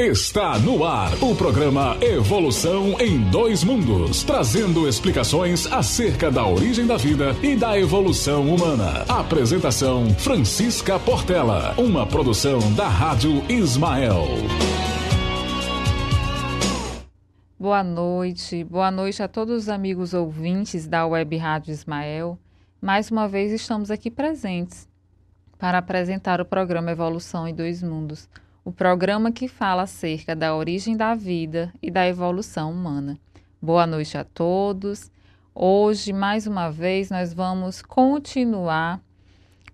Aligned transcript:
Está 0.00 0.58
no 0.58 0.82
ar 0.82 1.12
o 1.22 1.36
programa 1.36 1.94
Evolução 2.00 2.98
em 2.98 3.20
Dois 3.30 3.62
Mundos, 3.62 4.22
trazendo 4.22 4.88
explicações 4.88 5.70
acerca 5.70 6.30
da 6.30 6.46
origem 6.46 6.86
da 6.86 6.96
vida 6.96 7.36
e 7.42 7.54
da 7.54 7.78
evolução 7.78 8.48
humana. 8.48 9.04
Apresentação 9.06 10.08
Francisca 10.14 10.98
Portela, 10.98 11.74
uma 11.76 12.06
produção 12.06 12.60
da 12.74 12.88
Rádio 12.88 13.44
Ismael. 13.50 14.24
Boa 17.58 17.84
noite, 17.84 18.64
boa 18.64 18.90
noite 18.90 19.22
a 19.22 19.28
todos 19.28 19.64
os 19.64 19.68
amigos 19.68 20.14
ouvintes 20.14 20.86
da 20.86 21.06
Web 21.06 21.36
Rádio 21.36 21.72
Ismael. 21.72 22.38
Mais 22.80 23.10
uma 23.10 23.28
vez 23.28 23.52
estamos 23.52 23.90
aqui 23.90 24.10
presentes 24.10 24.88
para 25.58 25.76
apresentar 25.76 26.40
o 26.40 26.46
programa 26.46 26.90
Evolução 26.90 27.46
em 27.46 27.54
Dois 27.54 27.82
Mundos 27.82 28.26
o 28.70 28.72
programa 28.72 29.32
que 29.32 29.48
fala 29.48 29.82
acerca 29.82 30.36
da 30.36 30.54
origem 30.54 30.96
da 30.96 31.12
vida 31.12 31.72
e 31.82 31.90
da 31.90 32.06
evolução 32.06 32.70
humana. 32.70 33.18
Boa 33.60 33.84
noite 33.84 34.16
a 34.16 34.22
todos. 34.22 35.10
Hoje, 35.52 36.12
mais 36.12 36.46
uma 36.46 36.70
vez, 36.70 37.10
nós 37.10 37.34
vamos 37.34 37.82
continuar 37.82 39.00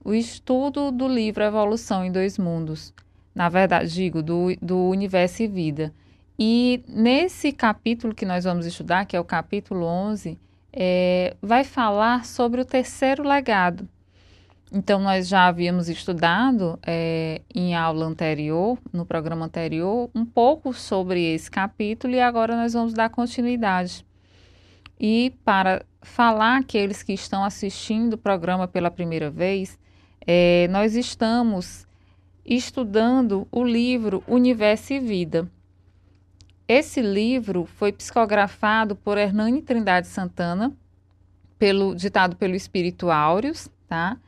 o 0.02 0.14
estudo 0.14 0.90
do 0.90 1.06
livro 1.06 1.44
Evolução 1.44 2.06
em 2.06 2.10
Dois 2.10 2.38
Mundos. 2.38 2.94
Na 3.34 3.50
verdade, 3.50 3.92
digo, 3.92 4.22
do, 4.22 4.56
do 4.62 4.88
Universo 4.88 5.42
e 5.42 5.46
Vida. 5.46 5.92
E 6.38 6.82
nesse 6.88 7.52
capítulo 7.52 8.14
que 8.14 8.24
nós 8.24 8.44
vamos 8.44 8.64
estudar, 8.64 9.04
que 9.04 9.14
é 9.14 9.20
o 9.20 9.24
capítulo 9.24 9.84
11, 9.84 10.38
é, 10.72 11.36
vai 11.42 11.64
falar 11.64 12.24
sobre 12.24 12.62
o 12.62 12.64
terceiro 12.64 13.22
legado, 13.22 13.86
então, 14.76 15.00
nós 15.00 15.26
já 15.26 15.46
havíamos 15.46 15.88
estudado 15.88 16.78
é, 16.86 17.40
em 17.54 17.74
aula 17.74 18.04
anterior, 18.04 18.78
no 18.92 19.06
programa 19.06 19.46
anterior, 19.46 20.10
um 20.14 20.22
pouco 20.22 20.74
sobre 20.74 21.32
esse 21.32 21.50
capítulo 21.50 22.12
e 22.12 22.20
agora 22.20 22.54
nós 22.54 22.74
vamos 22.74 22.92
dar 22.92 23.08
continuidade. 23.08 24.04
E 25.00 25.32
para 25.42 25.82
falar 26.02 26.58
aqueles 26.58 27.02
que 27.02 27.14
estão 27.14 27.42
assistindo 27.42 28.12
o 28.12 28.18
programa 28.18 28.68
pela 28.68 28.90
primeira 28.90 29.30
vez, 29.30 29.78
é, 30.26 30.68
nós 30.68 30.94
estamos 30.94 31.86
estudando 32.44 33.48
o 33.50 33.64
livro 33.64 34.22
Universo 34.28 34.92
e 34.92 35.00
Vida. 35.00 35.50
Esse 36.68 37.00
livro 37.00 37.64
foi 37.64 37.92
psicografado 37.92 38.94
por 38.94 39.16
Hernani 39.16 39.62
Trindade 39.62 40.06
Santana, 40.06 40.70
pelo, 41.58 41.94
ditado 41.94 42.36
pelo 42.36 42.54
Espírito 42.54 43.10
Áureos, 43.10 43.70
tá? 43.88 44.18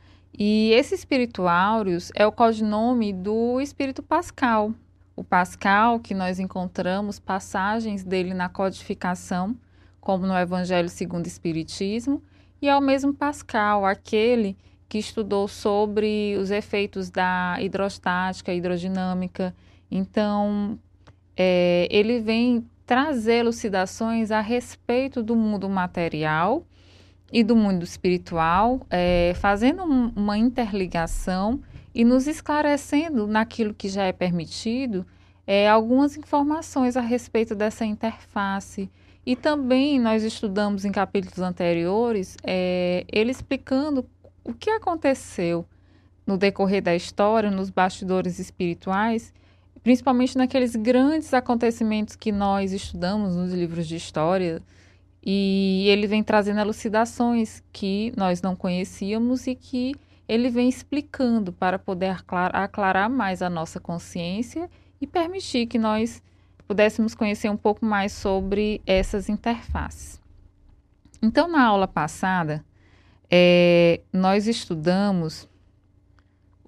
E 0.41 0.71
esse 0.71 0.95
espírito 0.95 1.49
áureos 1.49 2.13
é 2.15 2.25
o 2.25 2.31
codinome 2.31 3.11
do 3.11 3.59
espírito 3.59 4.01
Pascal. 4.01 4.73
O 5.13 5.21
Pascal, 5.21 5.99
que 5.99 6.13
nós 6.13 6.39
encontramos 6.39 7.19
passagens 7.19 8.05
dele 8.05 8.33
na 8.33 8.47
codificação, 8.47 9.53
como 9.99 10.25
no 10.25 10.33
Evangelho 10.37 10.87
segundo 10.87 11.25
o 11.25 11.27
Espiritismo, 11.27 12.23
e 12.61 12.69
é 12.69 12.77
o 12.77 12.79
mesmo 12.79 13.13
Pascal, 13.13 13.85
aquele 13.85 14.55
que 14.87 14.97
estudou 14.97 15.45
sobre 15.45 16.37
os 16.37 16.51
efeitos 16.51 17.09
da 17.09 17.57
hidrostática, 17.59 18.53
hidrodinâmica. 18.53 19.53
Então, 19.91 20.79
é, 21.35 21.85
ele 21.91 22.21
vem 22.21 22.65
trazer 22.85 23.39
elucidações 23.39 24.31
a 24.31 24.39
respeito 24.39 25.21
do 25.21 25.35
mundo 25.35 25.67
material 25.67 26.65
e 27.31 27.43
do 27.43 27.55
mundo 27.55 27.83
espiritual, 27.83 28.81
é, 28.89 29.33
fazendo 29.35 29.83
um, 29.83 30.11
uma 30.15 30.37
interligação 30.37 31.61
e 31.93 32.03
nos 32.03 32.27
esclarecendo 32.27 33.27
naquilo 33.27 33.73
que 33.73 33.89
já 33.89 34.03
é 34.03 34.11
permitido 34.11 35.05
é, 35.45 35.67
algumas 35.67 36.15
informações 36.15 36.95
a 36.95 37.01
respeito 37.01 37.55
dessa 37.55 37.85
interface. 37.85 38.89
E 39.25 39.35
também 39.35 39.99
nós 39.99 40.23
estudamos 40.23 40.85
em 40.85 40.91
capítulos 40.91 41.39
anteriores 41.39 42.37
é, 42.43 43.05
ele 43.11 43.31
explicando 43.31 44.05
o 44.43 44.53
que 44.53 44.69
aconteceu 44.69 45.65
no 46.25 46.37
decorrer 46.37 46.81
da 46.81 46.95
história, 46.95 47.49
nos 47.49 47.69
bastidores 47.69 48.39
espirituais, 48.39 49.33
principalmente 49.83 50.37
naqueles 50.37 50.75
grandes 50.75 51.33
acontecimentos 51.33 52.15
que 52.15 52.31
nós 52.31 52.71
estudamos 52.71 53.35
nos 53.35 53.51
livros 53.51 53.87
de 53.87 53.95
história 53.95 54.61
e 55.23 55.85
ele 55.87 56.07
vem 56.07 56.23
trazendo 56.23 56.59
elucidações 56.59 57.63
que 57.71 58.13
nós 58.15 58.41
não 58.41 58.55
conhecíamos 58.55 59.47
e 59.47 59.55
que 59.55 59.95
ele 60.27 60.49
vem 60.49 60.69
explicando 60.69 61.51
para 61.51 61.79
poder 61.79 62.15
aclarar 62.53 63.09
mais 63.09 63.41
a 63.41 63.49
nossa 63.49 63.79
consciência 63.79 64.69
e 65.01 65.07
permitir 65.07 65.65
que 65.65 65.79
nós 65.79 66.21
pudéssemos 66.67 67.15
conhecer 67.15 67.49
um 67.49 67.57
pouco 67.57 67.83
mais 67.83 68.11
sobre 68.11 68.81
essas 68.85 69.27
interfaces. 69.27 70.21
Então, 71.21 71.47
na 71.47 71.65
aula 71.65 71.87
passada, 71.87 72.63
é, 73.29 74.01
nós 74.13 74.47
estudamos 74.47 75.49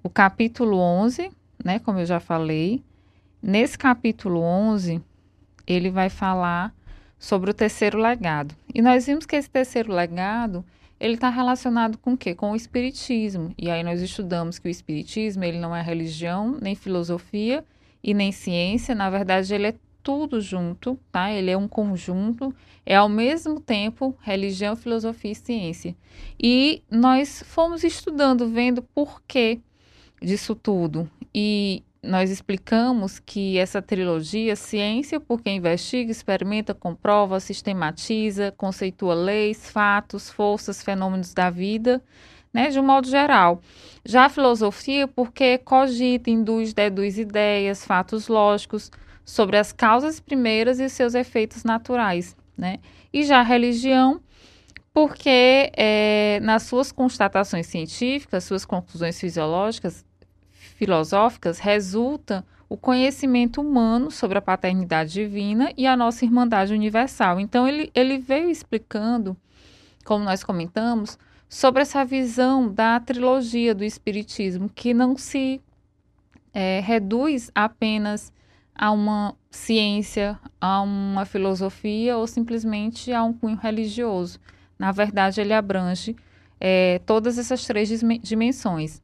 o 0.02 0.10
capítulo 0.10 0.76
11, 0.78 1.30
né, 1.64 1.78
como 1.78 2.00
eu 2.00 2.04
já 2.06 2.18
falei. 2.18 2.82
Nesse 3.40 3.78
capítulo 3.78 4.40
11, 4.40 5.00
ele 5.66 5.90
vai 5.90 6.10
falar 6.10 6.74
sobre 7.22 7.52
o 7.52 7.54
terceiro 7.54 7.98
legado. 7.98 8.52
E 8.74 8.82
nós 8.82 9.06
vimos 9.06 9.24
que 9.24 9.36
esse 9.36 9.48
terceiro 9.48 9.92
legado 9.92 10.64
ele 10.98 11.14
está 11.14 11.30
relacionado 11.30 11.96
com 11.96 12.14
o 12.14 12.16
quê? 12.16 12.34
Com 12.34 12.50
o 12.50 12.56
espiritismo. 12.56 13.54
E 13.56 13.70
aí 13.70 13.84
nós 13.84 14.02
estudamos 14.02 14.58
que 14.58 14.66
o 14.66 14.70
espiritismo 14.70 15.44
ele 15.44 15.60
não 15.60 15.74
é 15.74 15.80
religião, 15.80 16.58
nem 16.60 16.74
filosofia 16.74 17.64
e 18.02 18.12
nem 18.12 18.32
ciência. 18.32 18.92
Na 18.92 19.08
verdade, 19.08 19.54
ele 19.54 19.68
é 19.68 19.74
tudo 20.02 20.40
junto, 20.40 20.98
tá? 21.12 21.30
Ele 21.30 21.50
é 21.52 21.56
um 21.56 21.68
conjunto, 21.68 22.52
é 22.84 22.96
ao 22.96 23.08
mesmo 23.08 23.60
tempo 23.60 24.16
religião, 24.20 24.74
filosofia 24.74 25.30
e 25.30 25.36
ciência. 25.36 25.96
E 26.42 26.82
nós 26.90 27.44
fomos 27.46 27.84
estudando, 27.84 28.48
vendo 28.48 28.82
por 28.82 29.22
que 29.28 29.60
disso 30.20 30.56
tudo. 30.56 31.08
E 31.32 31.84
nós 32.02 32.30
explicamos 32.30 33.20
que 33.20 33.58
essa 33.58 33.80
trilogia, 33.80 34.56
ciência, 34.56 35.20
porque 35.20 35.48
investiga, 35.48 36.10
experimenta, 36.10 36.74
comprova, 36.74 37.38
sistematiza, 37.38 38.52
conceitua 38.56 39.14
leis, 39.14 39.70
fatos, 39.70 40.28
forças, 40.28 40.82
fenômenos 40.82 41.32
da 41.32 41.48
vida, 41.48 42.02
né, 42.52 42.70
de 42.70 42.80
um 42.80 42.82
modo 42.82 43.08
geral. 43.08 43.60
Já 44.04 44.24
a 44.24 44.28
filosofia, 44.28 45.06
porque 45.06 45.58
cogita, 45.58 46.28
induz, 46.28 46.74
deduz 46.74 47.18
ideias, 47.18 47.84
fatos 47.84 48.26
lógicos 48.26 48.90
sobre 49.24 49.56
as 49.56 49.72
causas 49.72 50.18
primeiras 50.18 50.80
e 50.80 50.88
seus 50.88 51.14
efeitos 51.14 51.62
naturais, 51.62 52.36
né? 52.58 52.78
E 53.12 53.22
já 53.22 53.38
a 53.38 53.44
religião, 53.44 54.20
porque 54.92 55.70
é, 55.76 56.40
nas 56.42 56.64
suas 56.64 56.90
constatações 56.90 57.68
científicas, 57.68 58.42
suas 58.42 58.64
conclusões 58.64 59.18
fisiológicas, 59.20 60.04
filosóficas 60.84 61.60
resulta 61.60 62.44
o 62.68 62.76
conhecimento 62.76 63.60
humano 63.60 64.10
sobre 64.10 64.38
a 64.38 64.42
paternidade 64.42 65.12
divina 65.12 65.72
e 65.76 65.86
a 65.86 65.96
nossa 65.96 66.24
irmandade 66.24 66.74
universal. 66.74 67.38
Então, 67.38 67.68
ele, 67.68 67.92
ele 67.94 68.18
veio 68.18 68.50
explicando, 68.50 69.36
como 70.04 70.24
nós 70.24 70.42
comentamos, 70.42 71.16
sobre 71.48 71.82
essa 71.82 72.04
visão 72.04 72.68
da 72.68 72.98
trilogia 72.98 73.72
do 73.76 73.84
Espiritismo, 73.84 74.68
que 74.68 74.92
não 74.92 75.16
se 75.16 75.60
é, 76.52 76.80
reduz 76.80 77.48
apenas 77.54 78.32
a 78.74 78.90
uma 78.90 79.36
ciência, 79.52 80.36
a 80.60 80.82
uma 80.82 81.24
filosofia 81.24 82.16
ou 82.16 82.26
simplesmente 82.26 83.12
a 83.12 83.22
um 83.22 83.32
cunho 83.32 83.56
religioso. 83.56 84.40
Na 84.76 84.90
verdade, 84.90 85.40
ele 85.40 85.52
abrange 85.52 86.16
é, 86.58 87.00
todas 87.06 87.38
essas 87.38 87.64
três 87.64 87.88
dimensões. 88.20 89.00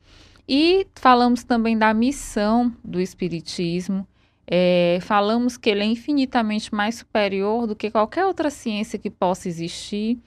E 0.49 0.87
falamos 0.95 1.45
também 1.45 1.77
da 1.77 1.93
missão 1.93 2.75
do 2.83 3.01
Espiritismo. 3.01 4.07
É, 4.51 4.99
falamos 5.03 5.59
que 5.59 5.69
ele 5.69 5.83
é 5.83 5.87
infinitamente 5.87 6.75
mais 6.75 6.95
superior 6.95 7.67
do 7.67 7.77
que 7.77 7.91
qualquer 7.91 8.25
outra 8.25 8.49
ciência 8.49 8.99
que 8.99 9.11
possa 9.11 9.47
existir. 9.47 10.19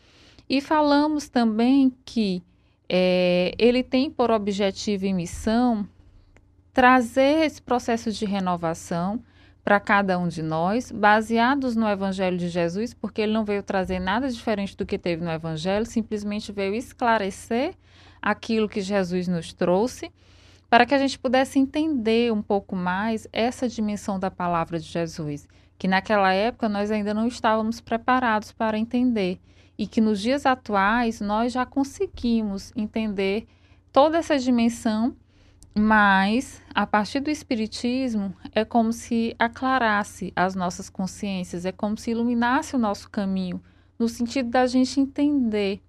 E 0.48 0.62
falamos 0.62 1.28
também 1.28 1.92
que 2.06 2.44
é, 2.88 3.56
ele 3.58 3.82
tem 3.82 4.12
por 4.12 4.30
objetivo 4.30 5.06
e 5.06 5.14
missão 5.14 5.88
trazer 6.72 7.46
esse 7.46 7.62
processo 7.62 8.12
de 8.12 8.26
renovação 8.26 9.24
para 9.64 9.80
cada 9.80 10.18
um 10.20 10.28
de 10.28 10.42
nós, 10.42 10.92
baseados 10.92 11.76
no 11.76 11.88
Evangelho 11.88 12.38
de 12.38 12.50
Jesus, 12.50 12.94
porque 12.94 13.22
ele 13.22 13.32
não 13.32 13.46
veio 13.46 13.62
trazer 13.62 14.00
nada 14.00 14.30
diferente 14.30 14.76
do 14.76 14.86
que 14.86 14.98
teve 14.98 15.24
no 15.24 15.32
Evangelho, 15.32 15.86
simplesmente 15.86 16.52
veio 16.52 16.74
esclarecer 16.74 17.76
aquilo 18.22 18.70
que 18.70 18.82
Jesus 18.82 19.28
nos 19.28 19.54
trouxe, 19.54 20.12
para 20.70 20.86
que 20.86 20.94
a 20.94 20.98
gente 20.98 21.18
pudesse 21.20 21.60
entender 21.60 22.32
um 22.32 22.42
pouco 22.42 22.76
mais 22.76 23.28
essa 23.34 23.68
dimensão 23.68 24.20
da 24.20 24.32
palavra 24.32 24.80
de 24.80 24.88
Jesus, 24.88 25.48
que 25.78 25.88
naquela 25.88 26.34
época 26.34 26.70
nós 26.70 26.92
ainda 26.92 27.14
não 27.14 27.28
estávamos 27.28 27.82
preparados 27.82 28.52
para 28.52 28.78
entender 28.78 29.40
e 29.78 29.88
que 29.88 30.00
nos 30.00 30.22
dias 30.22 30.46
atuais 30.46 31.20
nós 31.20 31.52
já 31.52 31.66
conseguimos 31.66 32.72
entender 32.76 33.48
toda 33.92 34.18
essa 34.20 34.38
dimensão 34.38 35.16
Mas, 35.74 36.62
a 36.76 36.86
partir 36.86 37.22
do 37.22 37.30
Espiritismo, 37.30 38.36
é 38.54 38.66
como 38.66 38.92
se 38.92 39.34
aclarasse 39.40 40.34
as 40.36 40.54
nossas 40.54 40.90
consciências, 40.90 41.66
é 41.66 41.72
como 41.72 41.98
se 41.98 42.12
iluminasse 42.12 42.76
o 42.76 42.80
nosso 42.80 43.10
caminho, 43.10 43.62
no 43.98 44.10
sentido 44.10 44.50
da 44.50 44.68
gente 44.68 45.00
entender 45.00 45.82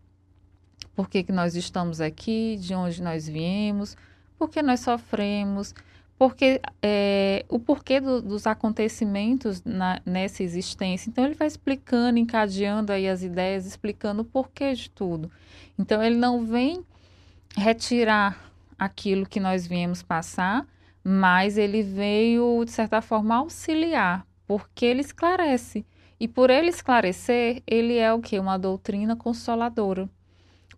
por 0.94 1.08
que, 1.08 1.22
que 1.22 1.32
nós 1.32 1.54
estamos 1.54 2.00
aqui, 2.00 2.56
de 2.58 2.74
onde 2.74 3.02
nós 3.02 3.28
viemos, 3.28 3.96
por 4.38 4.50
que 4.50 4.62
nós 4.62 4.80
sofremos, 4.80 5.74
porque 6.18 6.60
é, 6.80 7.44
o 7.48 7.58
porquê 7.58 8.00
do, 8.00 8.22
dos 8.22 8.46
acontecimentos 8.46 9.62
na, 9.64 10.00
nessa 10.06 10.42
existência. 10.42 11.10
Então 11.10 11.24
ele 11.24 11.34
vai 11.34 11.48
explicando, 11.48 12.18
encadeando 12.18 12.92
aí 12.92 13.08
as 13.08 13.22
ideias, 13.22 13.66
explicando 13.66 14.22
o 14.22 14.24
porquê 14.24 14.72
de 14.74 14.88
tudo. 14.90 15.30
Então 15.78 16.02
ele 16.02 16.16
não 16.16 16.44
vem 16.44 16.84
retirar 17.56 18.52
aquilo 18.78 19.26
que 19.26 19.40
nós 19.40 19.66
viemos 19.66 20.02
passar, 20.02 20.66
mas 21.02 21.58
ele 21.58 21.82
veio, 21.82 22.64
de 22.64 22.70
certa 22.70 23.00
forma, 23.00 23.36
auxiliar, 23.36 24.26
porque 24.46 24.86
ele 24.86 25.00
esclarece. 25.00 25.84
E 26.20 26.28
por 26.28 26.50
ele 26.50 26.68
esclarecer, 26.68 27.62
ele 27.66 27.96
é 27.96 28.12
o 28.12 28.20
que? 28.20 28.38
Uma 28.38 28.56
doutrina 28.56 29.16
consoladora. 29.16 30.08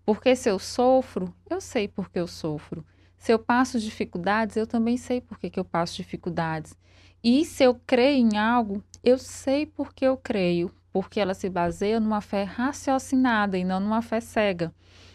Porque 0.05 0.37
se 0.37 0.51
eu 0.51 0.59
sofro, 0.59 1.35
eu 1.49 1.61
sei 1.61 1.89
porque 1.89 2.19
eu 2.19 2.27
sofro. 2.27 2.85
Se 3.17 3.33
eu 3.33 3.39
passo 3.39 3.81
dificuldades, 3.81 4.57
eu 4.57 4.67
também 4.67 4.97
sei 4.97 5.21
porque 5.21 5.49
que 5.49 5.59
eu 5.59 5.65
passo 5.65 5.97
dificuldades. 5.97 6.77
E 7.23 7.45
se 7.45 7.65
eu 7.65 7.81
creio 7.87 8.19
em 8.19 8.37
algo, 8.37 8.85
eu 9.03 9.17
sei 9.17 9.65
porque 9.65 10.05
eu 10.05 10.15
creio, 10.15 10.71
porque 10.93 11.19
ela 11.19 11.33
se 11.33 11.49
baseia 11.49 11.99
numa 11.99 12.21
fé 12.21 12.43
raciocinada 12.43 13.57
e 13.57 13.65
não 13.65 13.81
numa 13.81 14.03
fé 14.03 14.21
cega. 14.21 14.75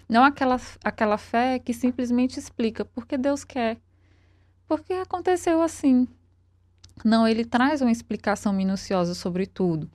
Não 0.09 0.23
aquela, 0.23 0.59
aquela 0.83 1.19
fé 1.19 1.59
que 1.59 1.71
simplesmente 1.71 2.39
explica 2.39 2.83
porque 2.83 3.15
Deus 3.15 3.43
quer. 3.43 3.77
Porque 4.67 4.93
aconteceu 4.93 5.61
assim. 5.61 6.07
Não, 7.05 7.27
ele 7.27 7.45
traz 7.45 7.79
uma 7.81 7.91
explicação 7.91 8.51
minuciosa 8.51 9.13
sobre 9.13 9.45
tudo. 9.45 9.87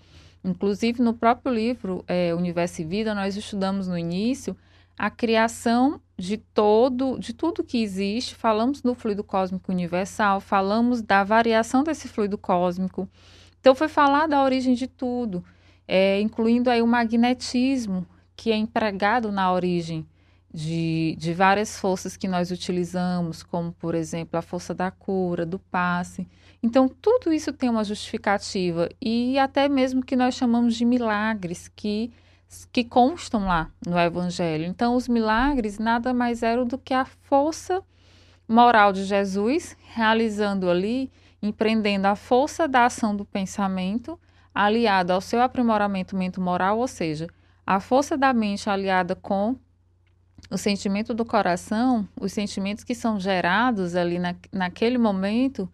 Inclusive, 0.45 1.03
no 1.03 1.15
próprio 1.15 1.53
livro 1.53 2.05
é, 2.07 2.33
Universo 2.33 2.83
e 2.83 2.85
Vida, 2.85 3.13
nós 3.13 3.37
estudamos 3.37 3.89
no 3.89 3.99
início 3.99 4.57
a 4.97 5.11
criação 5.11 6.01
de 6.17 6.37
todo, 6.37 7.19
de 7.19 7.33
tudo 7.33 7.65
que 7.65 7.83
existe. 7.83 8.35
Falamos 8.35 8.81
do 8.81 8.95
fluido 8.95 9.25
cósmico 9.25 9.73
universal, 9.73 10.41
falamos 10.41 11.03
da 11.03 11.25
variação 11.25 11.83
desse 11.83 12.09
fluido 12.09 12.39
cósmico. 12.39 13.09
Então, 13.61 13.75
foi 13.75 13.89
falar 13.89 14.27
da 14.27 14.43
origem 14.43 14.75
de 14.75 14.87
tudo, 14.87 15.45
é, 15.89 16.21
incluindo 16.21 16.69
aí 16.71 16.83
o 16.83 16.87
magnetismo, 16.87 18.07
que 18.37 18.53
é 18.53 18.57
empregado 18.57 19.33
na 19.33 19.53
origem 19.53 20.07
de, 20.53 21.17
de 21.19 21.33
várias 21.35 21.79
forças 21.79 22.17
que 22.17 22.29
nós 22.29 22.53
utilizamos, 22.53 23.43
como, 23.43 23.73
por 23.73 23.95
exemplo, 23.95 24.39
a 24.39 24.43
força 24.43 24.73
da 24.73 24.91
cura, 24.91 25.45
do 25.45 25.59
passe. 25.59 26.29
Então, 26.63 26.89
tudo 26.89 27.33
isso 27.33 27.53
tem 27.53 27.69
uma 27.69 27.83
justificativa 27.83 28.89
e 29.01 29.37
até 29.39 29.69
mesmo 29.69 30.05
que 30.05 30.15
nós 30.15 30.35
chamamos 30.35 30.77
de 30.77 30.85
milagres 30.85 31.69
que, 31.75 32.13
que 32.73 32.85
constam 32.85 33.47
lá 33.47 33.71
no 33.87 33.99
Evangelho. 33.99 34.65
Então, 34.65 34.97
os 34.97 35.09
milagres 35.09 35.79
nada 35.79 36.13
mais 36.13 36.43
eram 36.43 36.67
do 36.67 36.79
que 36.79 36.95
a 36.95 37.05
força 37.05 37.83
moral 38.49 38.93
de 38.93 39.05
Jesus 39.05 39.77
realizando 39.95 40.69
ali, 40.69 41.11
empreendendo 41.43 42.07
a 42.07 42.15
força 42.15 42.69
da 42.69 42.87
ação 42.87 43.17
do 43.17 43.25
pensamento 43.25 44.19
aliada 44.55 45.15
ao 45.15 45.21
seu 45.21 45.43
aprimoramento 45.43 46.17
moral, 46.41 46.79
ou 46.79 46.87
seja, 46.87 47.27
a 47.67 47.81
força 47.81 48.17
da 48.17 48.33
mente 48.33 48.69
aliada 48.71 49.17
com 49.17 49.57
o 50.51 50.59
sentimento 50.59 51.15
do 51.15 51.25
coração, 51.25 52.07
os 52.21 52.33
sentimentos 52.33 52.85
que 52.85 52.95
são 52.95 53.19
gerados 53.19 53.97
ali 53.97 54.19
na, 54.19 54.35
naquele 54.53 54.99
momento, 54.99 55.69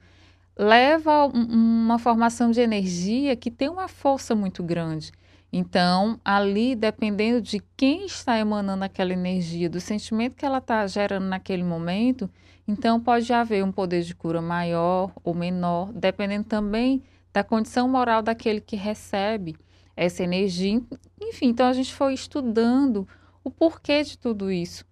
leva 0.57 1.13
a 1.13 1.27
uma 1.27 1.99
formação 1.99 2.51
de 2.51 2.61
energia 2.61 3.35
que 3.35 3.51
tem 3.51 3.69
uma 3.69 3.89
força 3.89 4.35
muito 4.35 4.63
grande. 4.63 5.13
Então, 5.53 6.21
ali, 6.25 6.77
dependendo 6.77 7.41
de 7.41 7.61
quem 7.77 8.07
está 8.07 8.39
emanando 8.39 8.85
aquela 8.85 9.13
energia, 9.13 9.69
do 9.69 9.81
sentimento 9.81 10.37
que 10.37 10.47
ela 10.47 10.59
está 10.59 10.87
gerando 10.87 11.27
naquele 11.27 11.65
momento, 11.65 12.31
então 12.67 13.01
pode 13.01 13.33
haver 13.33 13.65
um 13.65 13.73
poder 13.73 14.03
de 14.03 14.15
cura 14.15 14.41
maior 14.41 15.13
ou 15.25 15.35
menor, 15.35 15.93
dependendo 15.93 16.45
também 16.45 17.03
da 17.33 17.43
condição 17.43 17.89
moral 17.89 18.23
daquele 18.23 18.61
que 18.61 18.77
recebe 18.77 19.57
essa 19.97 20.23
energia. 20.23 20.81
Enfim, 21.21 21.49
então 21.49 21.67
a 21.67 21.73
gente 21.73 21.93
foi 21.93 22.15
estudando 22.15 23.09
o 23.43 23.51
porquê 23.51 24.05
de 24.05 24.17
tudo 24.17 24.53
isso. 24.53 24.85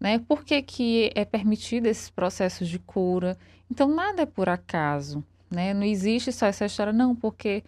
Né? 0.00 0.18
Por 0.20 0.44
que, 0.44 0.62
que 0.62 1.10
é 1.14 1.24
permitido 1.24 1.86
esses 1.86 2.08
processos 2.08 2.68
de 2.68 2.78
cura? 2.78 3.36
Então, 3.70 3.88
nada 3.88 4.22
é 4.22 4.26
por 4.26 4.48
acaso. 4.48 5.22
Né? 5.50 5.74
Não 5.74 5.82
existe 5.82 6.32
só 6.32 6.46
essa 6.46 6.66
história, 6.66 6.92
não, 6.92 7.14
porque 7.14 7.62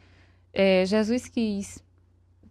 é, 0.52 0.84
Jesus 0.86 1.28
quis, 1.28 1.82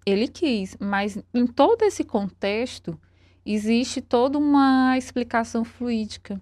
ele 0.05 0.27
quis, 0.27 0.75
mas 0.79 1.17
em 1.33 1.45
todo 1.45 1.83
esse 1.83 2.03
contexto 2.03 2.99
existe 3.45 4.01
toda 4.01 4.37
uma 4.37 4.97
explicação 4.97 5.63
fluídica, 5.63 6.41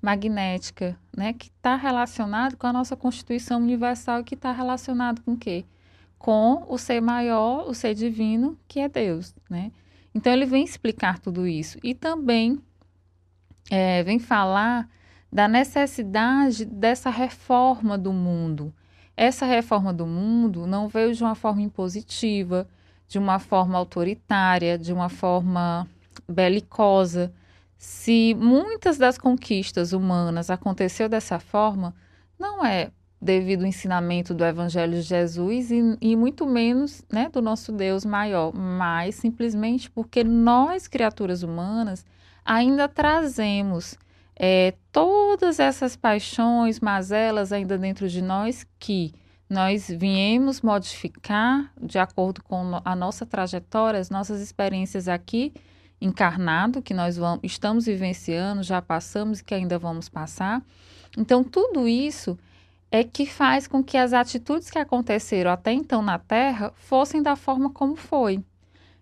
magnética, 0.00 0.98
né, 1.16 1.32
que 1.32 1.46
está 1.46 1.76
relacionado 1.76 2.56
com 2.56 2.66
a 2.66 2.72
nossa 2.72 2.96
Constituição 2.96 3.60
Universal 3.60 4.20
e 4.20 4.24
que 4.24 4.34
está 4.34 4.52
relacionado 4.52 5.22
com 5.22 5.32
o 5.32 5.36
quê? 5.36 5.64
Com 6.18 6.64
o 6.68 6.78
ser 6.78 7.00
maior, 7.00 7.68
o 7.68 7.74
ser 7.74 7.94
divino, 7.94 8.58
que 8.68 8.80
é 8.80 8.88
Deus, 8.88 9.34
né? 9.48 9.72
Então 10.14 10.32
ele 10.32 10.46
vem 10.46 10.62
explicar 10.62 11.18
tudo 11.18 11.46
isso 11.46 11.78
e 11.82 11.92
também 11.92 12.60
é, 13.70 14.02
vem 14.02 14.18
falar 14.18 14.88
da 15.32 15.48
necessidade 15.48 16.64
dessa 16.64 17.10
reforma 17.10 17.98
do 17.98 18.12
mundo. 18.12 18.72
Essa 19.16 19.44
reforma 19.44 19.92
do 19.92 20.06
mundo 20.06 20.66
não 20.66 20.86
veio 20.86 21.12
de 21.12 21.22
uma 21.22 21.34
forma 21.34 21.62
impositiva, 21.62 22.68
de 23.14 23.18
uma 23.20 23.38
forma 23.38 23.78
autoritária, 23.78 24.76
de 24.76 24.92
uma 24.92 25.08
forma 25.08 25.88
belicosa. 26.28 27.32
Se 27.78 28.34
muitas 28.34 28.98
das 28.98 29.16
conquistas 29.16 29.92
humanas 29.92 30.50
aconteceu 30.50 31.08
dessa 31.08 31.38
forma, 31.38 31.94
não 32.36 32.66
é 32.66 32.90
devido 33.22 33.60
ao 33.60 33.68
ensinamento 33.68 34.34
do 34.34 34.44
Evangelho 34.44 34.94
de 34.94 35.02
Jesus 35.02 35.70
e, 35.70 35.96
e, 36.00 36.16
muito 36.16 36.44
menos 36.44 37.04
né, 37.10 37.28
do 37.32 37.40
nosso 37.40 37.70
Deus 37.70 38.04
maior, 38.04 38.52
mas 38.52 39.14
simplesmente 39.14 39.88
porque 39.88 40.24
nós, 40.24 40.88
criaturas 40.88 41.44
humanas, 41.44 42.04
ainda 42.44 42.88
trazemos 42.88 43.96
é, 44.34 44.74
todas 44.90 45.60
essas 45.60 45.94
paixões, 45.94 46.80
mazelas 46.80 47.52
ainda 47.52 47.78
dentro 47.78 48.08
de 48.08 48.20
nós 48.20 48.66
que 48.76 49.14
nós 49.54 49.88
viemos 49.88 50.60
modificar 50.60 51.72
de 51.80 51.96
acordo 51.96 52.42
com 52.42 52.80
a 52.84 52.96
nossa 52.96 53.24
trajetória, 53.24 54.00
as 54.00 54.10
nossas 54.10 54.40
experiências 54.40 55.06
aqui 55.06 55.54
encarnado, 56.00 56.82
que 56.82 56.92
nós 56.92 57.16
vamos, 57.16 57.38
estamos 57.44 57.86
vivenciando, 57.86 58.64
já 58.64 58.82
passamos 58.82 59.38
e 59.38 59.44
que 59.44 59.54
ainda 59.54 59.78
vamos 59.78 60.08
passar. 60.08 60.60
Então, 61.16 61.44
tudo 61.44 61.86
isso 61.86 62.36
é 62.90 63.04
que 63.04 63.26
faz 63.26 63.68
com 63.68 63.82
que 63.82 63.96
as 63.96 64.12
atitudes 64.12 64.68
que 64.70 64.78
aconteceram 64.78 65.52
até 65.52 65.72
então 65.72 66.02
na 66.02 66.18
Terra 66.18 66.72
fossem 66.74 67.22
da 67.22 67.36
forma 67.36 67.70
como 67.70 67.94
foi. 67.94 68.42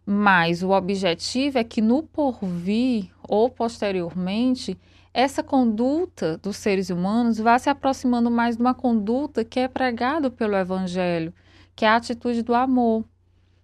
Mas 0.04 0.62
o 0.62 0.71
objetivo 0.71 1.59
é 1.59 1.64
que 1.64 1.80
no 1.80 2.02
porvir 2.02 3.11
ou 3.26 3.49
posteriormente, 3.49 4.78
essa 5.14 5.42
conduta 5.42 6.38
dos 6.38 6.57
seres 6.57 6.88
humanos 6.88 7.38
vá 7.38 7.59
se 7.59 7.69
aproximando 7.69 8.31
mais 8.31 8.57
de 8.57 8.62
uma 8.62 8.75
conduta 8.75 9.45
que 9.45 9.61
é 9.61 9.69
pregado 9.69 10.31
pelo 10.31 10.57
Evangelho, 10.57 11.35
que 11.76 11.85
é 11.85 11.88
a 11.88 11.97
atitude 11.97 12.42
do 12.42 12.54
amor, 12.54 13.04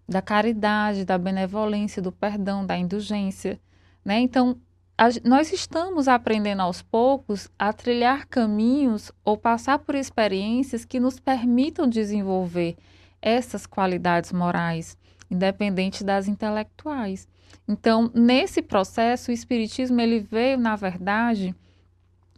da 0.07 0.21
caridade, 0.21 1.05
da 1.05 1.17
benevolência, 1.17 2.03
do 2.03 2.13
perdão, 2.13 2.67
da 2.67 2.77
indulgência. 2.77 3.59
Né? 4.05 4.21
Então, 4.21 4.59
a, 4.97 5.09
nós 5.25 5.53
estamos 5.53 6.09
aprendendo 6.09 6.61
aos 6.61 6.83
poucos 6.83 7.49
a 7.59 7.73
trilhar 7.73 8.27
caminhos 8.27 9.13
ou 9.25 9.37
passar 9.37 9.79
por 9.79 9.95
experiências 9.95 10.85
que 10.85 11.01
nos 11.01 11.19
permitam 11.19 11.89
desenvolver 11.89 12.77
essas 13.23 13.67
qualidades 13.67 14.33
morais, 14.33 14.99
independente 15.31 16.05
das 16.05 16.29
intelectuais. 16.29 17.29
Então, 17.67 18.11
nesse 18.15 18.63
processo, 18.63 19.31
o 19.31 19.35
espiritismo 19.35 20.01
ele 20.01 20.21
veio, 20.21 20.59
na 20.59 20.75
verdade, 20.75 21.55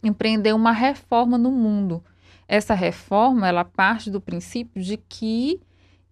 empreender 0.03 0.53
uma 0.53 0.71
reforma 0.71 1.37
no 1.37 1.51
mundo. 1.51 2.03
Essa 2.47 2.73
reforma, 2.73 3.47
ela 3.47 3.63
parte 3.63 4.09
do 4.09 4.19
princípio 4.19 4.81
de 4.83 4.97
que 4.97 5.61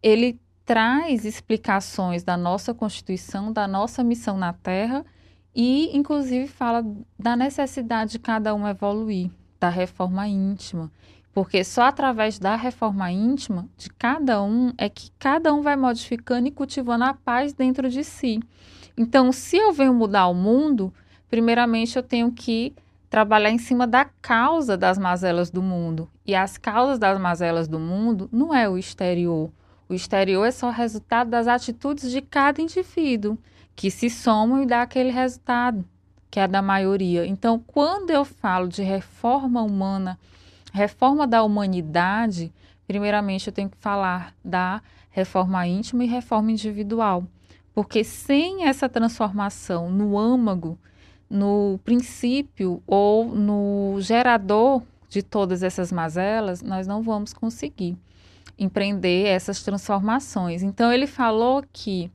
ele 0.02 0.40
traz 0.66 1.26
explicações 1.26 2.24
da 2.24 2.38
nossa 2.38 2.74
Constituição, 2.74 3.52
da 3.52 3.68
nossa 3.68 4.04
missão 4.04 4.38
na 4.38 4.54
Terra 4.54 5.06
e, 5.54 5.90
inclusive, 5.98 6.48
fala 6.48 6.86
da 7.18 7.36
necessidade 7.36 8.12
de 8.12 8.20
cada 8.20 8.54
um 8.54 8.68
evoluir, 8.68 9.32
da 9.60 9.68
reforma 9.68 10.28
íntima. 10.28 10.92
Porque 11.34 11.64
só 11.64 11.84
através 11.84 12.40
da 12.40 12.56
reforma 12.56 13.12
íntima 13.12 13.68
de 13.76 13.90
cada 13.90 14.42
um 14.42 14.72
é 14.78 14.88
que 14.88 15.12
cada 15.18 15.54
um 15.54 15.62
vai 15.62 15.76
modificando 15.76 16.48
e 16.48 16.52
cultivando 16.52 17.04
a 17.04 17.14
paz 17.14 17.52
dentro 17.52 17.90
de 17.90 18.04
si. 18.04 18.40
Então, 19.02 19.32
se 19.32 19.56
eu 19.56 19.72
venho 19.72 19.94
mudar 19.94 20.28
o 20.28 20.34
mundo, 20.34 20.94
primeiramente 21.30 21.96
eu 21.96 22.04
tenho 22.04 22.34
que 22.34 22.76
trabalhar 23.10 23.50
em 23.50 23.58
cima 23.58 23.88
da 23.88 24.04
causa 24.04 24.76
das 24.76 24.98
mazelas 24.98 25.50
do 25.50 25.62
mundo. 25.64 26.10
E 26.26 26.36
as 26.36 26.58
causas 26.58 27.00
das 27.00 27.18
mazelas 27.18 27.66
do 27.66 27.80
mundo 27.80 28.28
não 28.30 28.54
é 28.54 28.68
o 28.68 28.78
exterior. 28.78 29.50
O 29.88 29.94
exterior 29.94 30.44
é 30.44 30.52
só 30.52 30.70
resultado 30.70 31.30
das 31.30 31.48
atitudes 31.48 32.12
de 32.12 32.20
cada 32.20 32.62
indivíduo, 32.62 33.38
que 33.74 33.90
se 33.90 34.10
somam 34.10 34.64
e 34.64 34.66
dá 34.66 34.82
aquele 34.82 35.12
resultado, 35.12 35.86
que 36.30 36.38
é 36.38 36.46
da 36.46 36.62
maioria. 36.62 37.26
Então, 37.26 37.58
quando 37.58 38.10
eu 38.10 38.26
falo 38.26 38.68
de 38.68 38.84
reforma 38.84 39.62
humana, 39.62 40.20
reforma 40.74 41.26
da 41.26 41.42
humanidade, 41.42 42.52
primeiramente 42.86 43.48
eu 43.48 43.54
tenho 43.54 43.70
que 43.70 43.78
falar 43.78 44.36
da 44.44 44.82
reforma 45.10 45.66
íntima 45.66 46.04
e 46.04 46.08
reforma 46.08 46.52
individual. 46.52 47.24
Porque 47.80 48.04
sem 48.04 48.68
essa 48.68 48.90
transformação 48.90 49.90
no 49.90 50.20
âmago, 50.20 50.78
no 51.30 51.80
princípio 51.86 52.84
ou 52.86 53.34
no 53.34 53.96
gerador 54.02 54.84
de 55.08 55.24
todas 55.24 55.64
essas 55.64 55.90
mazelas, 55.90 56.62
nós 56.62 56.86
não 56.86 57.02
vamos 57.02 57.32
conseguir 57.32 57.98
empreender 58.58 59.28
essas 59.28 59.64
transformações. 59.64 60.62
Então 60.62 60.92
ele 60.92 61.08
falou 61.08 61.64
que 61.72 62.12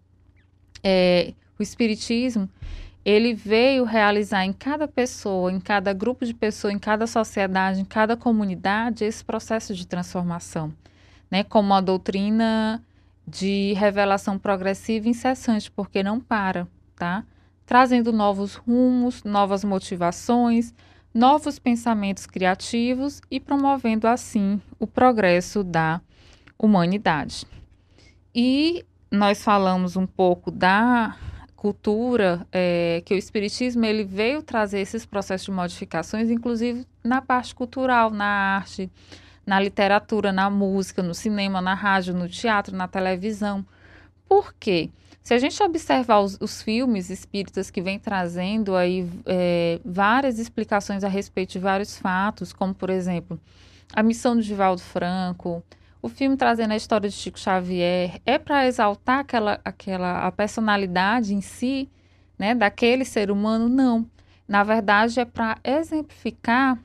é, 0.83 1.33
o 1.59 1.63
espiritismo 1.63 2.47
ele 3.03 3.33
veio 3.33 3.85
realizar 3.85 4.45
em 4.45 4.53
cada 4.53 4.87
pessoa, 4.87 5.51
em 5.51 5.61
cada 5.61 5.95
grupo 5.95 6.27
de 6.27 6.35
pessoas, 6.35 6.75
em 6.75 6.79
cada 6.79 7.07
sociedade, 7.07 7.81
em 7.81 7.87
cada 7.87 8.19
comunidade 8.19 9.03
esse 9.03 9.25
processo 9.25 9.75
de 9.75 9.87
transformação, 9.87 10.71
né? 11.31 11.43
Como 11.43 11.69
uma 11.69 11.81
doutrina 11.81 12.85
de 13.27 13.73
revelação 13.75 14.39
progressiva 14.39 15.09
incessante, 15.09 15.71
porque 15.71 16.03
não 16.03 16.21
para, 16.21 16.69
tá? 16.95 17.25
Trazendo 17.67 18.13
novos 18.13 18.55
rumos, 18.55 19.25
novas 19.25 19.65
motivações, 19.65 20.75
novos 21.13 21.59
pensamentos 21.59 22.27
criativos 22.27 23.23
e 23.31 23.41
promovendo 23.41 24.07
assim 24.07 24.61
o 24.79 24.87
progresso 24.87 25.63
da 25.63 26.01
humanidade. 26.59 27.47
E 28.35 28.85
nós 29.11 29.43
falamos 29.43 29.97
um 29.97 30.07
pouco 30.07 30.51
da 30.51 31.17
cultura, 31.55 32.47
é, 32.53 33.01
que 33.07 33.15
o 33.15 33.17
Espiritismo 33.17 33.87
ele 33.87 34.05
veio 34.05 34.43
trazer 34.43 34.81
esses 34.81 35.07
processos 35.07 35.47
de 35.47 35.53
modificações, 35.53 36.29
inclusive 36.29 36.87
na 37.03 37.23
parte 37.23 37.55
cultural, 37.55 38.11
na 38.11 38.27
arte, 38.57 38.91
na 39.47 39.61
literatura, 39.61 40.33
na 40.33 40.49
música, 40.49 41.03
no 41.03 41.15
cinema, 41.15 41.61
na 41.61 41.75
rádio, 41.75 42.15
no 42.15 42.29
teatro, 42.29 42.77
na 42.77 42.89
televisão. 42.89 43.65
Por 44.29 44.55
quê? 44.55 44.91
Se 45.23 45.33
a 45.33 45.39
gente 45.39 45.63
observar 45.63 46.21
os, 46.21 46.37
os 46.41 46.63
filmes 46.63 47.09
espíritas 47.09 47.71
que 47.71 47.81
vem 47.81 47.99
trazendo 47.99 48.77
aí 48.77 49.11
é, 49.25 49.81
várias 49.85 50.39
explicações 50.39 51.03
a 51.03 51.09
respeito 51.09 51.53
de 51.53 51.59
vários 51.59 51.97
fatos, 51.97 52.53
como 52.53 52.75
por 52.75 52.91
exemplo 52.91 53.41
a 53.95 54.03
missão 54.03 54.37
de 54.37 54.47
Divaldo 54.47 54.83
Franco, 54.83 55.63
o 56.03 56.09
filme 56.11 56.37
trazendo 56.37 56.73
a 56.73 56.77
história 56.77 57.09
de 57.09 57.15
Chico 57.15 57.39
Xavier, 57.39 58.21
é 58.27 58.39
para 58.39 58.67
exaltar 58.67 59.21
aquela, 59.21 59.59
aquela 59.65 60.27
a 60.27 60.31
personalidade 60.31 61.35
em 61.35 61.41
si, 61.41 61.89
né, 62.39 62.55
daquele 62.55 63.07
ser 63.07 63.31
humano? 63.31 63.69
Não. 63.69 64.07
Na 64.47 64.63
verdade, 64.63 65.19
é 65.19 65.25
para 65.25 65.57
exemplificar 65.65 66.79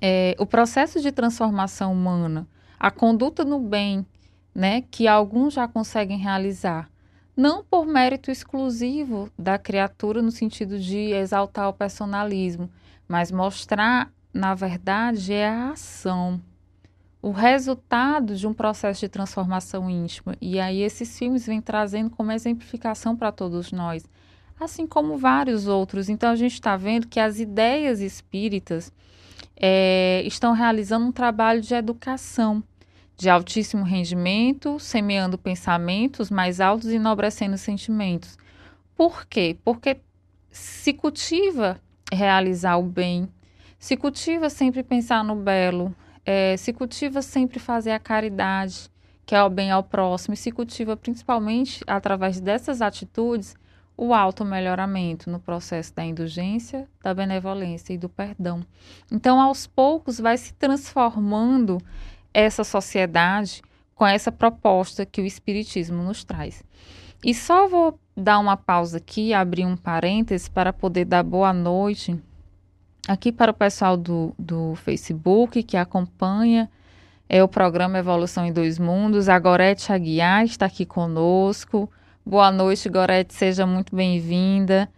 é, 0.00 0.34
o 0.38 0.46
processo 0.46 1.00
de 1.00 1.12
transformação 1.12 1.92
humana, 1.92 2.46
a 2.78 2.90
conduta 2.90 3.44
no 3.44 3.58
bem, 3.58 4.06
né, 4.54 4.82
que 4.90 5.08
alguns 5.08 5.54
já 5.54 5.66
conseguem 5.66 6.18
realizar 6.18 6.88
não 7.36 7.64
por 7.64 7.84
mérito 7.84 8.30
exclusivo 8.30 9.28
da 9.36 9.58
criatura 9.58 10.22
no 10.22 10.30
sentido 10.30 10.78
de 10.78 11.12
exaltar 11.12 11.68
o 11.68 11.72
personalismo, 11.72 12.70
mas 13.08 13.32
mostrar, 13.32 14.12
na 14.32 14.54
verdade, 14.54 15.32
é 15.32 15.48
a 15.48 15.70
ação, 15.70 16.40
o 17.20 17.30
resultado 17.32 18.36
de 18.36 18.46
um 18.46 18.54
processo 18.54 19.00
de 19.00 19.08
transformação 19.08 19.90
íntima. 19.90 20.36
E 20.40 20.60
aí 20.60 20.80
esses 20.80 21.18
filmes 21.18 21.46
vêm 21.46 21.60
trazendo 21.60 22.10
como 22.10 22.30
exemplificação 22.30 23.16
para 23.16 23.32
todos 23.32 23.72
nós, 23.72 24.04
assim 24.60 24.86
como 24.86 25.18
vários 25.18 25.66
outros. 25.66 26.08
Então 26.08 26.30
a 26.30 26.36
gente 26.36 26.52
está 26.52 26.76
vendo 26.76 27.08
que 27.08 27.18
as 27.18 27.40
ideias 27.40 28.00
espíritas 28.00 28.92
é, 29.56 30.22
estão 30.26 30.52
realizando 30.52 31.06
um 31.06 31.12
trabalho 31.12 31.60
de 31.60 31.74
educação 31.74 32.62
de 33.16 33.30
altíssimo 33.30 33.84
rendimento, 33.84 34.78
semeando 34.78 35.38
pensamentos 35.38 36.30
mais 36.30 36.60
altos 36.60 36.88
e 36.88 36.96
enobrecendo 36.96 37.56
sentimentos. 37.56 38.36
Por 38.96 39.26
quê? 39.26 39.56
Porque 39.64 39.98
se 40.50 40.92
cultiva 40.92 41.80
realizar 42.12 42.76
o 42.76 42.82
bem, 42.82 43.28
se 43.78 43.96
cultiva 43.96 44.50
sempre 44.50 44.82
pensar 44.82 45.22
no 45.24 45.36
belo, 45.36 45.94
é, 46.24 46.56
se 46.56 46.72
cultiva 46.72 47.22
sempre 47.22 47.58
fazer 47.58 47.92
a 47.92 47.98
caridade, 47.98 48.90
que 49.26 49.34
é 49.34 49.42
o 49.42 49.50
bem 49.50 49.70
ao 49.70 49.82
próximo, 49.82 50.34
e 50.34 50.36
se 50.36 50.50
cultiva 50.50 50.96
principalmente 50.96 51.82
através 51.86 52.40
dessas 52.40 52.82
atitudes 52.82 53.54
o 53.96 54.12
auto-melhoramento 54.12 55.30
no 55.30 55.38
processo 55.38 55.94
da 55.94 56.04
indulgência, 56.04 56.88
da 57.02 57.14
benevolência 57.14 57.92
e 57.92 57.98
do 57.98 58.08
perdão. 58.08 58.64
Então, 59.10 59.40
aos 59.40 59.66
poucos, 59.66 60.18
vai 60.18 60.36
se 60.36 60.52
transformando 60.54 61.78
essa 62.32 62.64
sociedade 62.64 63.62
com 63.94 64.06
essa 64.06 64.32
proposta 64.32 65.06
que 65.06 65.20
o 65.20 65.26
Espiritismo 65.26 66.02
nos 66.02 66.24
traz. 66.24 66.64
E 67.24 67.32
só 67.32 67.68
vou 67.68 67.98
dar 68.16 68.38
uma 68.38 68.56
pausa 68.56 68.98
aqui, 68.98 69.32
abrir 69.32 69.64
um 69.64 69.76
parêntese 69.76 70.50
para 70.50 70.72
poder 70.72 71.04
dar 71.04 71.22
boa 71.22 71.52
noite 71.52 72.20
aqui 73.06 73.30
para 73.30 73.50
o 73.50 73.54
pessoal 73.54 73.96
do, 73.96 74.34
do 74.38 74.74
Facebook 74.76 75.62
que 75.62 75.76
acompanha 75.76 76.70
é 77.28 77.42
o 77.42 77.48
programa 77.48 77.98
Evolução 77.98 78.44
em 78.44 78.52
Dois 78.52 78.78
Mundos. 78.78 79.28
A 79.28 79.38
Gorete 79.38 79.92
Aguiar 79.92 80.44
está 80.44 80.66
aqui 80.66 80.84
conosco. 80.84 81.90
Boa 82.26 82.50
noite, 82.50 82.88
Gorete, 82.88 83.34
seja 83.34 83.66
muito 83.66 83.94
bem-vinda. 83.94 84.88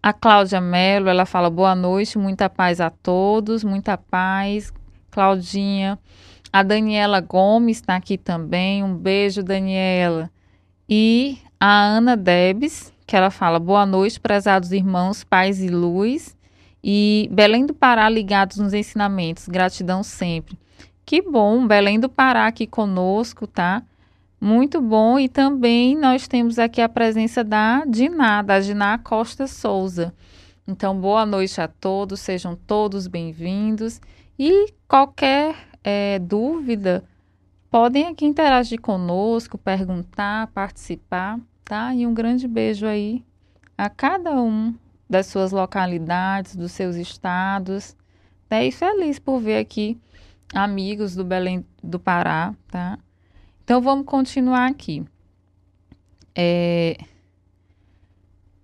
A 0.00 0.12
Cláudia 0.12 0.60
Mello, 0.60 1.08
ela 1.08 1.26
fala 1.26 1.50
boa 1.50 1.74
noite, 1.74 2.16
muita 2.16 2.48
paz 2.48 2.80
a 2.80 2.90
todos, 2.90 3.64
muita 3.64 3.98
paz. 3.98 4.72
Claudinha, 5.10 5.98
a 6.52 6.62
Daniela 6.62 7.20
Gomes 7.20 7.78
está 7.78 7.96
aqui 7.96 8.16
também. 8.16 8.84
Um 8.84 8.94
beijo, 8.94 9.42
Daniela. 9.42 10.30
E 10.88 11.40
a 11.58 11.82
Ana 11.82 12.16
Debs, 12.16 12.92
que 13.04 13.16
ela 13.16 13.30
fala: 13.30 13.58
boa 13.58 13.84
noite, 13.84 14.20
prezados 14.20 14.70
irmãos, 14.70 15.24
paz 15.24 15.60
e 15.60 15.68
luz. 15.68 16.36
E 16.84 17.28
Belém 17.32 17.66
do 17.66 17.74
Pará 17.74 18.08
ligados 18.08 18.58
nos 18.58 18.72
ensinamentos. 18.72 19.48
Gratidão 19.48 20.04
sempre. 20.04 20.56
Que 21.04 21.20
bom, 21.20 21.66
Belém 21.66 21.98
do 21.98 22.08
Pará 22.08 22.46
aqui 22.46 22.64
conosco, 22.64 23.44
tá? 23.44 23.82
Muito 24.40 24.80
bom. 24.80 25.18
E 25.18 25.28
também 25.28 25.96
nós 25.96 26.28
temos 26.28 26.58
aqui 26.58 26.80
a 26.80 26.88
presença 26.88 27.42
da 27.42 27.84
Diná, 27.84 28.42
da 28.42 28.60
Diná 28.60 28.98
Costa 28.98 29.46
Souza. 29.46 30.14
Então, 30.68 30.98
boa 30.98 31.24
noite 31.24 31.60
a 31.60 31.68
todos, 31.68 32.20
sejam 32.20 32.56
todos 32.56 33.06
bem-vindos. 33.06 34.00
E 34.38 34.74
qualquer 34.86 35.54
é, 35.82 36.18
dúvida, 36.18 37.04
podem 37.70 38.06
aqui 38.06 38.26
interagir 38.26 38.80
conosco, 38.80 39.56
perguntar, 39.56 40.48
participar, 40.48 41.38
tá? 41.64 41.94
E 41.94 42.06
um 42.06 42.12
grande 42.12 42.46
beijo 42.46 42.86
aí 42.86 43.24
a 43.78 43.88
cada 43.88 44.32
um 44.40 44.74
das 45.08 45.26
suas 45.26 45.52
localidades, 45.52 46.56
dos 46.56 46.72
seus 46.72 46.96
estados, 46.96 47.96
né? 48.50 48.66
E 48.66 48.72
feliz 48.72 49.18
por 49.18 49.40
ver 49.40 49.58
aqui 49.58 49.98
amigos 50.52 51.14
do 51.14 51.24
Belém 51.24 51.64
do 51.82 51.98
Pará, 51.98 52.54
tá? 52.68 52.98
Então 53.66 53.80
vamos 53.80 54.06
continuar 54.06 54.68
aqui. 54.68 55.04
É... 56.36 56.96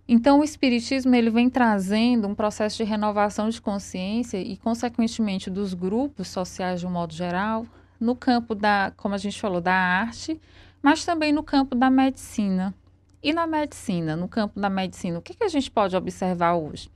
Então 0.06 0.38
o 0.38 0.44
espiritismo 0.44 1.12
ele 1.12 1.28
vem 1.28 1.50
trazendo 1.50 2.28
um 2.28 2.36
processo 2.36 2.76
de 2.76 2.84
renovação 2.84 3.48
de 3.48 3.60
consciência 3.60 4.38
e 4.38 4.56
consequentemente 4.56 5.50
dos 5.50 5.74
grupos 5.74 6.28
sociais 6.28 6.78
de 6.78 6.86
um 6.86 6.90
modo 6.90 7.12
geral, 7.14 7.66
no 7.98 8.14
campo 8.14 8.54
da, 8.54 8.92
como 8.96 9.16
a 9.16 9.18
gente 9.18 9.40
falou, 9.40 9.60
da 9.60 9.74
arte, 9.74 10.40
mas 10.80 11.04
também 11.04 11.32
no 11.32 11.42
campo 11.42 11.74
da 11.74 11.90
medicina. 11.90 12.72
E 13.20 13.32
na 13.32 13.44
medicina, 13.44 14.14
no 14.14 14.28
campo 14.28 14.60
da 14.60 14.70
medicina, 14.70 15.18
o 15.18 15.22
que, 15.22 15.34
que 15.34 15.42
a 15.42 15.48
gente 15.48 15.68
pode 15.68 15.96
observar 15.96 16.54
hoje? 16.54 16.88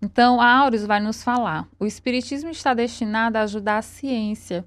Então, 0.00 0.40
a 0.40 0.58
Aureus 0.58 0.86
vai 0.86 1.00
nos 1.00 1.24
falar. 1.24 1.66
O 1.80 1.84
espiritismo 1.84 2.50
está 2.50 2.74
destinado 2.74 3.38
a 3.38 3.42
ajudar 3.42 3.78
a 3.78 3.82
ciência 3.82 4.64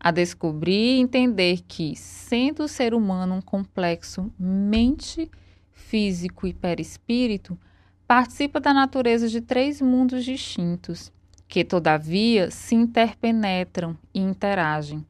a 0.00 0.10
descobrir 0.10 0.96
e 0.96 1.00
entender 1.00 1.60
que, 1.68 1.94
sendo 1.94 2.64
o 2.64 2.68
ser 2.68 2.94
humano 2.94 3.34
um 3.34 3.40
complexo 3.42 4.32
mente, 4.38 5.30
físico 5.70 6.46
e 6.46 6.54
perispírito, 6.54 7.58
participa 8.06 8.58
da 8.58 8.72
natureza 8.72 9.28
de 9.28 9.40
três 9.40 9.80
mundos 9.80 10.24
distintos, 10.24 11.12
que, 11.46 11.64
todavia, 11.64 12.50
se 12.50 12.74
interpenetram 12.74 13.96
e 14.14 14.20
interagem: 14.20 15.04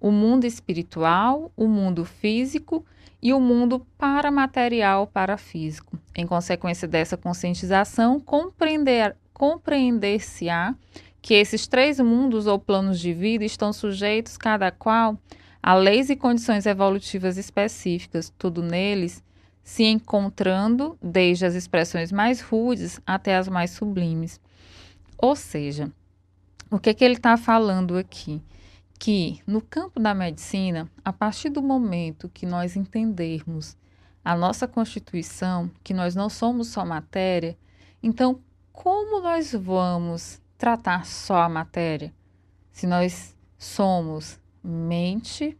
o 0.00 0.12
mundo 0.12 0.44
espiritual, 0.44 1.50
o 1.56 1.66
mundo 1.66 2.04
físico 2.04 2.84
e 3.20 3.32
o 3.32 3.40
mundo 3.40 3.84
paramaterial 3.98 5.06
parafísico. 5.06 5.98
Em 6.14 6.26
consequência 6.26 6.86
dessa 6.86 7.16
conscientização, 7.16 8.20
compreender, 8.20 9.16
compreender-se-á 9.32 10.74
que 11.26 11.34
esses 11.34 11.66
três 11.66 11.98
mundos 11.98 12.46
ou 12.46 12.56
planos 12.56 13.00
de 13.00 13.12
vida 13.12 13.44
estão 13.44 13.72
sujeitos, 13.72 14.36
cada 14.36 14.70
qual, 14.70 15.18
a 15.60 15.74
leis 15.74 16.08
e 16.08 16.14
condições 16.14 16.66
evolutivas 16.66 17.36
específicas, 17.36 18.32
tudo 18.38 18.62
neles 18.62 19.24
se 19.60 19.82
encontrando 19.82 20.96
desde 21.02 21.44
as 21.44 21.56
expressões 21.56 22.12
mais 22.12 22.40
rudes 22.40 23.00
até 23.04 23.36
as 23.36 23.48
mais 23.48 23.72
sublimes. 23.72 24.40
Ou 25.18 25.34
seja, 25.34 25.90
o 26.70 26.78
que, 26.78 26.94
que 26.94 27.04
ele 27.04 27.16
está 27.16 27.36
falando 27.36 27.98
aqui? 27.98 28.40
Que 28.96 29.40
no 29.44 29.60
campo 29.60 29.98
da 29.98 30.14
medicina, 30.14 30.88
a 31.04 31.12
partir 31.12 31.48
do 31.48 31.60
momento 31.60 32.30
que 32.32 32.46
nós 32.46 32.76
entendermos 32.76 33.76
a 34.24 34.36
nossa 34.36 34.68
constituição, 34.68 35.68
que 35.82 35.92
nós 35.92 36.14
não 36.14 36.30
somos 36.30 36.68
só 36.68 36.84
matéria, 36.84 37.58
então 38.00 38.38
como 38.72 39.20
nós 39.20 39.52
vamos 39.52 40.40
tratar 40.56 41.06
só 41.06 41.36
a 41.42 41.48
matéria? 41.48 42.12
Se 42.72 42.86
nós 42.86 43.36
somos 43.58 44.40
mente, 44.62 45.56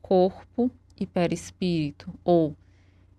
corpo 0.00 0.70
e 0.98 1.06
perispírito, 1.06 2.12
ou 2.24 2.56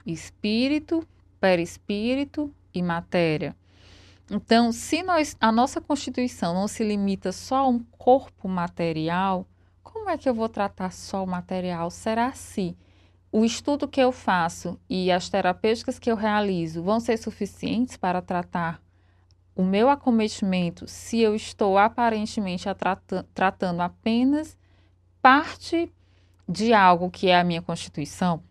espírito, 0.05 1.07
perispírito 1.39 2.53
e 2.73 2.81
matéria. 2.81 3.55
Então, 4.31 4.71
se 4.71 5.01
nós, 5.01 5.35
a 5.39 5.51
nossa 5.51 5.81
constituição 5.81 6.53
não 6.53 6.67
se 6.67 6.83
limita 6.83 7.31
só 7.31 7.57
a 7.57 7.67
um 7.67 7.79
corpo 7.79 8.47
material, 8.47 9.47
como 9.81 10.09
é 10.09 10.17
que 10.17 10.29
eu 10.29 10.33
vou 10.33 10.49
tratar 10.49 10.91
só 10.91 11.23
o 11.23 11.27
material? 11.27 11.89
Será 11.89 12.31
se 12.33 12.77
o 13.31 13.43
estudo 13.43 13.87
que 13.87 14.01
eu 14.01 14.11
faço 14.11 14.79
e 14.89 15.11
as 15.11 15.29
terapêuticas 15.29 15.97
que 15.97 16.11
eu 16.11 16.15
realizo 16.15 16.83
vão 16.83 16.99
ser 16.99 17.17
suficientes 17.17 17.97
para 17.97 18.21
tratar 18.21 18.81
o 19.59 19.63
meu 19.65 19.89
acometimento 19.89 20.87
se 20.87 21.19
eu 21.19 21.35
estou 21.35 21.77
aparentemente 21.77 22.63
tratando 23.33 23.81
apenas 23.81 24.57
parte 25.21 25.91
de 26.47 26.73
algo 26.73 27.11
que 27.11 27.27
é 27.27 27.37
a 27.37 27.43
minha 27.43 27.61
constituição? 27.61 28.41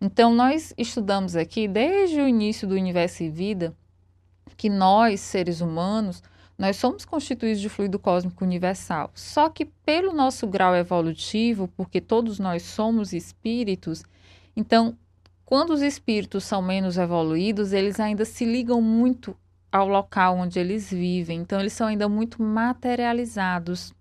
Então, 0.00 0.34
nós 0.34 0.72
estudamos 0.78 1.36
aqui, 1.36 1.68
desde 1.68 2.18
o 2.18 2.26
início 2.26 2.66
do 2.66 2.76
Universo 2.76 3.24
e 3.24 3.28
Vida, 3.28 3.76
que 4.56 4.70
nós, 4.70 5.20
seres 5.20 5.60
humanos, 5.60 6.22
nós 6.56 6.76
somos 6.76 7.04
constituídos 7.04 7.60
de 7.60 7.68
fluido 7.68 7.98
cósmico 7.98 8.42
universal. 8.42 9.10
Só 9.14 9.50
que 9.50 9.66
pelo 9.66 10.14
nosso 10.14 10.46
grau 10.46 10.74
evolutivo, 10.74 11.68
porque 11.76 12.00
todos 12.00 12.38
nós 12.38 12.62
somos 12.62 13.12
espíritos, 13.12 14.02
então, 14.56 14.96
quando 15.44 15.74
os 15.74 15.82
espíritos 15.82 16.42
são 16.44 16.62
menos 16.62 16.96
evoluídos, 16.96 17.74
eles 17.74 18.00
ainda 18.00 18.24
se 18.24 18.46
ligam 18.46 18.80
muito 18.80 19.36
ao 19.72 19.88
local 19.88 20.36
onde 20.36 20.58
eles 20.58 20.90
vivem. 20.90 21.40
Então, 21.40 21.60
eles 21.60 21.72
são 21.72 21.86
ainda 21.86 22.08
muito 22.08 22.42
materializados. 22.42 23.92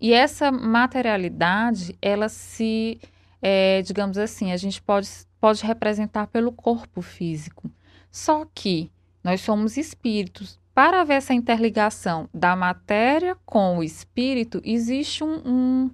E 0.00 0.12
essa 0.12 0.50
materialidade, 0.50 1.96
ela 2.00 2.28
se 2.28 3.00
é, 3.42 3.80
digamos 3.82 4.18
assim, 4.18 4.52
a 4.52 4.56
gente 4.56 4.80
pode, 4.82 5.08
pode 5.40 5.64
representar 5.64 6.26
pelo 6.26 6.52
corpo 6.52 7.00
físico. 7.00 7.70
Só 8.10 8.44
que 8.54 8.90
nós 9.22 9.40
somos 9.40 9.76
espíritos. 9.76 10.58
Para 10.74 11.00
haver 11.00 11.14
essa 11.14 11.34
interligação 11.34 12.28
da 12.32 12.54
matéria 12.54 13.36
com 13.44 13.78
o 13.78 13.82
espírito, 13.82 14.60
existe 14.64 15.24
um, 15.24 15.36
um, 15.44 15.90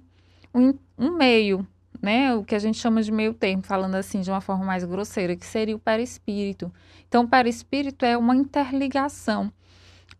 um, 0.53 0.73
um 0.97 1.17
meio, 1.17 1.67
né? 2.01 2.33
O 2.35 2.43
que 2.43 2.55
a 2.55 2.59
gente 2.59 2.77
chama 2.77 3.01
de 3.01 3.11
meio 3.11 3.33
termo, 3.33 3.63
falando 3.63 3.95
assim 3.95 4.21
de 4.21 4.29
uma 4.29 4.41
forma 4.41 4.65
mais 4.65 4.83
grosseira, 4.83 5.35
que 5.35 5.45
seria 5.45 5.75
o 5.75 5.79
perispírito. 5.79 6.71
Então, 7.07 7.23
o 7.23 7.27
perispírito 7.27 8.05
é 8.05 8.17
uma 8.17 8.35
interligação. 8.35 9.51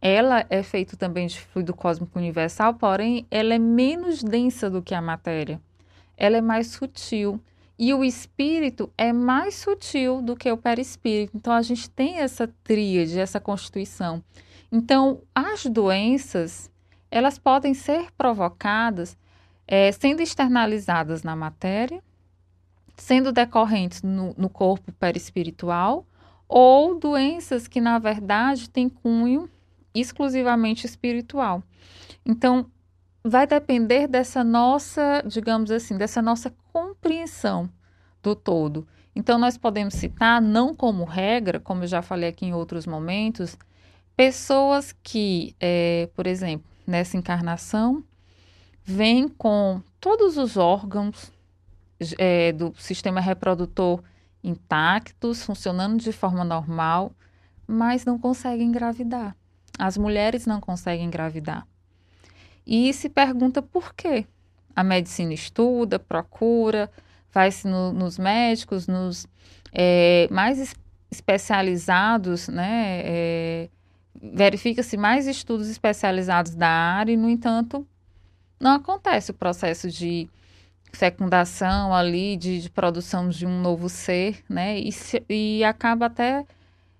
Ela 0.01 0.45
é 0.49 0.61
feita 0.63 0.95
também 0.95 1.27
de 1.27 1.39
fluido 1.39 1.73
cósmico 1.73 2.19
universal, 2.19 2.73
porém, 2.75 3.25
ela 3.31 3.53
é 3.53 3.59
menos 3.59 4.23
densa 4.23 4.69
do 4.69 4.81
que 4.81 4.93
a 4.93 5.01
matéria 5.01 5.59
ela 6.17 6.37
é 6.37 6.41
mais 6.41 6.67
sutil. 6.67 7.39
E 7.79 7.93
o 7.93 8.03
espírito 8.03 8.91
é 8.97 9.13
mais 9.13 9.53
sutil 9.53 10.19
do 10.19 10.35
que 10.35 10.51
o 10.51 10.57
perispírito. 10.57 11.37
Então, 11.37 11.53
a 11.53 11.61
gente 11.61 11.87
tem 11.87 12.17
essa 12.17 12.51
tríade, 12.63 13.19
essa 13.19 13.39
constituição. 13.39 14.23
Então, 14.71 15.21
as 15.33 15.63
doenças, 15.67 16.71
elas 17.11 17.37
podem 17.37 17.75
ser 17.75 18.11
provocadas 18.17 19.15
é, 19.67 19.91
sendo 19.91 20.21
externalizadas 20.21 21.23
na 21.23 21.35
matéria, 21.35 22.01
sendo 22.95 23.31
decorrentes 23.31 24.01
no, 24.01 24.33
no 24.37 24.49
corpo 24.49 24.91
perispiritual, 24.93 26.05
ou 26.47 26.97
doenças 26.97 27.67
que, 27.67 27.81
na 27.81 27.99
verdade, 27.99 28.69
têm 28.69 28.87
cunho 28.87 29.49
exclusivamente 29.93 30.85
espiritual. 30.85 31.61
Então, 32.25 32.65
vai 33.23 33.45
depender 33.45 34.07
dessa 34.07 34.43
nossa, 34.43 35.21
digamos 35.25 35.69
assim, 35.69 35.97
dessa 35.97 36.21
nossa 36.21 36.53
compreensão 36.71 37.69
do 38.23 38.35
todo. 38.35 38.87
Então, 39.15 39.37
nós 39.37 39.57
podemos 39.57 39.95
citar, 39.95 40.41
não 40.41 40.73
como 40.73 41.03
regra, 41.03 41.59
como 41.59 41.83
eu 41.83 41.87
já 41.87 42.01
falei 42.01 42.29
aqui 42.29 42.45
em 42.45 42.53
outros 42.53 42.85
momentos, 42.85 43.57
pessoas 44.15 44.95
que, 45.03 45.55
é, 45.59 46.09
por 46.15 46.27
exemplo, 46.27 46.69
nessa 46.85 47.17
encarnação, 47.17 48.03
vêm 48.87 49.27
com 49.27 49.81
todos 49.99 50.37
os 50.37 50.55
órgãos 50.55 51.29
é, 52.17 52.53
do 52.53 52.73
sistema 52.77 53.19
reprodutor 53.19 54.01
intactos, 54.41 55.43
funcionando 55.43 56.01
de 56.01 56.13
forma 56.13 56.45
normal, 56.45 57.11
mas 57.67 58.05
não 58.05 58.17
conseguem 58.17 58.67
engravidar. 58.67 59.35
As 59.77 59.97
mulheres 59.97 60.45
não 60.45 60.61
conseguem 60.61 61.05
engravidar 61.05 61.67
e 62.65 62.93
se 62.93 63.09
pergunta 63.09 63.61
por 63.61 63.93
quê. 63.93 64.25
A 64.73 64.83
medicina 64.83 65.33
estuda, 65.33 65.99
procura, 65.99 66.89
vai-se 67.33 67.67
no, 67.67 67.91
nos 67.91 68.17
médicos, 68.17 68.87
nos 68.87 69.27
é, 69.73 70.27
mais 70.31 70.75
especializados, 71.11 72.47
né? 72.47 73.01
É, 73.03 73.69
Verifica-se 74.19 74.97
mais 74.97 75.27
estudos 75.27 75.69
especializados 75.69 76.55
da 76.55 76.67
área 76.67 77.11
e, 77.11 77.17
no 77.17 77.29
entanto, 77.29 77.87
não 78.59 78.71
acontece 78.71 79.31
o 79.31 79.33
processo 79.33 79.89
de 79.89 80.29
fecundação 80.91 81.93
ali, 81.93 82.35
de, 82.37 82.61
de 82.61 82.69
produção 82.69 83.29
de 83.29 83.45
um 83.45 83.61
novo 83.61 83.89
ser, 83.89 84.43
né? 84.49 84.79
E, 84.79 84.91
se, 84.91 85.23
e 85.29 85.63
acaba 85.63 86.07
até 86.07 86.45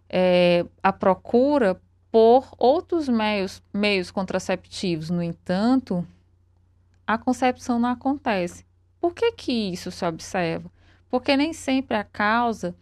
é, 0.10 0.66
a 0.84 0.94
procura 0.94 1.80
por 2.12 2.48
outros 2.58 3.08
meios, 3.08 3.62
meios 3.74 4.12
contraceptivos. 4.12 5.10
No 5.10 5.22
entanto, 5.22 6.06
a 7.06 7.18
concepção 7.18 7.80
não 7.80 7.90
acontece. 7.90 8.66
Por 9.00 9.14
que, 9.14 9.32
que 9.32 9.52
isso 9.72 9.92
se 9.92 10.06
observa? 10.06 10.70
Porque 11.10 11.38
nem 11.38 11.54
sempre 11.54 11.98
a 11.98 12.04
causa 12.04 12.76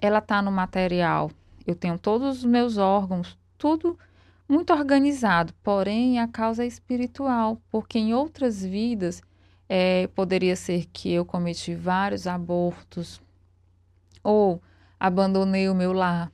ela 0.00 0.18
está 0.18 0.40
no 0.40 0.52
material. 0.52 1.30
Eu 1.66 1.74
tenho 1.74 1.98
todos 1.98 2.38
os 2.38 2.44
meus 2.44 2.76
órgãos, 2.76 3.38
tudo 3.56 3.98
muito 4.48 4.72
organizado, 4.72 5.52
porém 5.62 6.18
a 6.18 6.28
causa 6.28 6.64
é 6.64 6.66
espiritual, 6.66 7.60
porque 7.70 7.98
em 7.98 8.14
outras 8.14 8.64
vidas 8.64 9.22
é, 9.68 10.06
poderia 10.08 10.56
ser 10.56 10.86
que 10.92 11.12
eu 11.12 11.24
cometi 11.24 11.74
vários 11.74 12.26
abortos 12.26 13.20
ou 14.22 14.62
abandonei 14.98 15.68
o 15.68 15.74
meu 15.74 15.92
lar, 15.92 16.30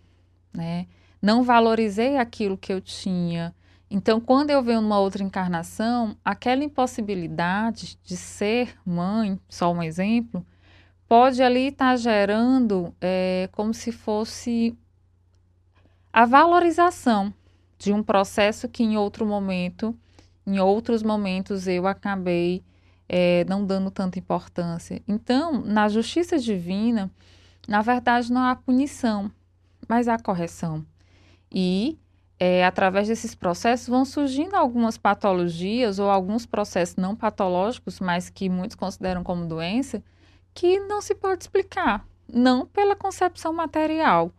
né? 0.53 0.87
não 1.21 1.43
valorizei 1.43 2.17
aquilo 2.17 2.57
que 2.57 2.73
eu 2.73 2.81
tinha. 2.81 3.55
Então, 3.91 4.21
quando 4.21 4.51
eu 4.51 4.63
venho 4.63 4.81
numa 4.81 4.99
outra 4.99 5.23
encarnação, 5.23 6.17
aquela 6.25 6.63
impossibilidade 6.63 7.99
de 8.03 8.17
ser 8.17 8.77
mãe, 8.85 9.39
só 9.49 9.73
um 9.73 9.83
exemplo, 9.83 10.47
pode 11.09 11.43
ali 11.43 11.69
estar 11.69 11.91
tá 11.91 11.97
gerando 11.97 12.95
é, 13.01 13.49
como 13.53 13.75
se 13.75 13.91
fosse 13.91 14.77
a 16.13 16.25
valorização 16.25 17.35
de 17.81 17.95
um 17.95 18.03
processo 18.03 18.69
que 18.69 18.83
em 18.83 18.99
outro 18.99 19.25
momento, 19.25 19.97
em 20.47 20.61
outros 20.61 21.03
momentos, 21.03 21.67
eu 21.67 21.87
acabei 21.87 22.63
é, 23.09 23.45
não 23.49 23.65
dando 23.65 23.91
tanta 23.91 24.19
importância. 24.19 25.03
Então, 25.09 25.63
na 25.65 25.89
justiça 25.89 26.39
divina, 26.39 27.11
na 27.67 27.81
verdade, 27.81 28.31
não 28.31 28.43
há 28.43 28.55
punição, 28.55 29.33
mas 29.89 30.09
há 30.09 30.19
correção. 30.19 30.85
E 31.51 31.99
é, 32.39 32.67
através 32.67 33.09
desses 33.09 33.35
processos 33.35 33.89
vão 33.89 34.05
surgindo 34.05 34.55
algumas 34.55 34.99
patologias 34.99 35.99
ou 35.99 36.11
alguns 36.11 36.45
processos 36.45 36.97
não 36.97 37.17
patológicos, 37.17 37.99
mas 37.99 38.29
que 38.29 38.51
muitos 38.51 38.77
consideram 38.77 39.25
como 39.25 39.47
doença, 39.47 40.03
que 40.53 40.79
não 40.81 41.01
se 41.01 41.15
pode 41.15 41.45
explicar, 41.45 42.07
não 42.31 42.67
pela 42.67 42.95
concepção 42.95 43.55
material. 43.55 44.31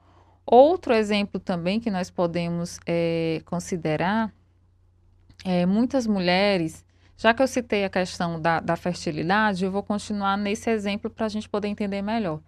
Outro 0.45 0.93
exemplo 0.93 1.39
também 1.39 1.80
que 1.80 1.91
nós 1.91 2.10
podemos 2.10 2.80
é, 2.86 3.41
considerar 3.45 4.34
é 5.43 5.65
muitas 5.65 6.06
mulheres, 6.06 6.86
já 7.17 7.34
que 7.34 7.41
eu 7.41 7.47
citei 7.47 7.84
a 7.84 7.89
questão 7.89 8.39
da, 8.39 8.60
da 8.60 8.75
fertilidade, 8.75 9.65
eu 9.65 9.71
vou 9.71 9.84
continuar 9.84 10.38
nesse 10.38 10.69
exemplo 10.69 11.10
para 11.10 11.25
a 11.25 11.30
gente 11.30 11.47
poder 11.47 11.67
entender 11.67 12.01
melhor. 12.01 12.39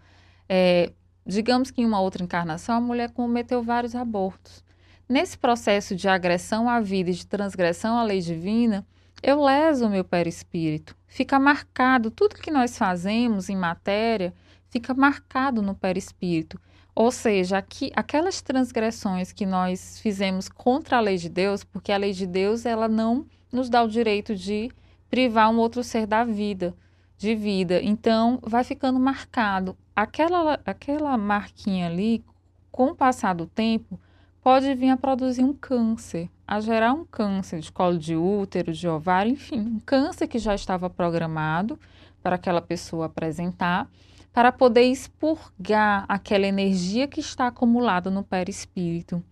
É, 0.50 0.92
Digamos 1.26 1.72
que 1.72 1.82
em 1.82 1.86
uma 1.86 2.02
outra 2.02 2.24
encarnação 2.24 2.76
a 2.76 2.82
mulher 2.82 3.12
cometeu 3.12 3.64
vários 3.64 3.96
abortos. 3.96 4.64
nesse 5.08 5.38
processo 5.38 5.96
de 5.96 6.08
agressão 6.08 6.68
à 6.68 6.80
vida 6.80 7.10
e 7.10 7.14
de 7.14 7.28
transgressão 7.28 7.98
à 7.98 8.04
lei 8.04 8.20
divina, 8.20 8.86
eu 9.22 9.42
leso 9.44 9.86
o 9.86 9.90
meu 9.90 10.04
perispírito. 10.04 10.96
Fica 11.08 11.40
marcado, 11.40 12.10
tudo 12.10 12.36
que 12.36 12.50
nós 12.50 12.78
fazemos 12.78 13.48
em 13.50 13.56
matéria 13.56 14.34
fica 14.70 14.94
marcado 14.94 15.62
no 15.62 15.76
perispírito. 15.76 16.60
Ou 16.96 17.12
seja, 17.12 17.64
aquelas 17.96 18.42
transgressões 18.42 19.32
que 19.32 19.46
nós 19.46 20.00
fizemos 20.00 20.48
contra 20.48 20.98
a 20.98 21.02
lei 21.02 21.18
de 21.18 21.28
Deus, 21.28 21.64
porque 21.64 21.92
a 21.92 21.98
lei 21.98 22.14
de 22.14 22.28
Deus 22.28 22.66
ela 22.66 22.88
não 22.88 23.26
nos 23.52 23.70
dá 23.70 23.84
o 23.84 23.88
direito 23.88 24.36
de 24.36 24.70
privar 25.10 25.50
um 25.50 25.58
outro 25.58 25.84
ser 25.84 26.06
da 26.06 26.24
vida, 26.24 26.76
de 27.18 27.34
vida. 27.36 27.82
Então, 27.82 28.40
vai 28.44 28.64
ficando 28.64 29.00
marcado. 29.00 29.76
Aquela, 29.96 30.60
aquela 30.66 31.18
marquinha 31.18 31.88
ali, 31.88 32.24
com 32.72 32.88
o 32.88 32.96
passar 32.96 33.34
do 33.34 33.48
tempo, 33.48 34.00
pode 34.44 34.74
vir 34.76 34.90
a 34.90 34.98
produzir 34.98 35.44
um 35.44 35.54
câncer, 35.54 36.30
a 36.48 36.60
gerar 36.60 36.94
um 36.94 37.06
câncer 37.06 37.60
de 37.60 37.72
colo 37.72 37.98
de 37.98 38.16
útero, 38.16 38.74
de 38.74 38.88
ovário, 38.88 39.32
enfim, 39.32 39.60
um 39.60 39.80
câncer 39.80 40.28
que 40.28 40.38
já 40.38 40.54
estava 40.54 40.90
programado 40.90 41.80
para 42.22 42.36
aquela 42.36 42.62
pessoa 42.62 43.06
apresentar, 43.06 43.90
para 44.34 44.52
poder 44.52 44.82
expurgar 44.82 46.06
aquela 46.10 46.48
energia 46.48 47.08
que 47.08 47.20
está 47.20 47.48
acumulada 47.48 48.10
no 48.10 48.24
perispírito. 48.24 49.24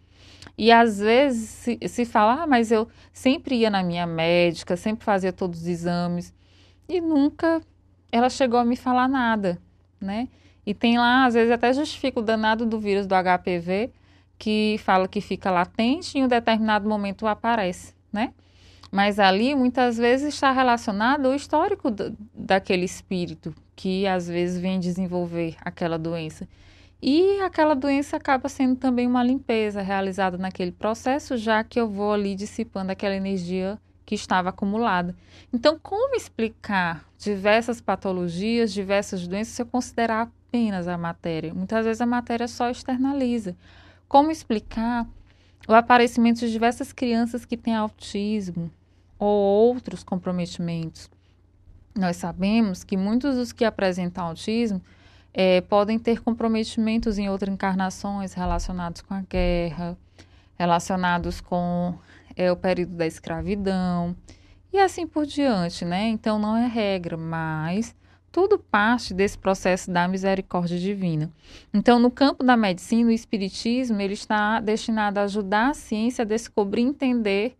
E 0.56 0.72
às 0.72 1.00
vezes 1.00 1.50
se, 1.50 1.80
se 1.88 2.06
fala, 2.06 2.44
ah, 2.44 2.48
mas 2.48 2.72
eu 2.72 2.88
sempre 3.12 3.56
ia 3.56 3.70
na 3.70 3.82
minha 3.82 4.06
médica, 4.06 4.78
sempre 4.78 5.04
fazia 5.04 5.34
todos 5.34 5.62
os 5.62 5.68
exames, 5.68 6.32
e 6.88 7.02
nunca 7.02 7.62
ela 8.12 8.30
chegou 8.30 8.60
a 8.60 8.66
me 8.66 8.76
falar 8.76 9.08
nada, 9.08 9.60
né? 10.00 10.28
E 10.64 10.74
tem 10.74 11.00
lá, 11.00 11.26
às 11.26 11.34
vezes 11.34 11.52
até 11.52 11.74
justifica 11.74 12.20
o 12.20 12.24
danado 12.24 12.66
do 12.66 12.80
vírus 12.80 13.08
do 13.08 13.16
HPV, 13.16 13.92
que 14.38 14.76
fala 14.84 15.08
que 15.08 15.20
fica 15.20 15.50
latente 15.50 16.18
e 16.18 16.22
em 16.22 16.26
um 16.26 16.28
determinado 16.28 16.88
momento 16.88 17.26
aparece, 17.26 17.96
né? 18.14 18.34
Mas 18.92 19.18
ali 19.18 19.56
muitas 19.56 19.98
vezes 19.98 20.34
está 20.34 20.52
relacionado 20.52 21.28
ao 21.28 21.34
histórico 21.34 21.90
do, 21.90 22.16
daquele 22.36 22.86
espírito 22.86 23.56
que 23.82 24.06
às 24.06 24.28
vezes 24.28 24.62
vem 24.62 24.80
desenvolver 24.80 25.56
aquela 25.60 25.98
doença. 25.98 26.48
E 27.02 27.39
aquela 27.39 27.74
doença 27.74 28.15
acaba 28.15 28.48
sendo 28.48 28.76
também 28.76 29.08
uma 29.08 29.24
limpeza 29.24 29.82
realizada 29.82 30.38
naquele 30.38 30.72
processo, 30.72 31.36
já 31.36 31.63
que 31.63 31.80
eu 31.80 31.89
vou 31.89 32.13
ali 32.13 32.36
dissipando 32.36 32.91
aquela 32.91 33.15
energia 33.15 33.80
que 34.06 34.13
estava 34.13 34.50
acumulada. 34.50 35.15
Então, 35.52 35.80
como 35.82 36.15
explicar 36.15 37.04
diversas 37.17 37.82
patologias, 37.82 38.72
diversas 38.72 39.28
doenças 39.28 39.56
se 39.56 39.63
eu 39.63 39.65
considerar 39.65 40.30
apenas 40.48 40.88
a 40.88 40.96
matéria? 40.96 41.52
Muitas 41.52 41.84
vezes 41.84 42.02
a 42.02 42.06
matéria 42.06 42.48
só 42.48 42.70
externaliza. 42.70 43.58
Como 44.08 44.30
explicar 44.30 45.08
o 45.67 45.74
aparecimento 45.74 46.41
de 46.41 46.52
diversas 46.52 46.94
crianças 46.94 47.46
que 47.46 47.58
têm 47.58 47.74
autismo 47.74 48.70
ou 49.17 49.28
outros 49.28 50.04
comprometimentos? 50.04 51.10
Nós 51.96 52.18
sabemos 52.18 52.84
que 52.84 52.96
muitos 52.96 53.36
dos 53.36 53.52
que 53.52 53.66
apresentam 53.66 54.26
autismo 54.26 54.82
é, 55.34 55.62
podem 55.62 56.00
ter 56.00 56.22
comprometimentos 56.22 57.18
em 57.18 57.30
outras 57.30 57.54
encarnações 57.54 58.34
relacionados 58.34 59.02
com 59.02 59.14
a 59.14 59.22
guerra, 59.22 59.98
relacionados 60.58 61.42
com 61.42 61.98
é, 62.36 62.52
o 62.52 62.56
período 62.56 62.96
da 62.96 63.06
escravidão 63.06 64.16
e 64.72 64.80
assim 64.80 65.06
por 65.06 65.26
diante, 65.26 65.84
né? 65.84 66.08
Então 66.08 66.40
não 66.40 66.56
é 66.56 66.68
regra, 66.68 67.18
mas 67.18 67.96
tudo 68.32 68.58
parte 68.58 69.14
desse 69.14 69.38
processo 69.38 69.92
da 69.92 70.08
misericórdia 70.08 70.80
divina. 70.80 71.30
Então, 71.74 72.00
no 72.00 72.10
campo 72.10 72.44
da 72.44 72.56
medicina, 72.56 73.10
o 73.10 73.12
espiritismo 73.12 74.00
ele 74.00 74.14
está 74.14 74.62
destinado 74.62 75.20
a 75.20 75.24
ajudar 75.24 75.72
a 75.72 75.74
ciência 75.74 76.22
a 76.22 76.26
descobrir 76.26 76.82
e 76.82 76.86
entender 76.86 77.58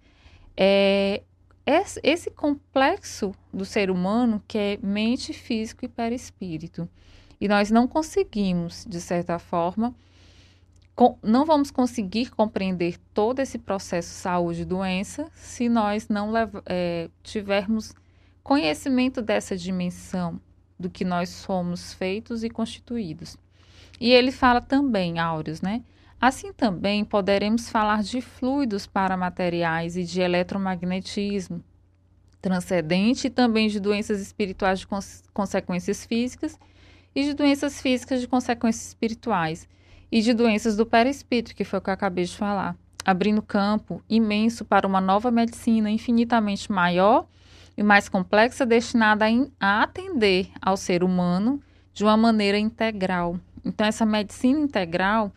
é, 0.56 1.24
esse 1.66 2.32
complexo 2.32 3.34
do 3.54 3.66
ser 3.66 3.92
humano 3.92 4.42
que 4.48 4.58
é 4.58 4.80
mente, 4.82 5.34
físico 5.34 5.86
e 5.86 5.88
perispírito. 5.88 6.90
E 7.40 7.48
nós 7.48 7.72
não 7.72 7.88
conseguimos, 7.88 8.86
de 8.88 9.00
certa 9.02 9.40
forma, 9.40 9.96
não 11.24 11.46
vamos 11.46 11.72
conseguir 11.72 12.30
compreender 12.30 12.98
todo 13.14 13.40
esse 13.40 13.58
processo 13.58 14.10
saúde 14.10 14.62
e 14.62 14.66
doença 14.66 15.28
se 15.34 15.68
nós 15.68 16.08
não 16.08 16.32
é, 16.66 17.10
tivermos 17.24 17.94
conhecimento 18.44 19.22
dessa 19.22 19.56
dimensão 19.56 20.40
do 20.80 20.90
que 20.90 21.06
nós 21.06 21.30
somos 21.30 21.94
feitos 21.94 22.44
e 22.44 22.50
constituídos. 22.50 23.38
E 24.00 24.12
ele 24.12 24.32
fala 24.32 24.62
também, 24.62 25.20
áureos, 25.20 25.62
né? 25.62 25.84
Assim 26.22 26.54
também 26.54 27.04
poderemos 27.04 27.68
falar 27.68 28.04
de 28.04 28.22
fluidos 28.22 28.86
paramateriais 28.86 29.98
e 29.98 30.04
de 30.04 30.22
eletromagnetismo 30.22 31.64
transcendente 32.40 33.26
e 33.26 33.30
também 33.30 33.68
de 33.68 33.80
doenças 33.80 34.22
espirituais 34.22 34.80
de 34.80 34.86
cons 34.86 35.24
consequências 35.34 36.06
físicas 36.06 36.60
e 37.16 37.24
de 37.24 37.34
doenças 37.34 37.82
físicas 37.82 38.22
de 38.22 38.28
consequências 38.28 38.90
espirituais 38.90 39.68
e 40.12 40.22
de 40.22 40.32
doenças 40.32 40.76
do 40.76 40.86
perispírito, 40.86 41.56
que 41.56 41.64
foi 41.64 41.80
o 41.80 41.82
que 41.82 41.90
eu 41.90 41.94
acabei 41.94 42.26
de 42.26 42.38
falar, 42.38 42.76
abrindo 43.04 43.42
campo 43.42 44.04
imenso 44.08 44.64
para 44.64 44.86
uma 44.86 45.02
nova 45.02 45.32
medicina 45.32 45.90
infinitamente 45.90 46.72
maior 46.72 47.26
e 47.76 47.82
mais 47.82 48.08
complexa, 48.08 48.64
destinada 48.64 49.26
a 49.60 49.82
atender 49.82 50.52
ao 50.62 50.78
ser 50.78 51.04
humano 51.04 51.60
de 51.94 52.04
uma 52.04 52.16
maneira 52.16 52.60
integral. 52.60 53.40
Então, 53.66 53.88
essa 53.88 54.06
medicina 54.06 54.60
integral, 54.60 55.32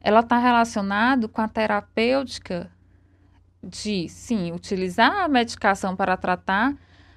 ela 0.00 0.20
está 0.20 0.38
relacionada 0.38 1.28
com 1.28 1.40
a 1.40 1.48
terapêutica 1.48 2.70
de, 3.62 4.08
sim, 4.08 4.52
utilizar 4.52 5.24
a 5.24 5.28
medicação 5.28 5.96
para 5.96 6.16
tratar 6.16 6.76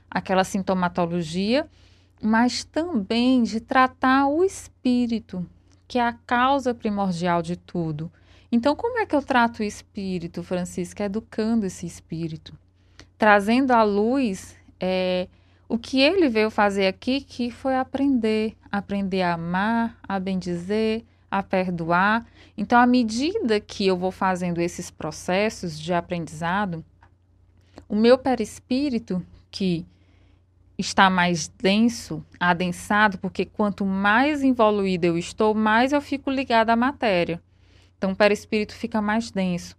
aquela 0.10 0.44
sintomatologia, 0.44 1.68
mas 2.22 2.64
também 2.64 3.44
de 3.44 3.60
tratar 3.60 4.28
o 4.28 4.44
espírito, 4.44 5.46
que 5.88 6.00
é 6.00 6.08
a 6.08 6.14
causa 6.14 6.74
primordial 6.74 7.42
de 7.42 7.56
tudo. 7.56 8.12
Então, 8.52 8.76
como 8.76 9.00
é 9.00 9.06
que 9.06 9.16
eu 9.16 9.22
trato 9.22 9.60
o 9.60 9.64
espírito, 9.64 10.44
Francisca? 10.44 11.06
Educando 11.06 11.66
esse 11.66 11.86
espírito 11.86 12.54
trazendo 13.22 13.70
à 13.70 13.84
luz 13.84 14.56
é, 14.80 15.28
o 15.70 15.78
que 15.78 16.02
ele 16.02 16.28
veio 16.28 16.50
fazer 16.50 16.88
aqui, 16.88 17.22
que 17.22 17.52
foi 17.52 17.76
aprender, 17.76 18.58
aprender 18.72 19.22
a 19.22 19.34
amar, 19.34 19.96
a 20.02 20.20
bendizer, 20.20 21.06
a 21.32 21.42
perdoar. 21.42 22.26
Então, 22.58 22.78
à 22.78 22.86
medida 22.86 23.60
que 23.60 23.88
eu 23.88 23.98
vou 23.98 24.12
fazendo 24.12 24.60
esses 24.60 24.92
processos 24.92 25.80
de 25.80 25.94
aprendizado, 25.94 26.86
o 27.88 27.96
meu 27.96 28.18
perispírito, 28.18 29.26
que 29.50 29.86
está 30.78 31.10
mais 31.10 31.48
denso, 31.48 32.24
adensado, 32.40 33.18
porque 33.18 33.46
quanto 33.46 33.86
mais 33.86 34.44
evoluído 34.44 35.06
eu 35.06 35.18
estou, 35.18 35.54
mais 35.56 35.94
eu 35.94 36.02
fico 36.02 36.30
ligada 36.30 36.74
à 36.74 36.76
matéria. 36.76 37.42
Então, 37.98 38.12
o 38.12 38.16
perispírito 38.16 38.74
fica 38.74 39.02
mais 39.02 39.32
denso 39.32 39.76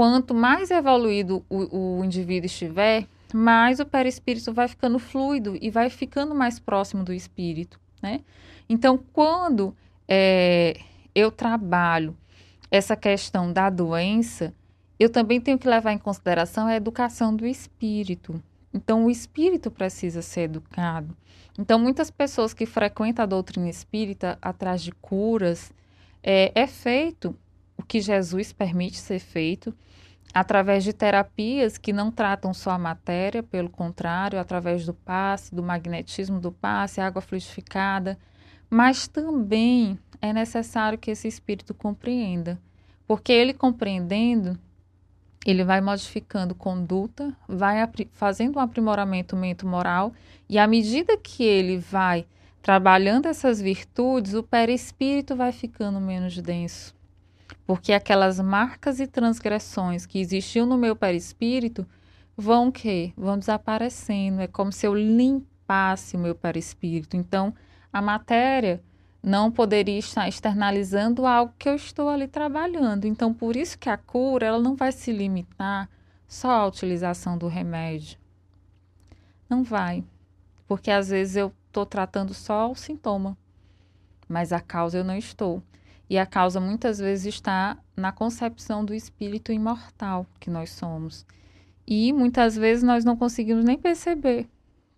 quanto 0.00 0.34
mais 0.34 0.70
evoluído 0.70 1.44
o, 1.46 1.98
o 1.98 2.04
indivíduo 2.04 2.46
estiver, 2.46 3.06
mais 3.34 3.80
o 3.80 3.84
perispírito 3.84 4.50
vai 4.50 4.66
ficando 4.66 4.98
fluido 4.98 5.58
e 5.60 5.70
vai 5.70 5.90
ficando 5.90 6.34
mais 6.34 6.58
próximo 6.58 7.04
do 7.04 7.12
espírito, 7.12 7.78
né? 8.02 8.20
Então, 8.66 8.98
quando 9.12 9.76
é, 10.10 10.76
eu 11.14 11.30
trabalho 11.30 12.16
essa 12.68 12.96
questão 12.96 13.52
da 13.52 13.70
doença, 13.70 14.52
eu 14.98 15.08
também 15.08 15.40
tenho 15.40 15.58
que 15.58 15.68
levar 15.68 15.92
em 15.92 15.98
consideração 15.98 16.66
a 16.66 16.74
educação 16.74 17.34
do 17.34 17.46
espírito. 17.46 18.42
Então, 18.74 19.06
o 19.06 19.10
espírito 19.10 19.70
precisa 19.70 20.20
ser 20.20 20.42
educado. 20.42 21.16
Então, 21.58 21.78
muitas 21.78 22.10
pessoas 22.10 22.52
que 22.52 22.66
frequentam 22.66 23.22
a 23.22 23.26
doutrina 23.26 23.68
espírita 23.68 24.36
atrás 24.42 24.82
de 24.82 24.92
curas, 24.92 25.72
é, 26.22 26.52
é 26.54 26.66
feito 26.66 27.36
o 27.76 27.82
que 27.82 28.00
Jesus 28.00 28.52
permite 28.52 28.98
ser 28.98 29.20
feito 29.20 29.74
através 30.32 30.84
de 30.84 30.92
terapias 30.92 31.78
que 31.78 31.92
não 31.92 32.10
tratam 32.10 32.52
só 32.54 32.70
a 32.70 32.78
matéria, 32.78 33.42
pelo 33.42 33.68
contrário, 33.68 34.38
através 34.38 34.86
do 34.86 34.94
passe, 34.94 35.54
do 35.54 35.62
magnetismo 35.62 36.38
do 36.40 36.52
passe, 36.52 37.00
água 37.00 37.20
fluidificada, 37.20 38.18
mas 38.70 39.08
também 39.08 39.98
é 40.22 40.32
necessário 40.32 40.98
que 40.98 41.10
esse 41.10 41.26
espírito 41.28 41.74
compreenda, 41.74 42.58
porque 43.06 43.32
ele 43.32 43.52
compreendendo, 43.52 44.58
ele 45.44 45.64
vai 45.64 45.80
modificando 45.80 46.54
conduta, 46.54 47.36
vai 47.48 47.76
fazendo 48.12 48.56
um 48.56 48.60
aprimoramento 48.60 49.36
mento-moral, 49.36 50.12
e 50.48 50.58
à 50.58 50.66
medida 50.66 51.16
que 51.18 51.42
ele 51.42 51.76
vai 51.78 52.24
trabalhando 52.62 53.26
essas 53.26 53.60
virtudes, 53.60 54.34
o 54.34 54.42
perispírito 54.42 55.34
vai 55.34 55.50
ficando 55.50 56.00
menos 56.00 56.36
denso 56.40 56.94
porque 57.70 57.92
aquelas 57.92 58.40
marcas 58.40 58.98
e 58.98 59.06
transgressões 59.06 60.04
que 60.04 60.18
existiam 60.18 60.66
no 60.66 60.76
meu 60.76 60.96
perispírito 60.96 61.86
vão 62.36 62.68
que 62.68 63.12
vão 63.16 63.38
desaparecendo. 63.38 64.40
É 64.40 64.48
como 64.48 64.72
se 64.72 64.88
eu 64.88 64.92
limpasse 64.92 66.16
o 66.16 66.18
meu 66.18 66.34
perispírito. 66.34 67.16
Então, 67.16 67.54
a 67.92 68.00
matéria 68.00 68.82
não 69.22 69.50
poderia 69.50 69.98
estar 69.98 70.28
externalizando 70.28 71.26
algo 71.26 71.52
que 71.58 71.68
eu 71.68 71.74
estou 71.74 72.08
ali 72.08 72.26
trabalhando. 72.26 73.06
Então, 73.06 73.34
por 73.34 73.56
isso 73.56 73.78
que 73.78 73.90
a 73.90 73.96
cura 73.96 74.46
ela 74.46 74.60
não 74.60 74.74
vai 74.74 74.92
se 74.92 75.12
limitar 75.12 75.88
só 76.26 76.50
à 76.50 76.66
utilização 76.66 77.36
do 77.36 77.48
remédio. 77.48 78.18
Não 79.48 79.62
vai, 79.62 80.04
porque 80.66 80.90
às 80.90 81.08
vezes 81.08 81.36
eu 81.36 81.52
estou 81.66 81.84
tratando 81.84 82.32
só 82.32 82.70
o 82.70 82.74
sintoma, 82.74 83.36
mas 84.28 84.52
a 84.52 84.60
causa 84.60 84.98
eu 84.98 85.04
não 85.04 85.16
estou. 85.16 85.62
E 86.08 86.18
a 86.18 86.26
causa 86.26 86.60
muitas 86.60 86.98
vezes 86.98 87.34
está 87.34 87.76
na 87.96 88.10
concepção 88.10 88.84
do 88.84 88.94
espírito 88.94 89.52
imortal 89.52 90.26
que 90.40 90.50
nós 90.50 90.70
somos. 90.70 91.24
E 91.86 92.12
muitas 92.12 92.56
vezes 92.56 92.82
nós 92.82 93.04
não 93.04 93.16
conseguimos 93.16 93.64
nem 93.64 93.78
perceber 93.78 94.48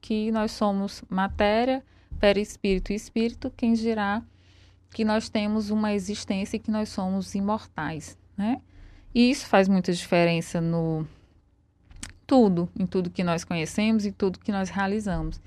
que 0.00 0.30
nós 0.32 0.52
somos 0.52 1.02
matéria, 1.08 1.82
perispírito 2.22 2.92
e 2.92 2.94
espírito, 2.94 3.52
quem 3.56 3.72
dirá 3.72 4.22
que 4.94 5.04
nós 5.04 5.28
temos 5.28 5.70
uma 5.70 5.92
existência 5.92 6.56
e 6.56 6.60
que 6.60 6.70
nós 6.70 6.88
somos 6.88 7.34
imortais, 7.34 8.16
né? 8.36 8.60
E 9.12 9.28
isso 9.28 9.48
faz 9.48 9.66
muita 9.66 9.92
diferença 9.92 10.60
no 10.60 11.04
tudo, 12.24 12.68
em 12.78 12.86
tudo 12.86 13.10
que 13.10 13.24
nós 13.24 13.42
conhecemos 13.42 14.06
e 14.06 14.12
tudo 14.12 14.38
que 14.38 14.52
nós 14.52 14.68
realizamos. 14.68 15.40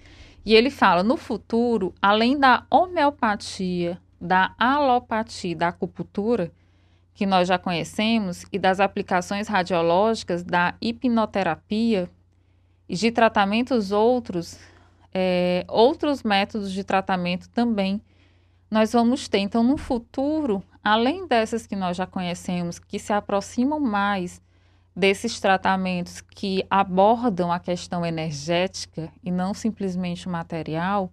E 0.45 0.53
ele 0.53 0.69
fala, 0.69 1.01
no 1.01 1.15
futuro, 1.15 1.95
além 2.01 2.38
da 2.38 2.65
homeopatia, 2.69 3.97
da 4.19 4.53
alopatia, 4.57 5.55
da 5.55 5.69
acupuntura, 5.69 6.51
que 7.13 7.25
nós 7.25 7.47
já 7.47 7.57
conhecemos, 7.57 8.43
e 8.51 8.59
das 8.59 8.81
aplicações 8.81 9.47
radiológicas, 9.47 10.43
da 10.43 10.75
hipnoterapia 10.81 12.09
e 12.89 12.95
de 12.97 13.11
tratamentos 13.11 13.93
outros, 13.93 14.59
é, 15.17 15.63
outros 15.69 16.23
métodos 16.23 16.73
de 16.73 16.84
tratamento 16.84 17.47
também 17.47 18.01
nós 18.69 18.91
vamos 18.91 19.30
ter. 19.30 19.38
Então, 19.38 19.63
no 19.63 19.78
futuro, 19.78 20.62
além 20.84 21.25
dessas 21.25 21.65
que 21.65 21.75
nós 21.75 21.95
já 21.95 22.06
conhecemos, 22.06 22.80
que 22.80 22.99
se 22.99 23.13
aproximam 23.13 23.80
mais 23.80 24.41
desses 24.93 25.39
tratamentos 25.39 26.19
que 26.19 26.65
abordam 26.69 27.49
a 27.49 27.60
questão 27.60 28.06
energética 28.06 29.10
e 29.23 29.32
não 29.32 29.54
simplesmente 29.54 30.28
material, 30.28 31.10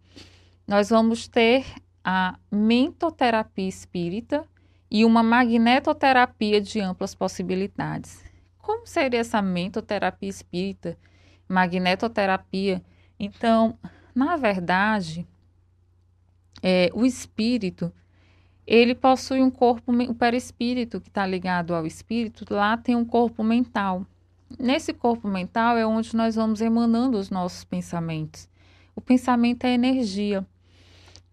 nós 0.66 0.90
vamos 0.90 1.28
ter 1.28 1.64
a 2.04 2.36
mentoterapia 2.50 3.68
espírita 3.68 4.44
e 4.90 5.04
uma 5.04 5.22
magnetoterapia 5.22 6.60
de 6.60 6.80
amplas 6.80 7.14
possibilidades. 7.14 8.20
Como 8.58 8.84
seria 8.84 9.20
essa 9.20 9.40
mentoterapia 9.40 10.28
espírita, 10.28 10.98
magnetoterapia? 11.48 12.82
Então, 13.24 13.78
na 14.12 14.36
verdade, 14.36 15.24
é, 16.60 16.90
o 16.92 17.06
espírito, 17.06 17.92
ele 18.66 18.96
possui 18.96 19.40
um 19.40 19.48
corpo, 19.48 19.92
o 19.92 20.14
perispírito 20.14 21.00
que 21.00 21.06
está 21.06 21.24
ligado 21.24 21.72
ao 21.72 21.86
espírito, 21.86 22.44
lá 22.52 22.76
tem 22.76 22.96
um 22.96 23.04
corpo 23.04 23.44
mental. 23.44 24.04
Nesse 24.58 24.92
corpo 24.92 25.28
mental 25.28 25.78
é 25.78 25.86
onde 25.86 26.16
nós 26.16 26.34
vamos 26.34 26.60
emanando 26.60 27.16
os 27.16 27.30
nossos 27.30 27.62
pensamentos. 27.62 28.48
O 28.96 29.00
pensamento 29.00 29.64
é 29.64 29.72
energia. 29.72 30.44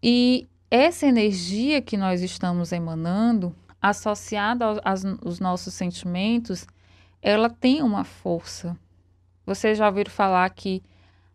E 0.02 0.48
essa 0.70 1.08
energia 1.08 1.82
que 1.82 1.98
nós 1.98 2.22
estamos 2.22 2.72
emanando, 2.72 3.54
associada 3.82 4.64
aos, 4.64 4.80
aos 5.24 5.40
nossos 5.40 5.74
sentimentos, 5.74 6.68
ela 7.20 7.50
tem 7.50 7.82
uma 7.82 8.04
força. 8.04 8.78
Vocês 9.44 9.80
já 9.80 9.88
ouviram 9.88 10.12
falar 10.12 10.48
que 10.52 10.84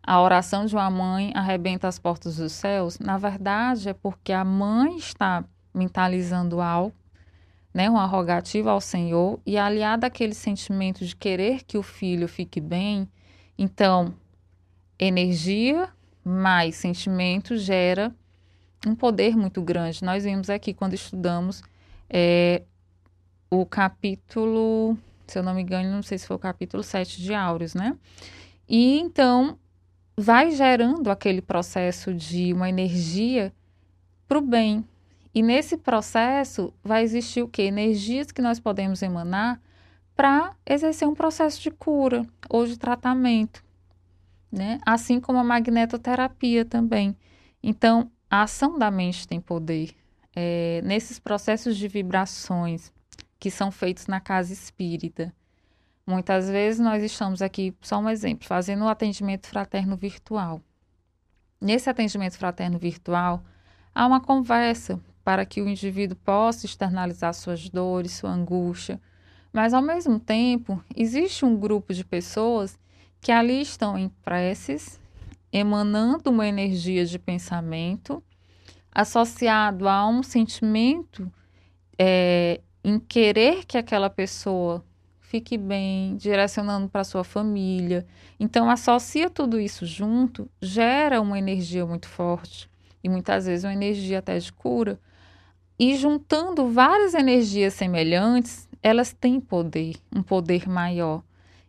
a 0.05 0.21
oração 0.21 0.65
de 0.65 0.75
uma 0.75 0.89
mãe 0.89 1.31
arrebenta 1.33 1.87
as 1.87 1.97
portas 1.97 2.37
dos 2.37 2.51
céus? 2.51 2.99
Na 2.99 3.17
verdade, 3.17 3.89
é 3.89 3.93
porque 3.93 4.31
a 4.31 4.43
mãe 4.43 4.97
está 4.97 5.43
mentalizando 5.73 6.61
algo, 6.61 6.95
né, 7.73 7.89
uma 7.89 8.05
rogativa 8.05 8.71
ao 8.71 8.79
Senhor, 8.79 9.39
e 9.45 9.57
aliada 9.57 10.07
àquele 10.07 10.33
sentimento 10.33 11.03
de 11.05 11.15
querer 11.15 11.63
que 11.63 11.77
o 11.77 11.83
filho 11.83 12.27
fique 12.27 12.61
bem, 12.61 13.09
então, 13.57 14.13
energia 14.99 15.89
mais 16.23 16.75
sentimento 16.75 17.57
gera 17.57 18.13
um 18.85 18.95
poder 18.95 19.35
muito 19.35 19.61
grande. 19.61 20.03
Nós 20.03 20.23
vimos 20.23 20.49
aqui 20.49 20.73
quando 20.73 20.93
estudamos 20.93 21.63
é, 22.09 22.63
o 23.49 23.65
capítulo, 23.65 24.97
se 25.27 25.37
eu 25.39 25.43
não 25.43 25.53
me 25.53 25.61
engano, 25.61 25.89
não 25.89 26.03
sei 26.03 26.17
se 26.17 26.27
foi 26.27 26.35
o 26.35 26.39
capítulo 26.39 26.83
7 26.83 27.21
de 27.21 27.33
Áureos, 27.33 27.73
né? 27.73 27.97
E 28.67 28.99
então 28.99 29.57
vai 30.17 30.51
gerando 30.51 31.11
aquele 31.11 31.41
processo 31.41 32.13
de 32.13 32.53
uma 32.53 32.69
energia 32.69 33.53
para 34.27 34.37
o 34.37 34.41
bem. 34.41 34.85
E 35.33 35.43
nesse 35.43 35.77
processo 35.77 36.73
vai 36.83 37.03
existir 37.03 37.41
o 37.41 37.47
que? 37.47 37.63
Energias 37.63 38.31
que 38.31 38.41
nós 38.41 38.59
podemos 38.59 39.01
emanar 39.01 39.61
para 40.15 40.55
exercer 40.65 41.07
um 41.07 41.13
processo 41.13 41.61
de 41.61 41.69
cura 41.69 42.25
ou 42.49 42.65
de 42.65 42.79
tratamento, 42.79 43.61
né? 44.49 44.79
Assim 44.85 45.19
como 45.19 45.37
a 45.37 45.43
magnetoterapia 45.43 46.63
também. 46.63 47.17
Então, 47.61 48.09
a 48.29 48.43
ação 48.43 48.79
da 48.79 48.89
mente 48.89 49.27
tem 49.27 49.41
poder. 49.41 49.91
É, 50.33 50.81
nesses 50.83 51.19
processos 51.19 51.75
de 51.75 51.87
vibrações 51.87 52.93
que 53.37 53.51
são 53.51 53.71
feitos 53.71 54.07
na 54.07 54.21
casa 54.21 54.53
espírita, 54.53 55.33
Muitas 56.07 56.47
vezes 56.47 56.79
nós 56.79 57.01
estamos 57.03 57.41
aqui, 57.41 57.73
só 57.81 57.97
um 57.97 58.07
exemplo, 58.07 58.47
fazendo 58.47 58.83
um 58.83 58.87
atendimento 58.87 59.47
fraterno 59.47 59.97
virtual. 59.97 60.61
Nesse 61.59 61.89
atendimento 61.89 62.37
fraterno 62.37 62.77
virtual, 62.77 63.43
há 63.93 64.05
uma 64.05 64.21
conversa 64.21 64.99
para 65.23 65.45
que 65.45 65.61
o 65.61 65.67
indivíduo 65.67 66.15
possa 66.17 66.67
externalizar 66.67 67.33
suas 67.33 67.67
dores, 67.69 68.11
sua 68.11 68.29
angústia, 68.29 69.01
mas 69.51 69.73
ao 69.73 69.81
mesmo 69.81 70.19
tempo, 70.19 70.79
existe 70.95 71.43
um 71.43 71.57
grupo 71.57 71.91
de 71.91 72.05
pessoas 72.05 72.77
que 73.19 73.31
ali 73.31 73.59
estão 73.61 73.97
em 73.97 74.07
preces, 74.07 74.99
emanando 75.51 76.29
uma 76.29 76.45
energia 76.45 77.03
de 77.03 77.17
pensamento 77.17 78.21
associado 78.91 79.89
a 79.89 80.07
um 80.07 80.21
sentimento 80.21 81.31
é, 81.97 82.61
em 82.83 82.99
querer 82.99 83.65
que 83.65 83.77
aquela 83.77 84.09
pessoa 84.09 84.85
fique 85.35 85.57
bem, 85.57 86.15
direcionando 86.15 86.87
para 86.87 87.03
sua 87.03 87.23
família. 87.25 88.05
Então, 88.39 88.69
associa 88.69 89.29
tudo 89.29 89.59
isso 89.59 89.85
junto, 89.85 90.49
gera 90.61 91.19
uma 91.19 91.37
energia 91.37 91.85
muito 91.85 92.07
forte 92.07 92.69
e 93.03 93.09
muitas 93.09 93.45
vezes 93.45 93.65
uma 93.65 93.73
energia 93.73 94.19
até 94.19 94.37
de 94.39 94.51
cura. 94.53 94.97
E 95.77 95.93
juntando 95.97 96.69
várias 96.69 97.13
energias 97.13 97.73
semelhantes, 97.73 98.65
elas 98.81 99.11
têm 99.11 99.41
poder, 99.41 99.97
um 100.15 100.23
poder 100.23 100.69
maior. 100.69 101.21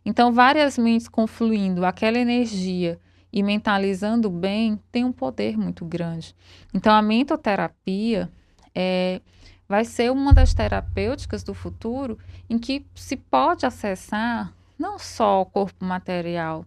Então, 0.05 0.31
várias 0.31 0.77
mentes 0.77 1.09
confluindo 1.09 1.85
aquela 1.85 2.17
energia 2.17 2.97
e 3.33 3.43
mentalizando 3.43 4.29
bem 4.29 4.79
tem 4.93 5.03
um 5.03 5.11
poder 5.11 5.57
muito 5.57 5.83
grande. 5.83 6.33
Então, 6.73 6.93
a 6.93 7.01
mentoterapia 7.01 8.31
é 8.73 9.19
vai 9.67 9.83
ser 9.83 10.11
uma 10.11 10.33
das 10.33 10.53
terapêuticas 10.53 11.43
do 11.43 11.53
futuro 11.53 12.17
em 12.49 12.57
que 12.57 12.85
se 12.95 13.17
pode 13.17 13.65
acessar 13.65 14.53
não 14.77 14.97
só 14.97 15.41
o 15.41 15.45
corpo 15.45 15.83
material, 15.83 16.65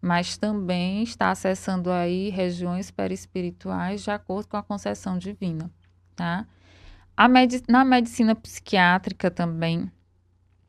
mas 0.00 0.36
também 0.36 1.02
está 1.02 1.30
acessando 1.30 1.90
aí 1.90 2.30
regiões 2.30 2.90
perispirituais 2.90 4.02
de 4.02 4.10
acordo 4.10 4.48
com 4.48 4.56
a 4.56 4.62
concessão 4.62 5.18
divina, 5.18 5.70
tá? 6.16 6.46
Na 7.68 7.84
medicina 7.84 8.34
psiquiátrica 8.34 9.30
também 9.30 9.90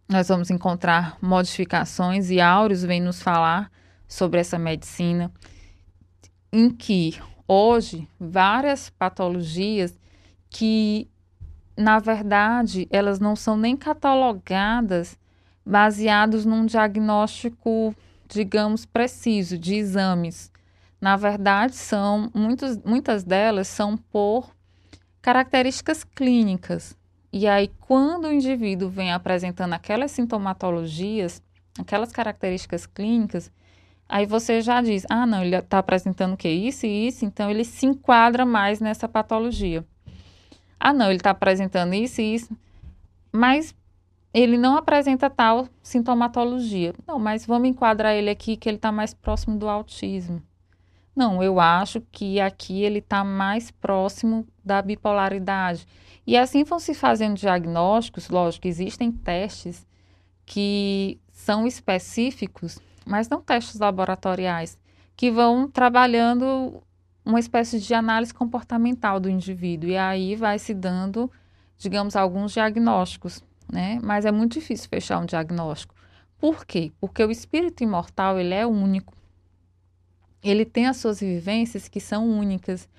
nós 0.09 0.27
vamos 0.27 0.49
encontrar 0.49 1.17
modificações 1.21 2.29
e 2.29 2.41
Áureos 2.41 2.83
vem 2.83 2.99
nos 2.99 3.21
falar 3.21 3.71
sobre 4.05 4.41
essa 4.41 4.59
medicina 4.59 5.31
em 6.51 6.69
que 6.69 7.17
hoje 7.47 8.05
várias 8.19 8.89
patologias 8.89 9.97
que 10.49 11.09
na 11.81 11.99
verdade, 11.99 12.87
elas 12.89 13.19
não 13.19 13.35
são 13.35 13.57
nem 13.57 13.75
catalogadas 13.75 15.17
baseados 15.65 16.45
num 16.45 16.65
diagnóstico, 16.65 17.95
digamos, 18.27 18.85
preciso 18.85 19.57
de 19.57 19.75
exames. 19.75 20.51
Na 20.99 21.15
verdade, 21.15 21.75
são 21.75 22.29
muitos, 22.33 22.77
muitas 22.85 23.23
delas 23.23 23.67
são 23.67 23.97
por 23.97 24.51
características 25.21 26.03
clínicas. 26.03 26.95
E 27.33 27.47
aí, 27.47 27.71
quando 27.79 28.25
o 28.25 28.33
indivíduo 28.33 28.89
vem 28.89 29.11
apresentando 29.11 29.73
aquelas 29.73 30.11
sintomatologias, 30.11 31.41
aquelas 31.79 32.11
características 32.11 32.85
clínicas, 32.85 33.51
aí 34.07 34.25
você 34.25 34.61
já 34.61 34.81
diz: 34.81 35.05
ah, 35.09 35.25
não, 35.25 35.43
ele 35.43 35.55
está 35.55 35.79
apresentando 35.79 36.33
o 36.33 36.37
que? 36.37 36.49
Isso 36.49 36.85
e 36.85 37.07
isso, 37.07 37.25
então 37.25 37.49
ele 37.49 37.63
se 37.63 37.85
enquadra 37.85 38.45
mais 38.45 38.79
nessa 38.79 39.07
patologia. 39.07 39.85
Ah, 40.83 40.91
não, 40.91 41.05
ele 41.05 41.17
está 41.17 41.29
apresentando 41.29 41.93
isso 41.93 42.21
e 42.21 42.33
isso, 42.33 42.57
mas 43.31 43.75
ele 44.33 44.57
não 44.57 44.75
apresenta 44.75 45.29
tal 45.29 45.67
sintomatologia. 45.83 46.95
Não, 47.07 47.19
mas 47.19 47.45
vamos 47.45 47.69
enquadrar 47.69 48.15
ele 48.15 48.31
aqui 48.31 48.57
que 48.57 48.67
ele 48.67 48.77
está 48.77 48.91
mais 48.91 49.13
próximo 49.13 49.59
do 49.59 49.69
autismo. 49.69 50.41
Não, 51.15 51.43
eu 51.43 51.59
acho 51.59 52.01
que 52.11 52.41
aqui 52.41 52.81
ele 52.81 52.97
está 52.97 53.23
mais 53.23 53.69
próximo 53.69 54.47
da 54.65 54.81
bipolaridade. 54.81 55.85
E 56.25 56.35
assim 56.35 56.63
vão 56.63 56.79
se 56.79 56.95
fazendo 56.95 57.35
diagnósticos, 57.35 58.27
lógico, 58.27 58.67
existem 58.67 59.11
testes 59.11 59.85
que 60.47 61.19
são 61.31 61.67
específicos, 61.67 62.79
mas 63.05 63.29
não 63.29 63.39
testes 63.39 63.79
laboratoriais, 63.79 64.79
que 65.15 65.29
vão 65.29 65.69
trabalhando 65.69 66.81
uma 67.31 67.39
espécie 67.39 67.79
de 67.79 67.93
análise 67.93 68.33
comportamental 68.33 69.19
do 69.19 69.29
indivíduo. 69.29 69.89
E 69.89 69.97
aí 69.97 70.35
vai 70.35 70.59
se 70.59 70.73
dando, 70.73 71.31
digamos, 71.77 72.15
alguns 72.15 72.51
diagnósticos, 72.51 73.43
né? 73.71 73.99
Mas 74.03 74.25
é 74.25 74.31
muito 74.31 74.53
difícil 74.53 74.89
fechar 74.89 75.19
um 75.19 75.25
diagnóstico. 75.25 75.95
Por 76.37 76.65
quê? 76.65 76.91
Porque 76.99 77.23
o 77.23 77.31
espírito 77.31 77.83
imortal, 77.83 78.39
ele 78.39 78.53
é 78.53 78.65
único. 78.65 79.13
Ele 80.43 80.65
tem 80.65 80.87
as 80.87 80.97
suas 80.97 81.19
vivências 81.19 81.87
que 81.87 81.99
são 81.99 82.27
únicas. 82.27 82.89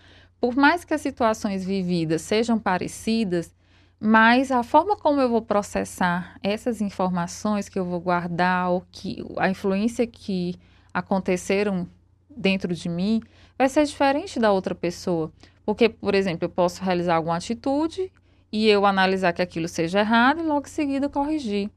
Por 0.41 0.57
mais 0.57 0.85
que 0.85 0.95
as 0.95 1.01
situações 1.01 1.65
vividas 1.65 2.23
sejam 2.23 2.59
parecidas, 2.59 3.55
mas 4.01 4.51
a 4.51 4.63
forma 4.63 4.97
como 4.97 5.21
eu 5.21 5.29
vou 5.29 5.43
processar 5.43 6.37
essas 6.43 6.81
informações 6.81 7.69
que 7.69 7.79
eu 7.79 7.85
vou 7.85 8.01
guardar, 8.01 8.71
ou 8.71 8.85
que 8.91 9.25
a 9.37 9.49
influência 9.49 10.07
que 10.07 10.57
aconteceram 10.93 11.89
dentro 12.37 12.75
de 12.75 12.89
mim, 12.89 13.21
vai 13.59 13.69
ser 13.69 13.85
diferente 13.85 14.39
da 14.39 14.53
outra 14.53 14.75
pessoa. 14.75 15.33
Porque, 15.65 15.89
por 15.89 16.15
exemplo, 16.15 16.45
eu 16.45 16.51
posso 16.51 16.83
realizar 16.83 17.17
alguma 17.17 17.37
atitude 17.37 18.11
e 18.51 18.69
eu 18.69 18.85
analisar 18.85 19.33
que 19.33 19.43
aquilo 19.43 19.69
seja 19.69 20.01
errado 20.01 20.41
e 20.41 20.47
logo 20.47 20.67
em 20.67 20.71
seguida 20.71 21.09
corrigir. 21.09 21.71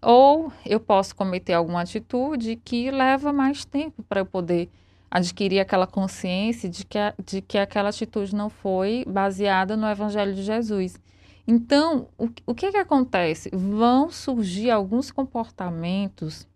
Ou 0.00 0.52
eu 0.64 0.78
posso 0.78 1.14
cometer 1.14 1.52
alguma 1.52 1.82
atitude 1.82 2.56
que 2.64 2.90
leva 2.90 3.32
mais 3.32 3.64
tempo 3.64 4.02
para 4.04 4.20
eu 4.20 4.26
poder 4.26 4.70
adquirir 5.10 5.58
aquela 5.58 5.86
consciência 5.86 6.68
de 6.68 6.84
que, 6.84 6.98
de 7.24 7.40
que 7.40 7.58
aquela 7.58 7.88
atitude 7.88 8.34
não 8.34 8.48
foi 8.48 9.04
baseada 9.06 9.76
no 9.76 9.86
Evangelho 9.86 10.34
de 10.34 10.42
Jesus. 10.42 10.98
Então, 11.46 12.08
o, 12.18 12.28
o 12.46 12.54
que, 12.54 12.70
que 12.70 12.76
acontece? 12.76 13.50
Vão 13.52 14.10
surgir 14.10 14.70
alguns 14.70 15.10
comportamentos 15.10 16.46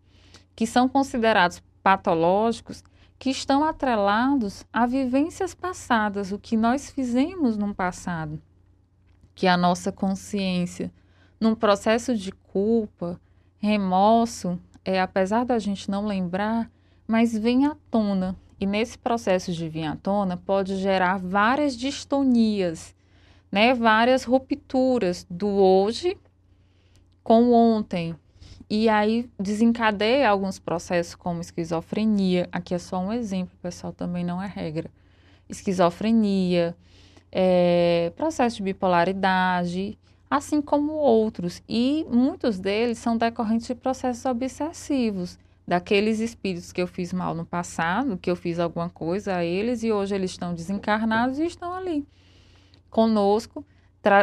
que 0.54 0.66
são 0.66 0.88
considerados 0.88 1.62
patológicos 1.82 2.84
que 3.22 3.30
estão 3.30 3.62
atrelados 3.62 4.66
a 4.72 4.84
vivências 4.84 5.54
passadas, 5.54 6.32
o 6.32 6.40
que 6.40 6.56
nós 6.56 6.90
fizemos 6.90 7.56
no 7.56 7.72
passado, 7.72 8.42
que 9.32 9.46
a 9.46 9.56
nossa 9.56 9.92
consciência, 9.92 10.92
num 11.38 11.54
processo 11.54 12.16
de 12.16 12.32
culpa, 12.32 13.20
remorso, 13.58 14.58
é, 14.84 15.00
apesar 15.00 15.44
da 15.44 15.56
gente 15.60 15.88
não 15.88 16.04
lembrar, 16.04 16.68
mas 17.06 17.32
vem 17.38 17.64
à 17.64 17.76
tona. 17.92 18.34
E 18.58 18.66
nesse 18.66 18.98
processo 18.98 19.52
de 19.52 19.68
vir 19.68 19.84
à 19.84 19.94
tona 19.94 20.36
pode 20.36 20.74
gerar 20.78 21.20
várias 21.20 21.76
distonias, 21.76 22.92
né? 23.52 23.72
várias 23.72 24.24
rupturas 24.24 25.24
do 25.30 25.46
hoje 25.46 26.18
com 27.22 27.50
o 27.50 27.52
ontem. 27.52 28.16
E 28.74 28.88
aí 28.88 29.28
desencadeia 29.38 30.30
alguns 30.30 30.58
processos 30.58 31.14
como 31.14 31.42
esquizofrenia. 31.42 32.48
Aqui 32.50 32.74
é 32.74 32.78
só 32.78 32.98
um 32.98 33.12
exemplo, 33.12 33.54
pessoal, 33.60 33.92
também 33.92 34.24
não 34.24 34.42
é 34.42 34.46
regra. 34.46 34.90
Esquizofrenia, 35.46 36.74
é, 37.30 38.10
processo 38.16 38.56
de 38.56 38.62
bipolaridade, 38.62 39.98
assim 40.30 40.62
como 40.62 40.94
outros, 40.94 41.62
e 41.68 42.06
muitos 42.08 42.58
deles 42.58 42.96
são 42.96 43.18
decorrentes 43.18 43.66
de 43.66 43.74
processos 43.74 44.24
obsessivos, 44.24 45.38
daqueles 45.68 46.18
espíritos 46.18 46.72
que 46.72 46.80
eu 46.80 46.86
fiz 46.86 47.12
mal 47.12 47.34
no 47.34 47.44
passado, 47.44 48.16
que 48.16 48.30
eu 48.30 48.36
fiz 48.36 48.58
alguma 48.58 48.88
coisa 48.88 49.36
a 49.36 49.44
eles 49.44 49.82
e 49.82 49.92
hoje 49.92 50.14
eles 50.14 50.30
estão 50.30 50.54
desencarnados 50.54 51.38
e 51.38 51.44
estão 51.44 51.74
ali 51.74 52.06
conosco, 52.88 53.66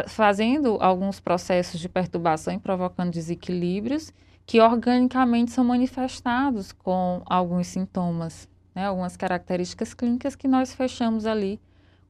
fazendo 0.08 0.76
alguns 0.80 1.20
processos 1.20 1.78
de 1.78 1.88
perturbação 1.88 2.52
e 2.52 2.58
provocando 2.58 3.12
desequilíbrios 3.12 4.12
que 4.50 4.60
organicamente 4.60 5.52
são 5.52 5.64
manifestados 5.64 6.72
com 6.72 7.22
alguns 7.24 7.68
sintomas, 7.68 8.48
né, 8.74 8.84
algumas 8.84 9.16
características 9.16 9.94
clínicas 9.94 10.34
que 10.34 10.48
nós 10.48 10.74
fechamos 10.74 11.24
ali 11.24 11.60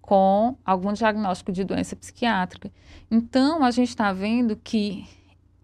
com 0.00 0.56
algum 0.64 0.90
diagnóstico 0.94 1.52
de 1.52 1.64
doença 1.64 1.94
psiquiátrica. 1.94 2.72
Então, 3.10 3.62
a 3.62 3.70
gente 3.70 3.90
está 3.90 4.10
vendo 4.10 4.56
que 4.56 5.06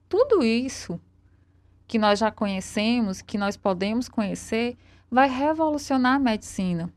tudo 0.07 0.45
isso 0.45 1.01
que 1.89 1.99
nós 1.99 2.19
já 2.19 2.31
conhecemos, 2.31 3.23
que 3.23 3.39
nós 3.39 3.57
podemos 3.57 4.07
conhecer, 4.07 4.77
vai 5.11 5.31
revolucionar 5.31 6.17
a 6.17 6.19
medicina. 6.19 6.93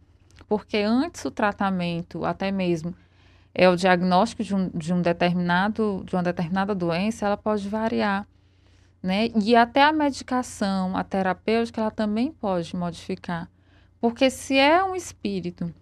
Porque 0.46 0.80
antes 0.80 1.24
o 1.24 1.32
tratamento, 1.32 2.26
até 2.26 2.52
mesmo 2.52 2.94
é 3.56 3.70
o 3.70 3.78
diagnóstico 3.78 4.44
de 4.44 4.54
um, 4.54 4.70
de 4.76 4.94
um 4.94 5.02
determinado 5.02 6.04
de 6.06 6.18
uma 6.18 6.24
determinada 6.24 6.76
doença, 6.76 7.26
ela 7.26 7.38
pode 7.38 7.70
variar, 7.70 8.28
né? 9.02 9.30
E 9.42 9.56
até 9.56 9.84
a 9.84 9.94
medicação, 9.94 10.96
a 10.96 11.04
terapêutica, 11.04 11.82
ela 11.82 11.92
também 11.92 12.32
pode 12.32 12.76
modificar. 12.76 13.50
Porque 14.00 14.30
se 14.30 14.58
é 14.58 14.84
um 14.84 14.96
espírito 14.96 15.74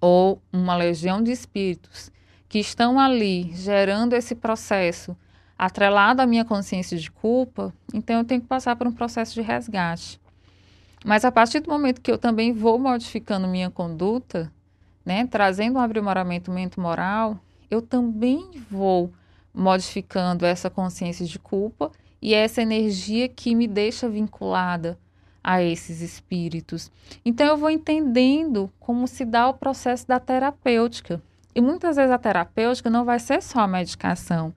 ou 0.00 0.40
uma 0.52 0.76
legião 0.76 1.22
de 1.22 1.32
espíritos 1.32 2.10
que 2.48 2.58
estão 2.58 2.98
ali 2.98 3.52
gerando 3.54 4.14
esse 4.14 4.34
processo 4.34 5.16
atrelado 5.58 6.22
à 6.22 6.26
minha 6.26 6.44
consciência 6.44 6.96
de 6.96 7.10
culpa, 7.10 7.74
então 7.92 8.18
eu 8.18 8.24
tenho 8.24 8.40
que 8.40 8.46
passar 8.46 8.76
por 8.76 8.86
um 8.86 8.92
processo 8.92 9.34
de 9.34 9.42
resgate. 9.42 10.20
Mas 11.04 11.24
a 11.24 11.32
partir 11.32 11.60
do 11.60 11.70
momento 11.70 12.00
que 12.00 12.10
eu 12.10 12.18
também 12.18 12.52
vou 12.52 12.78
modificando 12.78 13.48
minha 13.48 13.70
conduta, 13.70 14.52
né, 15.04 15.26
trazendo 15.26 15.78
um 15.78 15.82
aprimoramento 15.82 16.50
mente-moral, 16.50 17.38
eu 17.70 17.82
também 17.82 18.50
vou 18.70 19.12
modificando 19.52 20.46
essa 20.46 20.70
consciência 20.70 21.26
de 21.26 21.38
culpa 21.38 21.90
e 22.20 22.34
essa 22.34 22.62
energia 22.62 23.28
que 23.28 23.54
me 23.54 23.66
deixa 23.66 24.08
vinculada 24.08 24.98
a 25.42 25.62
esses 25.62 26.00
espíritos. 26.00 26.90
Então 27.24 27.46
eu 27.46 27.56
vou 27.56 27.70
entendendo 27.70 28.70
como 28.78 29.06
se 29.06 29.24
dá 29.24 29.48
o 29.48 29.54
processo 29.54 30.06
da 30.06 30.18
terapêutica. 30.18 31.22
E 31.54 31.60
muitas 31.60 31.96
vezes 31.96 32.10
a 32.10 32.18
terapêutica 32.18 32.90
não 32.90 33.04
vai 33.04 33.18
ser 33.18 33.42
só 33.42 33.60
a 33.60 33.68
medicação. 33.68 34.52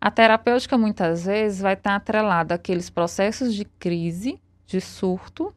A 0.00 0.10
terapêutica 0.10 0.76
muitas 0.76 1.24
vezes 1.26 1.60
vai 1.60 1.74
estar 1.74 1.94
atrelada 1.94 2.56
àqueles 2.56 2.90
processos 2.90 3.54
de 3.54 3.64
crise, 3.64 4.40
de 4.66 4.80
surto, 4.80 5.54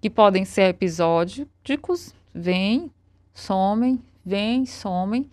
que 0.00 0.10
podem 0.10 0.44
ser 0.44 0.68
episódicos, 0.68 2.14
vêm, 2.34 2.90
somem, 3.32 3.98
vêm, 4.24 4.66
somem, 4.66 5.30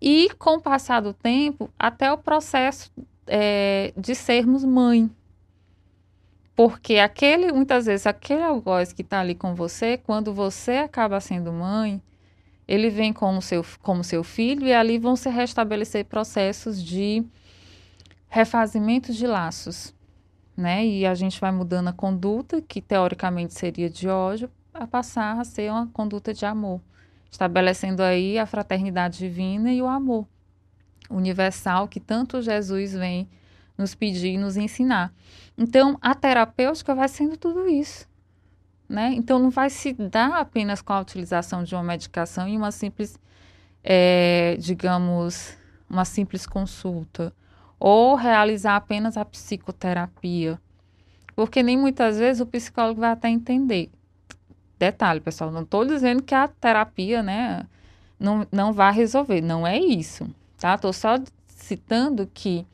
e 0.00 0.28
com 0.38 0.56
o 0.56 0.60
passar 0.60 1.00
do 1.00 1.14
tempo, 1.14 1.70
até 1.78 2.12
o 2.12 2.18
processo 2.18 2.90
é, 3.26 3.92
de 3.96 4.14
sermos 4.14 4.64
mãe, 4.64 5.10
porque 6.54 6.98
aquele, 6.98 7.50
muitas 7.52 7.86
vezes, 7.86 8.06
aquele 8.06 8.42
algoz 8.42 8.92
que 8.92 9.02
está 9.02 9.20
ali 9.20 9.34
com 9.34 9.54
você, 9.54 9.96
quando 9.96 10.34
você 10.34 10.72
acaba 10.72 11.18
sendo 11.20 11.52
mãe, 11.52 12.02
ele 12.68 12.90
vem 12.90 13.12
como 13.12 13.40
seu, 13.40 13.64
como 13.80 14.04
seu 14.04 14.22
filho 14.22 14.66
e 14.66 14.72
ali 14.72 14.98
vão 14.98 15.16
se 15.16 15.28
restabelecer 15.28 16.04
processos 16.04 16.82
de 16.82 17.24
refazimento 18.28 19.12
de 19.12 19.26
laços, 19.26 19.94
né? 20.56 20.86
E 20.86 21.06
a 21.06 21.14
gente 21.14 21.40
vai 21.40 21.50
mudando 21.50 21.88
a 21.88 21.92
conduta, 21.92 22.62
que 22.62 22.80
teoricamente 22.80 23.54
seria 23.54 23.90
de 23.90 24.08
ódio, 24.08 24.50
a 24.72 24.86
passar 24.86 25.38
a 25.38 25.44
ser 25.44 25.70
uma 25.70 25.86
conduta 25.88 26.32
de 26.32 26.46
amor, 26.46 26.80
estabelecendo 27.30 28.02
aí 28.02 28.38
a 28.38 28.46
fraternidade 28.46 29.18
divina 29.18 29.72
e 29.72 29.82
o 29.82 29.86
amor 29.86 30.26
universal 31.10 31.88
que 31.88 32.00
tanto 32.00 32.42
Jesus 32.42 32.92
vem 32.92 33.28
nos 33.76 33.94
pedir 33.94 34.34
e 34.34 34.38
nos 34.38 34.56
ensinar. 34.56 35.12
Então, 35.56 35.98
a 36.00 36.14
terapêutica 36.14 36.94
vai 36.94 37.08
sendo 37.08 37.36
tudo 37.36 37.68
isso. 37.68 38.08
Né? 38.88 39.12
Então, 39.14 39.38
não 39.38 39.50
vai 39.50 39.70
se 39.70 39.92
dar 39.92 40.32
apenas 40.38 40.82
com 40.82 40.92
a 40.92 41.00
utilização 41.00 41.62
de 41.62 41.74
uma 41.74 41.82
medicação 41.82 42.48
e 42.48 42.56
uma 42.56 42.70
simples, 42.70 43.18
é, 43.82 44.56
digamos, 44.58 45.56
uma 45.88 46.04
simples 46.04 46.46
consulta, 46.46 47.32
ou 47.78 48.14
realizar 48.14 48.76
apenas 48.76 49.16
a 49.16 49.24
psicoterapia, 49.24 50.60
porque 51.34 51.62
nem 51.62 51.76
muitas 51.76 52.18
vezes 52.18 52.40
o 52.40 52.46
psicólogo 52.46 53.00
vai 53.00 53.10
até 53.10 53.28
entender. 53.28 53.90
Detalhe, 54.78 55.20
pessoal, 55.20 55.50
não 55.50 55.62
estou 55.62 55.84
dizendo 55.84 56.22
que 56.22 56.34
a 56.34 56.48
terapia, 56.48 57.22
né, 57.22 57.66
não, 58.18 58.46
não 58.52 58.72
vai 58.72 58.92
resolver, 58.92 59.40
não 59.40 59.66
é 59.66 59.78
isso, 59.78 60.28
tá? 60.62 60.74
Estou 60.74 60.92
só 60.92 61.16
citando 61.46 62.28
que 62.32 62.66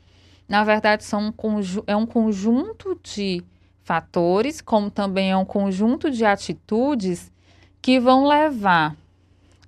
na 0.49 0.63
verdade, 0.63 1.03
são 1.03 1.27
um 1.27 1.61
é 1.85 1.95
um 1.95 2.07
conjunto 2.07 2.99
de 3.03 3.43
fatores, 3.83 4.61
como 4.61 4.89
também 4.89 5.29
é 5.29 5.37
um 5.37 5.45
conjunto 5.45 6.09
de 6.09 6.25
atitudes 6.25 7.31
que 7.79 7.99
vão 7.99 8.27
levar 8.27 8.97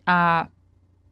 a 0.04 0.48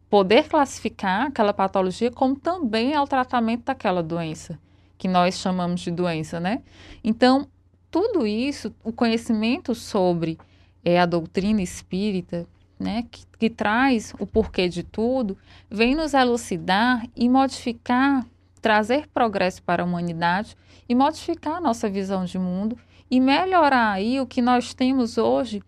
poder 0.10 0.50
classificar 0.50 1.28
aquela 1.28 1.54
patologia 1.54 2.10
como 2.10 2.36
também 2.36 2.96
ao 2.96 3.08
tratamento 3.08 3.66
daquela 3.66 4.02
doença, 4.02 4.60
que 4.98 5.08
nós 5.08 5.38
chamamos 5.38 5.82
de 5.82 5.92
doença, 5.92 6.40
né? 6.40 6.64
Então, 7.04 7.48
tudo 7.92 8.26
isso, 8.26 8.74
o 8.84 8.92
conhecimento 8.92 9.76
sobre 9.76 10.36
é 10.84 11.00
a 11.00 11.06
doutrina 11.06 11.62
espírita, 11.62 12.48
né, 12.80 13.06
que, 13.12 13.26
que 13.38 13.50
traz 13.50 14.14
o 14.18 14.26
porquê 14.26 14.70
de 14.70 14.84
tudo, 14.84 15.38
vem 15.70 15.96
nos 15.96 16.14
elucidar 16.14 17.06
e 17.16 17.28
modificar, 17.28 18.26
trazer 18.62 19.08
progresso 19.08 19.62
para 19.62 19.84
a 19.84 19.86
humanidade 19.86 20.56
e 20.88 20.96
modificar 20.96 21.58
a 21.58 21.62
nossa 21.62 21.90
visão 21.90 22.24
de 22.24 22.40
mundo 22.40 22.78
e 23.12 23.20
melhorar 23.20 23.92
aí 23.92 24.20
o 24.20 24.26
que 24.26 24.42
nós 24.42 24.74
temos 24.74 25.18
hoje 25.18 25.62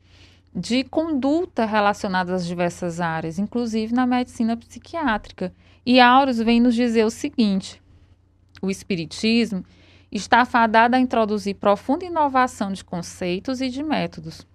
de 0.53 0.83
conduta 0.83 1.65
relacionada 1.65 2.33
às 2.33 2.45
diversas 2.45 2.99
áreas, 2.99 3.39
inclusive 3.39 3.93
na 3.93 4.05
medicina 4.05 4.55
psiquiátrica. 4.57 5.53
E 5.85 5.99
Auros 5.99 6.37
vem 6.37 6.59
nos 6.59 6.75
dizer 6.75 7.05
o 7.05 7.09
seguinte: 7.09 7.81
o 8.61 8.69
Espiritismo 8.69 9.63
está 10.11 10.43
fadado 10.45 10.95
a 10.95 10.99
introduzir 10.99 11.55
profunda 11.55 12.05
inovação 12.05 12.71
de 12.71 12.83
conceitos 12.83 13.61
e 13.61 13.69
de 13.69 13.81
métodos. 13.81 14.45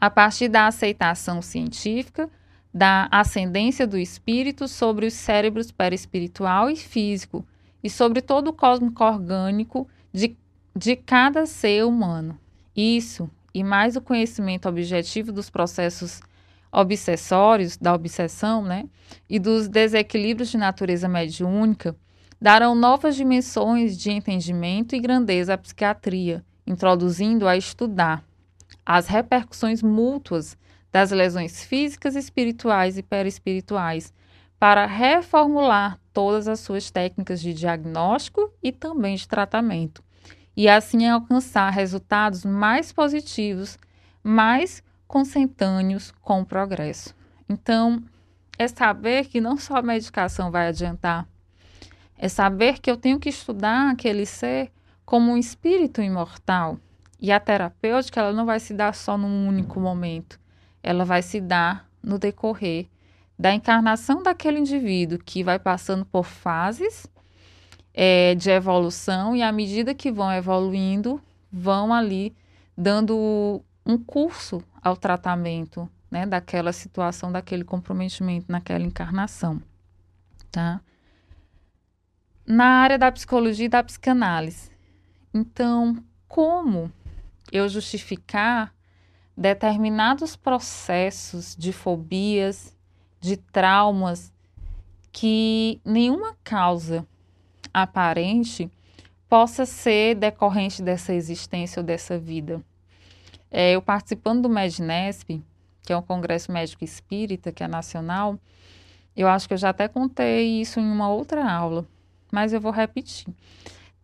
A 0.00 0.10
partir 0.10 0.48
da 0.48 0.66
aceitação 0.66 1.40
científica 1.40 2.30
da 2.76 3.08
ascendência 3.10 3.86
do 3.86 3.96
espírito 3.96 4.68
sobre 4.68 5.06
os 5.06 5.14
cérebros 5.14 5.70
perispiritual 5.70 6.68
e 6.68 6.76
físico 6.76 7.42
e 7.82 7.88
sobre 7.88 8.20
todo 8.20 8.48
o 8.48 8.52
cósmico 8.52 9.02
orgânico 9.02 9.88
de, 10.12 10.36
de 10.76 10.94
cada 10.94 11.46
ser 11.46 11.86
humano. 11.86 12.38
Isso, 12.76 13.30
e 13.54 13.64
mais 13.64 13.96
o 13.96 14.02
conhecimento 14.02 14.68
objetivo 14.68 15.32
dos 15.32 15.48
processos 15.48 16.20
obsessórios, 16.70 17.78
da 17.78 17.94
obsessão, 17.94 18.62
né, 18.62 18.84
e 19.26 19.38
dos 19.38 19.68
desequilíbrios 19.68 20.50
de 20.50 20.58
natureza 20.58 21.08
mediúnica, 21.08 21.96
darão 22.38 22.74
novas 22.74 23.16
dimensões 23.16 23.96
de 23.96 24.10
entendimento 24.10 24.94
e 24.94 25.00
grandeza 25.00 25.54
à 25.54 25.56
psiquiatria, 25.56 26.44
introduzindo 26.66 27.48
a 27.48 27.56
estudar 27.56 28.22
as 28.86 29.08
repercussões 29.08 29.82
mútuas 29.82 30.56
das 30.92 31.10
lesões 31.10 31.64
físicas, 31.64 32.14
espirituais 32.14 32.96
e 32.96 33.02
perispirituais, 33.02 34.14
para 34.58 34.86
reformular 34.86 35.98
todas 36.12 36.48
as 36.48 36.60
suas 36.60 36.90
técnicas 36.90 37.40
de 37.40 37.52
diagnóstico 37.52 38.50
e 38.62 38.72
também 38.72 39.16
de 39.16 39.28
tratamento, 39.28 40.02
e 40.56 40.68
assim 40.68 41.06
alcançar 41.06 41.68
resultados 41.70 42.44
mais 42.44 42.92
positivos, 42.92 43.76
mais 44.22 44.82
consentâneos 45.06 46.12
com 46.22 46.40
o 46.40 46.46
progresso. 46.46 47.14
Então, 47.48 48.02
é 48.58 48.66
saber 48.66 49.26
que 49.26 49.40
não 49.40 49.58
só 49.58 49.76
a 49.76 49.82
medicação 49.82 50.50
vai 50.50 50.68
adiantar, 50.68 51.28
é 52.16 52.28
saber 52.28 52.78
que 52.78 52.90
eu 52.90 52.96
tenho 52.96 53.20
que 53.20 53.28
estudar 53.28 53.90
aquele 53.90 54.24
ser 54.24 54.72
como 55.04 55.30
um 55.30 55.36
espírito 55.36 56.00
imortal. 56.00 56.78
E 57.18 57.32
a 57.32 57.40
terapêutica 57.40 58.20
ela 58.20 58.32
não 58.32 58.44
vai 58.44 58.60
se 58.60 58.74
dar 58.74 58.94
só 58.94 59.16
num 59.16 59.48
único 59.48 59.80
momento, 59.80 60.38
ela 60.82 61.04
vai 61.04 61.22
se 61.22 61.40
dar 61.40 61.88
no 62.02 62.18
decorrer 62.18 62.88
da 63.38 63.52
encarnação 63.52 64.22
daquele 64.22 64.58
indivíduo 64.58 65.18
que 65.18 65.42
vai 65.42 65.58
passando 65.58 66.04
por 66.04 66.24
fases 66.24 67.06
é, 67.92 68.34
de 68.34 68.50
evolução 68.50 69.34
e 69.34 69.42
à 69.42 69.50
medida 69.50 69.94
que 69.94 70.12
vão 70.12 70.32
evoluindo, 70.32 71.20
vão 71.50 71.92
ali 71.92 72.34
dando 72.76 73.62
um 73.84 73.96
curso 73.96 74.62
ao 74.82 74.96
tratamento 74.96 75.88
né, 76.10 76.26
daquela 76.26 76.72
situação, 76.72 77.32
daquele 77.32 77.64
comprometimento 77.64 78.46
naquela 78.50 78.84
encarnação. 78.84 79.60
Tá? 80.50 80.80
Na 82.46 82.66
área 82.66 82.98
da 82.98 83.10
psicologia 83.10 83.66
e 83.66 83.68
da 83.68 83.82
psicanálise. 83.82 84.70
Então, 85.32 86.02
como 86.28 86.92
eu 87.52 87.68
justificar 87.68 88.74
determinados 89.36 90.34
processos 90.34 91.54
de 91.56 91.72
fobias, 91.72 92.74
de 93.20 93.36
traumas, 93.36 94.32
que 95.12 95.80
nenhuma 95.84 96.36
causa 96.42 97.06
aparente 97.72 98.70
possa 99.28 99.66
ser 99.66 100.14
decorrente 100.14 100.82
dessa 100.82 101.12
existência 101.12 101.80
ou 101.80 101.86
dessa 101.86 102.18
vida. 102.18 102.62
É, 103.50 103.72
eu 103.72 103.82
participando 103.82 104.42
do 104.42 104.48
MEDNESP, 104.48 105.42
que 105.82 105.92
é 105.92 105.96
um 105.96 106.02
congresso 106.02 106.50
médico 106.50 106.84
espírita, 106.84 107.52
que 107.52 107.62
é 107.62 107.68
nacional, 107.68 108.38
eu 109.16 109.28
acho 109.28 109.48
que 109.48 109.54
eu 109.54 109.58
já 109.58 109.70
até 109.70 109.88
contei 109.88 110.60
isso 110.60 110.78
em 110.78 110.84
uma 110.84 111.08
outra 111.08 111.50
aula, 111.50 111.86
mas 112.30 112.52
eu 112.52 112.60
vou 112.60 112.72
repetir. 112.72 113.26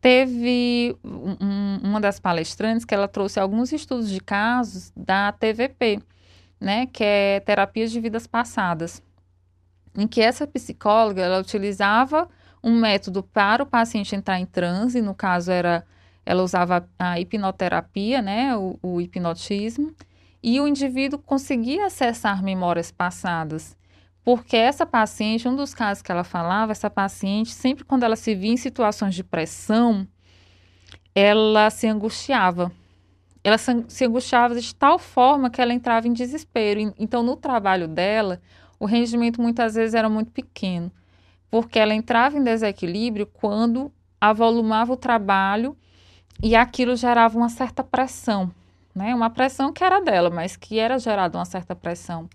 Teve 0.03 0.97
um, 1.05 1.79
uma 1.81 2.01
das 2.01 2.19
palestrantes 2.19 2.85
que 2.85 2.93
ela 2.93 3.07
trouxe 3.07 3.39
alguns 3.39 3.71
estudos 3.73 4.11
de 4.11 4.19
casos 4.19 4.93
da 4.97 5.31
TVP, 5.31 6.01
né, 6.61 6.87
que 6.87 7.05
é 7.05 7.39
terapias 7.39 7.93
de 7.93 8.01
vidas 8.01 8.27
passadas, 8.27 9.01
em 9.97 10.09
que 10.09 10.21
essa 10.21 10.45
psicóloga 10.45 11.23
ela 11.23 11.39
utilizava 11.39 12.29
um 12.65 12.81
método 12.81 13.23
para 13.23 13.63
o 13.63 13.67
paciente 13.67 14.17
entrar 14.17 14.41
em 14.41 14.47
transe, 14.47 15.01
no 15.01 15.15
caso 15.15 15.53
era 15.53 15.87
ela 16.27 16.43
usava 16.43 16.89
a 16.99 17.21
hipnoterapia, 17.21 18.21
né, 18.21 18.57
o, 18.57 18.77
o 18.83 19.01
hipnotismo, 19.01 19.95
e 20.43 20.61
o 20.61 20.67
indivíduo 20.67 21.21
conseguia 21.21 21.87
acessar 21.87 22.43
memórias 22.43 22.91
passadas. 22.91 23.77
Porque 24.25 24.57
essa 24.57 24.87
paciente, 24.87 25.49
um 25.49 25.57
dos 25.57 25.75
casos 25.75 26.03
que 26.03 26.13
ela 26.13 26.25
falava, 26.25 26.73
essa 26.73 26.89
paciente, 26.89 27.51
sempre 27.51 27.85
quando 27.85 28.05
ela 28.05 28.17
se 28.17 28.35
via 28.35 28.53
em 28.53 28.57
situações 28.57 29.15
de 29.15 29.25
pressão, 29.25 30.07
ela 31.15 31.71
se 31.71 31.87
angustiava. 31.87 32.71
Ela 33.43 33.59
se 33.59 34.05
angustiava 34.05 34.61
de 34.61 34.75
tal 34.75 34.99
forma 34.99 35.51
que 35.51 35.61
ela 35.61 35.73
entrava 35.73 36.07
em 36.07 36.13
desespero. 36.13 36.95
Então, 36.97 37.23
no 37.23 37.35
trabalho 37.37 37.89
dela, 37.89 38.41
o 38.79 38.87
rendimento 38.87 39.43
muitas 39.43 39.75
vezes 39.75 39.95
era 39.95 40.09
muito 40.09 40.31
pequeno 40.31 40.93
porque 41.53 41.79
ela 41.79 41.93
entrava 41.93 42.39
em 42.39 42.43
desequilíbrio 42.43 43.27
quando 43.27 43.93
avolumava 44.19 44.95
o 44.95 44.97
trabalho 44.97 45.77
e 46.43 46.57
aquilo 46.57 46.97
gerava 46.97 47.37
uma 47.37 47.51
certa 47.51 47.85
pressão, 47.85 48.51
né? 48.95 49.15
Uma 49.15 49.29
pressão 49.29 49.71
que 49.71 49.85
era 49.85 50.01
dela, 50.01 50.31
mas 50.31 50.57
que 50.57 50.79
era 50.79 50.99
gerada 50.99 51.37
uma 51.37 51.45
certa 51.45 51.77
pressão. 51.77 52.27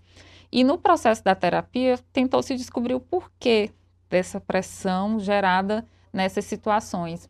E 0.50 0.64
no 0.64 0.78
processo 0.78 1.22
da 1.22 1.34
terapia, 1.34 1.98
tentou 2.12 2.42
se 2.42 2.56
descobrir 2.56 2.94
o 2.94 3.00
porquê 3.00 3.70
dessa 4.08 4.40
pressão 4.40 5.20
gerada 5.20 5.84
nessas 6.12 6.44
situações. 6.44 7.28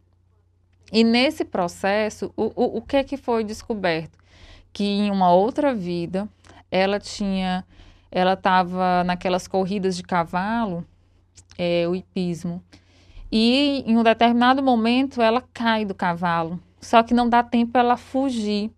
E 0.93 1.05
nesse 1.05 1.45
processo, 1.45 2.33
o, 2.37 2.45
o, 2.55 2.79
o 2.79 2.83
que, 2.83 3.03
que 3.05 3.17
foi 3.17 3.45
descoberto? 3.45 4.17
Que 4.73 4.85
em 4.85 5.11
uma 5.11 5.33
outra 5.33 5.75
vida, 5.75 6.29
ela 6.71 6.99
tinha, 6.99 7.65
ela 8.11 8.35
estava 8.35 9.03
naquelas 9.05 9.49
corridas 9.49 9.97
de 9.97 10.03
cavalo 10.03 10.87
é, 11.59 11.87
o 11.89 11.95
hipismo. 11.95 12.63
E 13.31 13.83
em 13.87 13.99
um 13.99 14.03
determinado 14.03 14.63
momento 14.63 15.21
ela 15.21 15.43
cai 15.53 15.85
do 15.85 15.95
cavalo, 15.95 16.59
só 16.81 17.03
que 17.03 17.13
não 17.13 17.29
dá 17.29 17.43
tempo 17.43 17.77
ela 17.77 17.97
fugir 17.97 18.71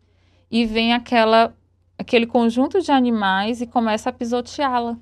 e 0.51 0.67
vem 0.67 0.93
aquela 0.93 1.55
aquele 2.01 2.27
conjunto 2.27 2.81
de 2.81 2.91
animais 2.91 3.61
e 3.61 3.67
começa 3.67 4.09
a 4.09 4.13
pisoteá-la. 4.13 4.97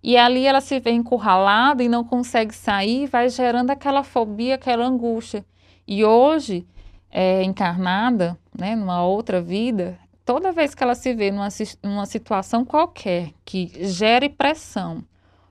E 0.00 0.16
ali 0.16 0.46
ela 0.46 0.60
se 0.60 0.78
vê 0.78 0.92
encurralada 0.92 1.82
e 1.82 1.88
não 1.88 2.04
consegue 2.04 2.54
sair, 2.54 3.08
vai 3.08 3.28
gerando 3.28 3.70
aquela 3.70 4.04
fobia, 4.04 4.54
aquela 4.54 4.86
angústia. 4.86 5.44
E 5.88 6.04
hoje, 6.04 6.64
é, 7.10 7.42
encarnada, 7.42 8.38
né, 8.56 8.76
numa 8.76 9.04
outra 9.04 9.42
vida, 9.42 9.98
toda 10.24 10.52
vez 10.52 10.76
que 10.76 10.82
ela 10.84 10.94
se 10.94 11.12
vê 11.12 11.32
numa, 11.32 11.48
numa 11.82 12.06
situação 12.06 12.64
qualquer 12.64 13.32
que 13.44 13.72
gere 13.88 14.28
pressão, 14.28 15.04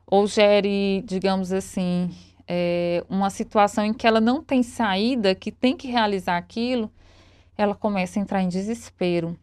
ou 0.08 0.26
gere, 0.26 1.04
digamos 1.06 1.52
assim, 1.52 2.10
é, 2.48 3.04
uma 3.10 3.30
situação 3.30 3.84
em 3.84 3.94
que 3.94 4.08
ela 4.08 4.22
não 4.22 4.42
tem 4.42 4.64
saída, 4.64 5.36
que 5.36 5.52
tem 5.52 5.76
que 5.76 5.90
realizar 5.90 6.38
aquilo, 6.38 6.90
ela 7.58 7.76
começa 7.76 8.18
a 8.18 8.22
entrar 8.22 8.42
em 8.42 8.48
desespero. 8.48 9.38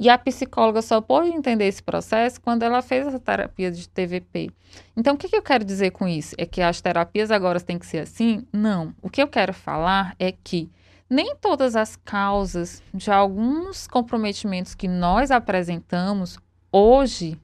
E 0.00 0.08
a 0.08 0.16
psicóloga 0.16 0.80
só 0.80 0.98
pôde 0.98 1.28
entender 1.28 1.66
esse 1.66 1.82
processo 1.82 2.40
quando 2.40 2.62
ela 2.62 2.80
fez 2.80 3.06
essa 3.06 3.20
terapia 3.20 3.70
de 3.70 3.86
TVP. 3.86 4.50
Então, 4.96 5.14
o 5.14 5.18
que, 5.18 5.28
que 5.28 5.36
eu 5.36 5.42
quero 5.42 5.62
dizer 5.62 5.90
com 5.90 6.08
isso? 6.08 6.34
É 6.38 6.46
que 6.46 6.62
as 6.62 6.80
terapias 6.80 7.30
agora 7.30 7.60
têm 7.60 7.78
que 7.78 7.84
ser 7.84 7.98
assim? 7.98 8.46
Não. 8.50 8.94
O 9.02 9.10
que 9.10 9.22
eu 9.22 9.28
quero 9.28 9.52
falar 9.52 10.16
é 10.18 10.32
que 10.32 10.70
nem 11.08 11.36
todas 11.36 11.76
as 11.76 11.96
causas 11.96 12.82
de 12.94 13.10
alguns 13.10 13.86
comprometimentos 13.86 14.74
que 14.74 14.88
nós 14.88 15.30
apresentamos 15.30 16.38
hoje 16.72 17.38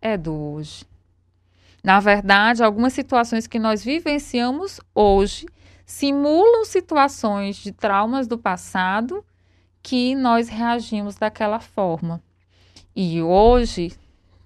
é 0.00 0.16
do 0.16 0.32
hoje. 0.32 0.84
Na 1.82 1.98
verdade, 1.98 2.62
algumas 2.62 2.92
situações 2.92 3.48
que 3.48 3.58
nós 3.58 3.82
vivenciamos 3.82 4.80
hoje 4.94 5.44
simulam 5.84 6.64
situações 6.64 7.56
de 7.56 7.72
traumas 7.72 8.28
do 8.28 8.38
passado 8.38 9.24
que 9.82 10.14
nós 10.14 10.48
reagimos 10.48 11.16
daquela 11.16 11.60
forma. 11.60 12.22
E 12.94 13.22
hoje, 13.22 13.92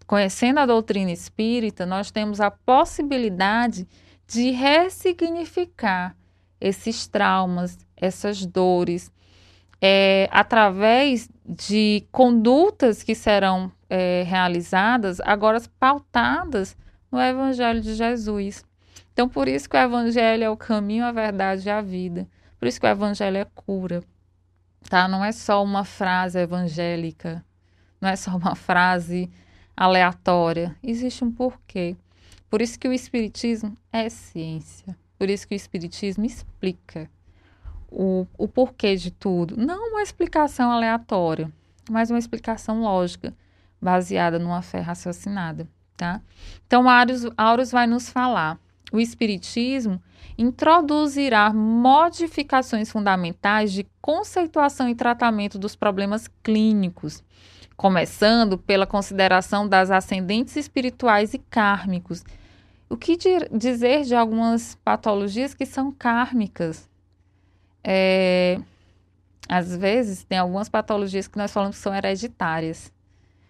conhecendo 0.07 0.61
a 0.61 0.67
doutrina 0.67 1.11
espírita, 1.11 1.87
nós 1.87 2.11
temos 2.11 2.41
a 2.41 2.51
possibilidade 2.51 3.87
de 4.27 4.51
ressignificar 4.51 6.17
esses 6.61 7.07
traumas, 7.07 7.79
essas 7.97 8.45
dores, 8.47 9.13
é, 9.81 10.29
através 10.31 11.29
de 11.45 12.07
condutas 12.11 13.03
que 13.03 13.15
serão 13.15 13.71
é, 13.91 14.23
realizadas, 14.27 15.21
agora 15.21 15.61
pautadas 15.79 16.77
no 17.13 17.21
Evangelho 17.21 17.81
de 17.81 17.95
Jesus. 17.95 18.65
Então, 19.13 19.29
por 19.29 19.47
isso 19.47 19.69
que 19.69 19.77
o 19.77 19.81
Evangelho 19.81 20.45
é 20.45 20.51
o 20.51 20.57
caminho, 20.57 21.05
a 21.05 21.13
verdade 21.13 21.69
e 21.69 21.71
a 21.71 21.81
vida. 21.81 22.27
Por 22.59 22.67
isso 22.67 22.81
que 22.81 22.87
o 22.87 22.89
Evangelho 22.89 23.37
é 23.37 23.47
cura. 23.55 24.03
Tá? 24.89 25.09
Não 25.09 25.25
é 25.25 25.33
só 25.33 25.63
uma 25.63 25.85
frase 25.85 26.39
evangélica, 26.39 27.45
não 28.01 28.09
é 28.09 28.17
só 28.17 28.37
uma 28.37 28.55
frase 28.55 29.31
aleatória. 29.77 30.77
Existe 30.83 31.25
um 31.25 31.33
porquê. 31.33 31.97
Por 32.49 32.63
isso 32.63 32.79
que 32.79 32.87
o 32.87 32.93
Espiritismo 32.93 33.77
é 33.93 34.09
ciência. 34.09 34.97
Por 35.19 35.29
isso 35.29 35.49
que 35.49 35.55
o 35.55 35.57
Espiritismo 35.57 36.25
explica 36.25 37.11
o, 37.91 38.27
o 38.37 38.47
porquê 38.47 38.97
de 38.97 39.11
tudo. 39.11 39.57
Não 39.57 39.91
uma 39.91 40.03
explicação 40.03 40.71
aleatória, 40.71 41.51
mas 41.91 42.11
uma 42.11 42.19
explicação 42.19 42.83
lógica, 42.83 43.33
baseada 43.81 44.39
numa 44.39 44.63
fé 44.63 44.81
raciocinada. 44.81 45.69
Tá? 45.97 46.21
Então, 46.67 46.89
Aurus, 46.89 47.23
Aurus 47.37 47.71
vai 47.71 47.87
nos 47.87 48.09
falar. 48.09 48.59
O 48.93 49.01
Espiritismo 49.01 50.01
introduzirá 50.37 51.53
modificações 51.53 52.91
fundamentais 52.91 53.73
de 53.73 53.87
conceituação 54.01 54.89
e 54.89 54.95
tratamento 54.95 55.59
dos 55.59 55.75
problemas 55.75 56.29
clínicos, 56.43 57.23
começando 57.77 58.59
pela 58.59 58.87
consideração 58.87 59.69
das 59.69 59.91
ascendentes 59.91 60.57
espirituais 60.57 61.35
e 61.35 61.39
kármicos. 61.39 62.25
O 62.89 62.97
que 62.97 63.17
dizer 63.53 64.03
de 64.05 64.15
algumas 64.15 64.77
patologias 64.85 65.55
que 65.55 65.67
são 65.67 65.91
kármicas? 65.91 66.89
É, 67.83 68.61
às 69.49 69.77
vezes, 69.77 70.25
tem 70.25 70.39
algumas 70.39 70.69
patologias 70.69 71.27
que 71.27 71.39
nós 71.39 71.53
falamos 71.53 71.77
que 71.77 71.83
são 71.83 71.95
hereditárias. 71.95 72.93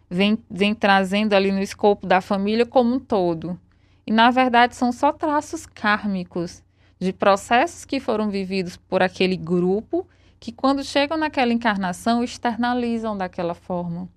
Vem, 0.08 0.38
vem 0.50 0.74
trazendo 0.74 1.34
ali 1.34 1.50
no 1.50 1.60
escopo 1.60 2.06
da 2.06 2.20
família 2.20 2.64
como 2.64 2.94
um 2.94 3.00
todo. 3.00 3.58
E, 4.06 4.12
na 4.12 4.30
verdade, 4.30 4.76
são 4.76 4.92
só 4.92 5.12
traços 5.12 5.66
kármicos 5.66 6.62
de 6.98 7.12
processos 7.12 7.84
que 7.84 7.98
foram 8.00 8.30
vividos 8.30 8.76
por 8.76 9.02
aquele 9.02 9.36
grupo 9.36 10.06
que, 10.38 10.52
quando 10.52 10.84
chegam 10.84 11.16
naquela 11.16 11.52
encarnação, 11.52 12.22
externalizam 12.22 13.16
daquela 13.16 13.54
forma, 13.54 14.08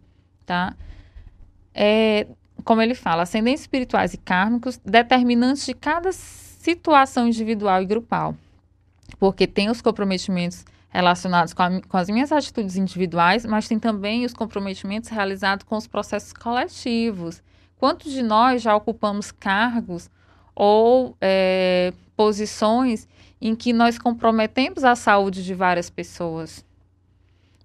tá? 0.45 0.75
É, 1.73 2.27
como 2.63 2.81
ele 2.81 2.95
fala, 2.95 3.23
ascendentes 3.23 3.61
espirituais 3.61 4.13
e 4.13 4.17
kármicos, 4.17 4.77
determinantes 4.83 5.65
de 5.65 5.73
cada 5.73 6.11
situação 6.11 7.27
individual 7.27 7.81
e 7.81 7.85
grupal 7.85 8.35
porque 9.19 9.47
tem 9.47 9.69
os 9.69 9.81
comprometimentos 9.81 10.65
relacionados 10.89 11.53
com, 11.53 11.63
a, 11.63 11.81
com, 11.81 11.97
as 11.97 12.09
minhas 12.09 12.31
atitudes 12.31 12.75
individuais, 12.75 13.45
mas 13.45 13.67
tem 13.67 13.79
também 13.79 14.25
os 14.25 14.33
comprometimentos 14.33 15.09
realizados 15.09 15.65
com 15.65 15.75
os 15.75 15.87
processos 15.87 16.33
coletivos. 16.33 17.41
Quantos 17.77 18.11
de 18.11 18.23
nós 18.23 18.61
já 18.61 18.75
ocupamos 18.75 19.31
cargos 19.31 20.09
ou 20.55 21.15
é, 21.21 21.93
posições 22.15 23.07
em 23.39 23.55
que 23.55 23.71
nós 23.71 23.99
comprometemos 23.99 24.83
a 24.83 24.95
saúde 24.95 25.43
de 25.43 25.53
várias 25.53 25.89
pessoas? 25.89 26.65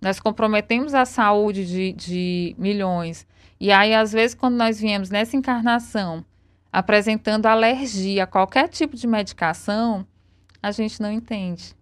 Nós 0.01 0.21
comprometemos 0.21 0.95
a 0.95 1.05
saúde 1.05 1.65
de, 1.65 1.93
de 1.93 2.57
milhões. 2.59 3.27
E 3.59 3.71
aí, 3.71 3.95
às 3.95 4.13
vezes, 4.13 4.35
quando 4.35 4.57
nós 4.57 4.81
viemos 4.81 5.09
nessa 5.09 5.37
encarnação 5.37 6.25
apresentando 6.73 7.47
alergia 7.47 8.25
a 8.25 8.27
qualquer 8.27 8.69
tipo 8.69 8.97
de 8.97 9.07
medicação, 9.07 10.07
a 10.63 10.71
gente 10.71 11.01
não 11.01 11.13
entende. 11.13 11.75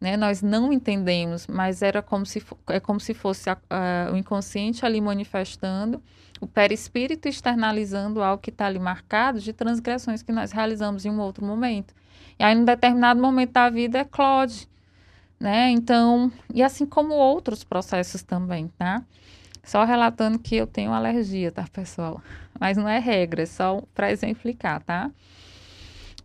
Né? 0.00 0.16
Nós 0.16 0.40
não 0.40 0.72
entendemos, 0.72 1.46
mas 1.46 1.82
era 1.82 2.00
como 2.00 2.24
se, 2.24 2.42
é 2.68 2.78
como 2.78 3.00
se 3.00 3.12
fosse 3.12 3.50
a, 3.50 3.56
a, 3.68 4.12
o 4.12 4.16
inconsciente 4.16 4.86
ali 4.86 5.00
manifestando, 5.00 6.02
o 6.44 6.46
perispírito 6.46 7.26
externalizando 7.26 8.22
algo 8.22 8.42
que 8.42 8.50
está 8.50 8.66
ali 8.66 8.78
marcado 8.78 9.40
de 9.40 9.52
transgressões 9.52 10.22
que 10.22 10.30
nós 10.30 10.52
realizamos 10.52 11.06
em 11.06 11.10
um 11.10 11.18
outro 11.18 11.44
momento. 11.44 11.94
E 12.38 12.44
aí, 12.44 12.54
num 12.54 12.66
determinado 12.66 13.20
momento 13.20 13.52
da 13.52 13.70
vida, 13.70 13.98
é 13.98 14.04
Claude. 14.04 14.68
Né? 15.40 15.70
Então, 15.70 16.30
e 16.52 16.62
assim 16.62 16.84
como 16.84 17.14
outros 17.14 17.64
processos 17.64 18.22
também, 18.22 18.68
tá? 18.78 19.02
Só 19.62 19.84
relatando 19.84 20.38
que 20.38 20.54
eu 20.54 20.66
tenho 20.66 20.92
alergia, 20.92 21.50
tá, 21.50 21.64
pessoal? 21.72 22.22
Mas 22.60 22.76
não 22.76 22.88
é 22.88 22.98
regra, 22.98 23.42
é 23.42 23.46
só 23.46 23.82
para 23.94 24.12
exemplificar, 24.12 24.82
tá? 24.82 25.10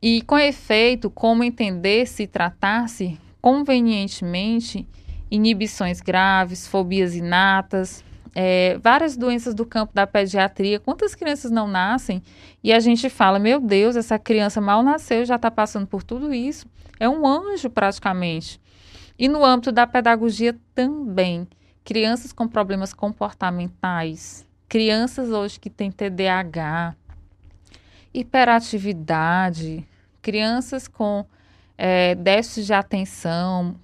E, 0.02 0.22
com 0.24 0.38
efeito, 0.38 1.10
como 1.10 1.44
entender 1.44 2.08
se 2.08 2.28
tratar-se 2.28 3.18
convenientemente 3.42 4.86
inibições 5.32 6.02
graves, 6.02 6.68
fobias 6.68 7.16
inatas, 7.16 8.04
é, 8.36 8.78
várias 8.78 9.18
doenças 9.18 9.54
do 9.54 9.66
campo 9.66 9.94
da 9.94 10.06
pediatria. 10.06 10.80
Quantas 10.80 11.16
crianças 11.16 11.52
não 11.52 11.68
nascem 11.68 12.22
e 12.64 12.72
a 12.72 12.80
gente 12.80 13.10
fala, 13.10 13.40
meu 13.40 13.60
Deus, 13.60 13.96
essa 13.96 14.20
criança 14.20 14.62
mal 14.62 14.84
nasceu, 14.84 15.26
já 15.26 15.36
está 15.36 15.50
passando 15.50 15.88
por 15.88 16.04
tudo 16.04 16.34
isso. 16.34 16.68
É 17.00 17.08
um 17.08 17.26
anjo 17.26 17.70
praticamente. 17.70 18.60
E 19.18 19.28
no 19.28 19.44
âmbito 19.44 19.72
da 19.72 19.86
pedagogia 19.86 20.58
também. 20.74 21.48
Crianças 21.84 22.32
com 22.32 22.48
problemas 22.48 22.94
comportamentais, 22.94 24.46
crianças 24.68 25.30
hoje 25.32 25.60
que 25.60 25.70
têm 25.70 25.92
TDAH, 25.92 26.96
hiperatividade, 28.14 29.88
crianças 30.22 30.88
com 30.88 31.26
é, 31.78 32.14
déficit 32.14 32.68
de 32.68 32.74
atenção, 32.74 33.76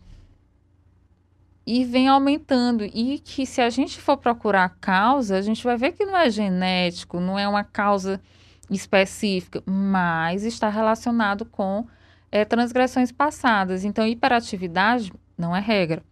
e 1.66 1.84
vem 1.84 2.08
aumentando. 2.08 2.84
E 2.84 3.20
que 3.20 3.46
se 3.46 3.62
a 3.62 3.70
gente 3.70 4.00
for 4.00 4.18
procurar 4.18 4.66
a 4.66 4.70
causa, 4.70 5.38
a 5.38 5.42
gente 5.42 5.64
vai 5.64 5.78
ver 5.78 5.94
que 5.94 6.06
não 6.06 6.18
é 6.18 6.30
genético, 6.30 7.20
não 7.20 7.38
é 7.38 7.48
uma 7.48 7.64
causa 7.64 8.22
específica, 8.70 9.62
mas 9.66 10.44
está 10.44 10.70
relacionado 10.70 11.46
com 11.46 11.86
é, 12.32 12.44
transgressões 12.46 13.12
passadas. 13.12 13.84
Então, 13.84 14.08
hiperatividade 14.08 15.12
não 15.38 15.56
é 15.56 15.60
regra, 15.60 16.04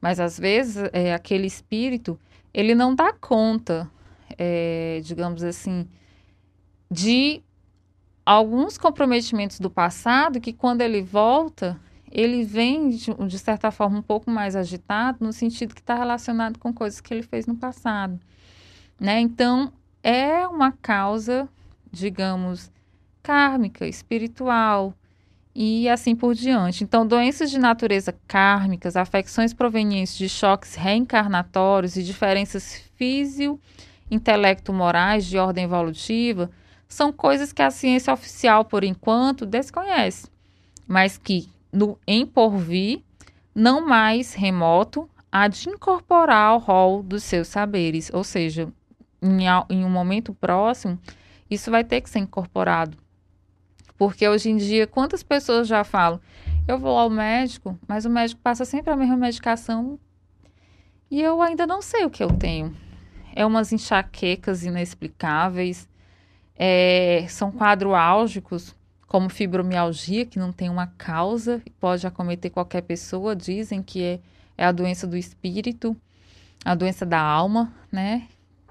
mas 0.00 0.20
às 0.20 0.38
vezes 0.38 0.88
é, 0.92 1.14
aquele 1.14 1.46
espírito 1.46 2.18
ele 2.52 2.74
não 2.74 2.94
dá 2.94 3.12
conta, 3.12 3.90
é, 4.36 5.00
digamos 5.02 5.42
assim, 5.42 5.88
de 6.90 7.42
alguns 8.24 8.76
comprometimentos 8.76 9.58
do 9.58 9.70
passado 9.70 10.40
que 10.40 10.52
quando 10.52 10.82
ele 10.82 11.02
volta, 11.02 11.80
ele 12.12 12.44
vem 12.44 12.90
de, 12.90 13.12
de 13.26 13.38
certa 13.38 13.70
forma 13.70 13.98
um 13.98 14.02
pouco 14.02 14.30
mais 14.30 14.54
agitado 14.54 15.24
no 15.24 15.32
sentido 15.32 15.74
que 15.74 15.80
está 15.80 15.94
relacionado 15.94 16.58
com 16.58 16.72
coisas 16.72 17.00
que 17.00 17.12
ele 17.12 17.22
fez 17.22 17.46
no 17.46 17.56
passado, 17.56 18.20
né? 19.00 19.20
Então 19.20 19.72
é 20.02 20.46
uma 20.46 20.72
causa, 20.72 21.48
digamos, 21.90 22.70
kármica, 23.22 23.86
espiritual 23.86 24.94
e 25.54 25.88
assim 25.88 26.14
por 26.16 26.34
diante. 26.34 26.84
Então, 26.84 27.06
doenças 27.06 27.50
de 27.50 27.58
natureza 27.58 28.14
kármicas, 28.26 28.96
afecções 28.96 29.54
provenientes 29.54 30.16
de 30.16 30.28
choques 30.28 30.74
reencarnatórios 30.74 31.96
e 31.96 32.02
diferenças 32.02 32.82
físio-intelecto-morais 32.96 35.24
de 35.26 35.38
ordem 35.38 35.64
evolutiva 35.64 36.50
são 36.88 37.12
coisas 37.12 37.52
que 37.52 37.62
a 37.62 37.70
ciência 37.70 38.12
oficial, 38.12 38.64
por 38.66 38.84
enquanto, 38.84 39.46
desconhece, 39.46 40.28
mas 40.86 41.16
que, 41.16 41.48
no 41.72 41.98
em 42.06 42.26
porvir, 42.26 43.02
não 43.54 43.86
mais 43.86 44.34
remoto, 44.34 45.08
há 45.30 45.48
de 45.48 45.68
incorporar 45.68 46.48
ao 46.48 46.58
rol 46.58 47.02
dos 47.02 47.22
seus 47.22 47.48
saberes, 47.48 48.10
ou 48.12 48.22
seja, 48.22 48.68
em, 49.22 49.46
em 49.70 49.84
um 49.84 49.90
momento 49.90 50.34
próximo, 50.34 50.98
isso 51.50 51.70
vai 51.70 51.82
ter 51.82 52.00
que 52.00 52.10
ser 52.10 52.18
incorporado. 52.18 52.98
Porque 53.96 54.28
hoje 54.28 54.50
em 54.50 54.56
dia, 54.56 54.86
quantas 54.86 55.22
pessoas 55.22 55.66
já 55.68 55.84
falam, 55.84 56.20
eu 56.66 56.78
vou 56.78 56.98
ao 56.98 57.08
médico, 57.08 57.78
mas 57.88 58.04
o 58.04 58.10
médico 58.10 58.40
passa 58.42 58.64
sempre 58.64 58.92
a 58.92 58.96
mesma 58.96 59.16
medicação 59.16 59.98
e 61.10 61.20
eu 61.20 61.42
ainda 61.42 61.66
não 61.66 61.82
sei 61.82 62.04
o 62.04 62.10
que 62.10 62.22
eu 62.22 62.32
tenho. 62.32 62.74
É 63.34 63.44
umas 63.46 63.72
enxaquecas 63.72 64.64
inexplicáveis, 64.64 65.88
é, 66.56 67.26
são 67.28 67.50
quadros 67.50 67.94
álgicos, 67.94 68.74
como 69.12 69.28
fibromialgia, 69.28 70.24
que 70.24 70.38
não 70.38 70.50
tem 70.50 70.70
uma 70.70 70.86
causa 70.86 71.60
pode 71.78 72.06
acometer 72.06 72.50
qualquer 72.50 72.80
pessoa. 72.80 73.36
Dizem 73.36 73.82
que 73.82 74.02
é, 74.02 74.20
é 74.56 74.64
a 74.64 74.72
doença 74.72 75.06
do 75.06 75.18
espírito, 75.18 75.94
a 76.64 76.74
doença 76.74 77.04
da 77.04 77.20
alma, 77.20 77.70
né? 77.92 78.26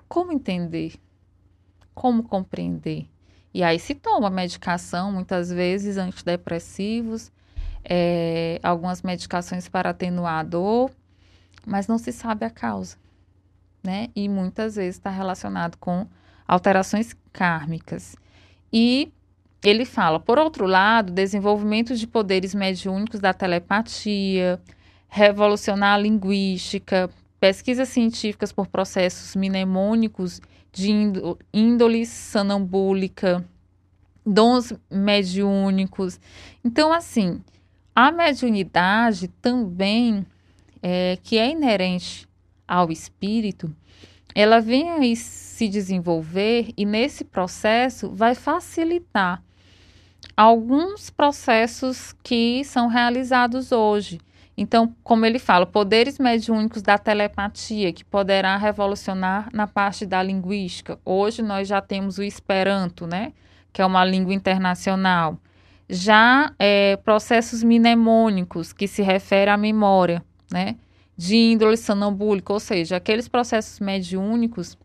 Como 0.08 0.32
entender? 0.32 0.96
Como 1.94 2.24
compreender? 2.24 3.06
E 3.54 3.62
aí 3.62 3.78
se 3.78 3.94
toma 3.94 4.32
medicação, 4.32 5.12
muitas 5.12 5.52
vezes 5.52 5.98
antidepressivos, 5.98 7.32
é, 7.84 8.60
algumas 8.64 9.04
medicações 9.04 9.70
para 9.70 9.92
atenuar 9.92 10.40
a 10.40 10.44
dor, 10.44 10.90
mas 11.68 11.86
não 11.86 12.00
se 12.00 12.12
sabe 12.12 12.46
a 12.46 12.50
causa, 12.50 12.98
né? 13.84 14.08
E 14.16 14.28
muitas 14.28 14.76
vezes 14.76 14.96
está 14.96 15.12
relacionado 15.12 15.78
com 15.78 16.08
alterações 16.48 17.16
kármicas. 17.32 18.16
E 18.74 19.14
ele 19.70 19.86
fala, 19.86 20.20
por 20.20 20.40
outro 20.40 20.66
lado, 20.66 21.12
desenvolvimento 21.12 21.96
de 21.96 22.08
poderes 22.08 22.56
mediúnicos 22.56 23.20
da 23.20 23.34
telepatia, 23.34 24.60
revolucionar 25.08 25.96
a 25.96 25.98
linguística, 25.98 27.10
pesquisas 27.40 27.90
científicas 27.90 28.52
por 28.52 28.68
processos 28.68 29.36
mnemônicos 29.36 30.42
de 30.72 30.90
índole 31.54 32.06
sanambúlica, 32.06 33.46
dons 34.26 34.74
mediúnicos. 34.90 36.20
Então, 36.64 36.92
assim, 36.92 37.42
a 37.96 38.12
mediunidade 38.12 39.28
também, 39.28 40.26
é, 40.82 41.20
que 41.22 41.38
é 41.38 41.52
inerente 41.52 42.28
ao 42.68 42.92
espírito, 42.92 43.76
ela 44.34 44.60
vem 44.60 44.90
aí 44.90 45.16
se 45.16 45.68
desenvolver 45.68 46.74
e 46.76 46.86
nesse 46.86 47.24
processo 47.24 48.10
vai 48.10 48.34
facilitar 48.34 49.44
alguns 50.42 51.12
processos 51.12 52.16
que 52.24 52.64
são 52.66 52.88
realizados 52.88 53.72
hoje. 53.72 54.20
Então, 54.58 54.94
como 55.04 55.24
ele 55.24 55.38
fala, 55.38 55.68
poderes 55.68 56.18
mediúnicos 56.18 56.82
da 56.82 56.98
telepatia, 56.98 57.94
que 57.94 58.04
poderá 58.04 58.58
revolucionar 58.58 59.50
na 59.54 59.68
parte 59.68 60.04
da 60.04 60.22
linguística. 60.24 60.98
Hoje 61.06 61.44
nós 61.44 61.68
já 61.68 61.80
temos 61.80 62.18
o 62.18 62.24
Esperanto, 62.24 63.06
né? 63.06 63.34
Que 63.72 63.84
é 63.84 63.86
uma 63.86 64.04
língua 64.04 64.34
internacional. 64.34 65.38
Já 65.88 66.52
é, 66.58 66.98
processos 66.98 67.62
mnemônicos, 67.62 68.74
que 68.74 68.88
se 68.88 69.04
refere 69.04 69.52
à 69.52 69.58
memória, 69.58 70.24
né? 70.52 70.76
De 71.16 71.36
índole 71.36 71.78
sonambúlica, 71.78 72.52
ou 72.52 72.60
seja, 72.60 72.96
aqueles 72.96 73.28
processos 73.28 73.80
mediúnicos 73.80 74.76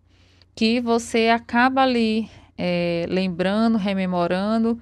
que 0.55 0.81
você 0.83 1.31
acaba 1.31 1.83
ali 1.83 2.29
é, 2.59 3.07
lembrando, 3.09 3.79
rememorando 3.79 4.79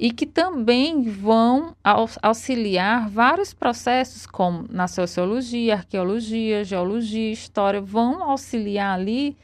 e 0.00 0.10
que 0.10 0.24
também 0.24 1.02
vão 1.02 1.76
auxiliar 2.22 3.10
vários 3.10 3.52
processos, 3.52 4.24
como 4.24 4.64
na 4.70 4.88
sociologia, 4.88 5.74
arqueologia, 5.74 6.64
geologia, 6.64 7.30
história, 7.30 7.82
vão 7.82 8.22
auxiliar 8.22 8.98
ali 8.98 9.36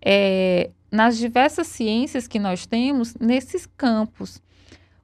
é, 0.00 0.70
nas 0.90 1.18
diversas 1.18 1.66
ciências 1.66 2.26
que 2.26 2.38
nós 2.38 2.64
temos 2.64 3.14
nesses 3.16 3.66
campos. 3.76 4.40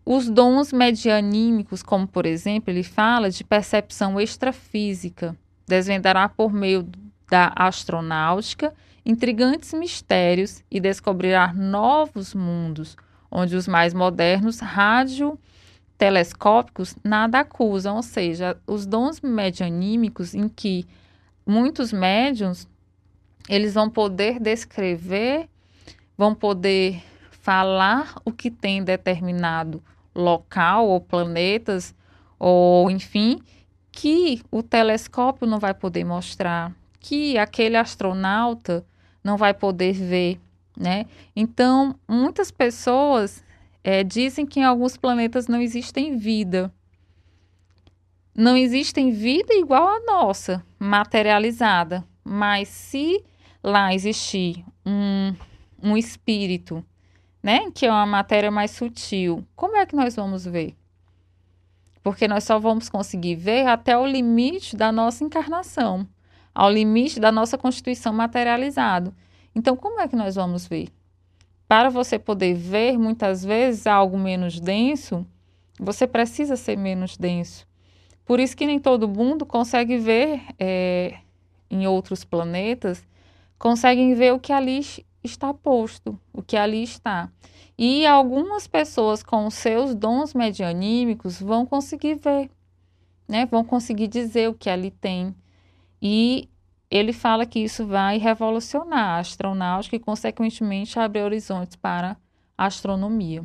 Os 0.06 0.30
dons 0.30 0.72
medianímicos, 0.72 1.82
como 1.82 2.08
por 2.08 2.24
exemplo, 2.24 2.70
ele 2.70 2.82
fala 2.82 3.28
de 3.28 3.44
percepção 3.44 4.18
extrafísica, 4.18 5.36
desvendará 5.68 6.30
por 6.30 6.50
meio 6.50 6.88
da 7.30 7.52
astronáutica 7.54 8.72
intrigantes 9.04 9.74
mistérios 9.74 10.64
e 10.70 10.80
descobrirá 10.80 11.52
novos 11.52 12.32
mundos 12.32 12.96
onde 13.34 13.56
os 13.56 13.66
mais 13.66 13.92
modernos 13.92 14.60
radiotelescópicos 14.60 16.96
nada 17.02 17.40
acusam, 17.40 17.96
ou 17.96 18.02
seja, 18.02 18.56
os 18.64 18.86
dons 18.86 19.20
medianímicos 19.20 20.34
em 20.34 20.48
que 20.48 20.86
muitos 21.44 21.92
médiums 21.92 22.68
eles 23.48 23.74
vão 23.74 23.90
poder 23.90 24.38
descrever, 24.38 25.48
vão 26.16 26.32
poder 26.34 27.02
falar 27.30 28.14
o 28.24 28.32
que 28.32 28.50
tem 28.50 28.84
determinado 28.84 29.82
local 30.14 30.88
ou 30.88 31.00
planetas 31.00 31.94
ou 32.38 32.90
enfim, 32.90 33.40
que 33.90 34.42
o 34.50 34.62
telescópio 34.62 35.46
não 35.46 35.58
vai 35.58 35.74
poder 35.74 36.04
mostrar, 36.04 36.72
que 37.00 37.36
aquele 37.36 37.76
astronauta 37.76 38.86
não 39.22 39.36
vai 39.36 39.52
poder 39.52 39.92
ver 39.92 40.40
né? 40.76 41.06
Então, 41.34 41.94
muitas 42.08 42.50
pessoas 42.50 43.44
é, 43.82 44.02
dizem 44.02 44.46
que 44.46 44.60
em 44.60 44.64
alguns 44.64 44.96
planetas 44.96 45.46
não 45.46 45.60
existem 45.60 46.16
vida. 46.16 46.72
Não 48.34 48.56
existem 48.56 49.12
vida 49.12 49.54
igual 49.54 49.86
a 49.86 50.00
nossa, 50.00 50.64
materializada. 50.78 52.04
Mas 52.24 52.68
se 52.68 53.22
lá 53.62 53.94
existir 53.94 54.64
um, 54.84 55.34
um 55.82 55.96
espírito, 55.96 56.84
né, 57.42 57.70
que 57.72 57.86
é 57.86 57.90
uma 57.90 58.06
matéria 58.06 58.50
mais 58.50 58.70
sutil, 58.70 59.46
como 59.54 59.76
é 59.76 59.84
que 59.84 59.94
nós 59.94 60.16
vamos 60.16 60.44
ver? 60.44 60.74
Porque 62.02 62.26
nós 62.26 62.44
só 62.44 62.58
vamos 62.58 62.88
conseguir 62.88 63.36
ver 63.36 63.66
até 63.66 63.96
o 63.96 64.06
limite 64.06 64.76
da 64.76 64.90
nossa 64.90 65.22
encarnação, 65.22 66.08
ao 66.54 66.70
limite 66.70 67.20
da 67.20 67.30
nossa 67.30 67.56
constituição 67.56 68.12
materializado. 68.12 69.14
Então, 69.54 69.76
como 69.76 70.00
é 70.00 70.08
que 70.08 70.16
nós 70.16 70.34
vamos 70.34 70.66
ver? 70.66 70.88
Para 71.68 71.88
você 71.88 72.18
poder 72.18 72.54
ver, 72.54 72.98
muitas 72.98 73.44
vezes, 73.44 73.86
algo 73.86 74.18
menos 74.18 74.60
denso, 74.60 75.26
você 75.78 76.06
precisa 76.06 76.56
ser 76.56 76.76
menos 76.76 77.16
denso. 77.16 77.66
Por 78.24 78.40
isso 78.40 78.56
que 78.56 78.66
nem 78.66 78.78
todo 78.78 79.08
mundo 79.08 79.44
consegue 79.44 79.98
ver 79.98 80.42
é, 80.58 81.18
em 81.70 81.86
outros 81.86 82.24
planetas, 82.24 83.04
conseguem 83.58 84.14
ver 84.14 84.32
o 84.32 84.40
que 84.40 84.52
ali 84.52 84.80
está 85.22 85.52
posto, 85.52 86.18
o 86.32 86.42
que 86.42 86.56
ali 86.56 86.82
está. 86.82 87.30
E 87.76 88.06
algumas 88.06 88.66
pessoas 88.66 89.22
com 89.22 89.50
seus 89.50 89.94
dons 89.94 90.32
medianímicos 90.32 91.40
vão 91.40 91.66
conseguir 91.66 92.14
ver, 92.14 92.50
né? 93.26 93.46
Vão 93.46 93.64
conseguir 93.64 94.06
dizer 94.06 94.48
o 94.48 94.54
que 94.54 94.70
ali 94.70 94.90
tem. 94.90 95.34
E 96.00 96.48
ele 96.90 97.12
fala 97.12 97.46
que 97.46 97.58
isso 97.58 97.86
vai 97.86 98.18
revolucionar 98.18 99.16
a 99.16 99.18
astronáutica 99.18 99.96
e, 99.96 100.00
consequentemente, 100.00 100.98
abrir 100.98 101.22
horizontes 101.22 101.76
para 101.76 102.16
a 102.56 102.66
astronomia. 102.66 103.44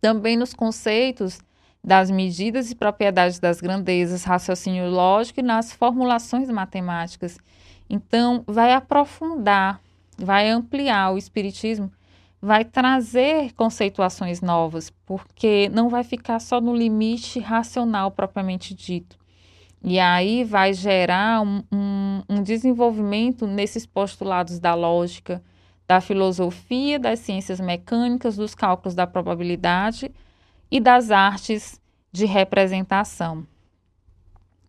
Também 0.00 0.36
nos 0.36 0.54
conceitos 0.54 1.40
das 1.82 2.10
medidas 2.10 2.70
e 2.70 2.74
propriedades 2.74 3.38
das 3.38 3.60
grandezas, 3.60 4.24
raciocínio 4.24 4.88
lógico 4.90 5.40
e 5.40 5.42
nas 5.42 5.72
formulações 5.72 6.48
matemáticas. 6.50 7.38
Então, 7.88 8.44
vai 8.46 8.72
aprofundar, 8.72 9.80
vai 10.18 10.48
ampliar 10.48 11.12
o 11.12 11.18
Espiritismo, 11.18 11.90
vai 12.40 12.64
trazer 12.64 13.52
conceituações 13.54 14.40
novas, 14.40 14.90
porque 15.04 15.68
não 15.70 15.88
vai 15.88 16.04
ficar 16.04 16.40
só 16.40 16.60
no 16.60 16.76
limite 16.76 17.40
racional 17.40 18.10
propriamente 18.10 18.74
dito 18.74 19.16
e 19.82 19.98
aí 19.98 20.44
vai 20.44 20.72
gerar 20.72 21.42
um, 21.42 21.62
um, 21.72 22.22
um 22.28 22.42
desenvolvimento 22.42 23.46
nesses 23.46 23.86
postulados 23.86 24.58
da 24.58 24.74
lógica, 24.74 25.42
da 25.86 26.00
filosofia, 26.00 26.98
das 26.98 27.20
ciências 27.20 27.60
mecânicas, 27.60 28.36
dos 28.36 28.54
cálculos 28.54 28.94
da 28.94 29.06
probabilidade 29.06 30.10
e 30.70 30.80
das 30.80 31.10
artes 31.10 31.80
de 32.10 32.26
representação. 32.26 33.46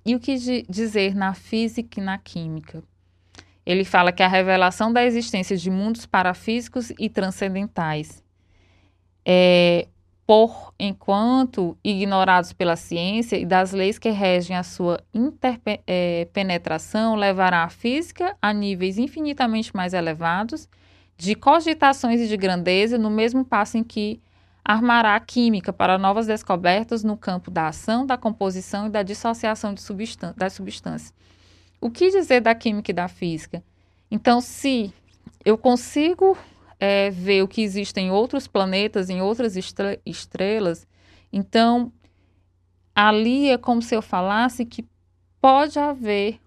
E 0.05 0.15
o 0.15 0.19
que 0.19 0.37
dizer 0.69 1.15
na 1.15 1.33
física 1.33 1.99
e 1.99 2.03
na 2.03 2.17
química? 2.17 2.83
Ele 3.65 3.83
fala 3.83 4.13
que 4.13 4.23
a 4.23 4.27
revelação 4.27 4.93
da 4.93 5.03
existência 5.03 5.57
de 5.57 5.69
mundos 5.69 6.05
parafísicos 6.05 6.91
e 6.97 7.09
transcendentais 7.09 8.23
é, 9.25 9.87
por 10.27 10.71
enquanto 10.77 11.75
ignorados 11.81 12.51
pela 12.51 12.75
ciência 12.75 13.37
e 13.37 13.45
das 13.45 13.71
leis 13.71 13.97
que 13.97 14.09
regem 14.09 14.57
a 14.57 14.63
sua 14.63 14.99
interpenetração, 15.13 17.15
levará 17.15 17.63
a 17.63 17.69
física 17.69 18.35
a 18.41 18.51
níveis 18.51 18.97
infinitamente 18.97 19.73
mais 19.73 19.93
elevados 19.93 20.67
de 21.17 21.33
cogitações 21.33 22.19
e 22.19 22.27
de 22.27 22.35
grandeza, 22.35 22.97
no 22.97 23.09
mesmo 23.09 23.45
passo 23.45 23.77
em 23.77 23.85
que 23.85 24.19
armará 24.65 25.15
a 25.15 25.19
química 25.21 25.71
para 25.71 25.97
novas 25.97 26.27
descobertas 26.27 27.05
no 27.05 27.15
campo 27.15 27.49
da 27.49 27.69
ação, 27.69 28.05
da 28.05 28.17
composição 28.17 28.87
e 28.87 28.89
da 28.89 29.03
dissociação 29.03 29.73
de 29.73 29.81
substân 29.81 30.33
das 30.35 30.51
substâncias. 30.51 31.13
O 31.79 31.89
que 31.89 32.09
dizer 32.09 32.41
da 32.41 32.53
química 32.53 32.91
e 32.91 32.93
da 32.93 33.07
física? 33.07 33.63
Então, 34.11 34.41
se 34.41 34.93
eu 35.45 35.57
consigo 35.57 36.37
é, 36.79 37.09
ver 37.09 37.43
o 37.43 37.47
que 37.47 37.61
existe 37.61 37.99
em 37.99 38.11
outros 38.11 38.47
planetas, 38.47 39.09
em 39.09 39.21
outras 39.21 39.55
estre 39.55 39.99
estrelas. 40.05 40.87
Então, 41.31 41.91
ali 42.95 43.49
é 43.49 43.57
como 43.57 43.81
se 43.81 43.95
eu 43.95 44.01
falasse 44.01 44.65
que 44.65 44.85
pode 45.41 45.77
haver 45.79 46.39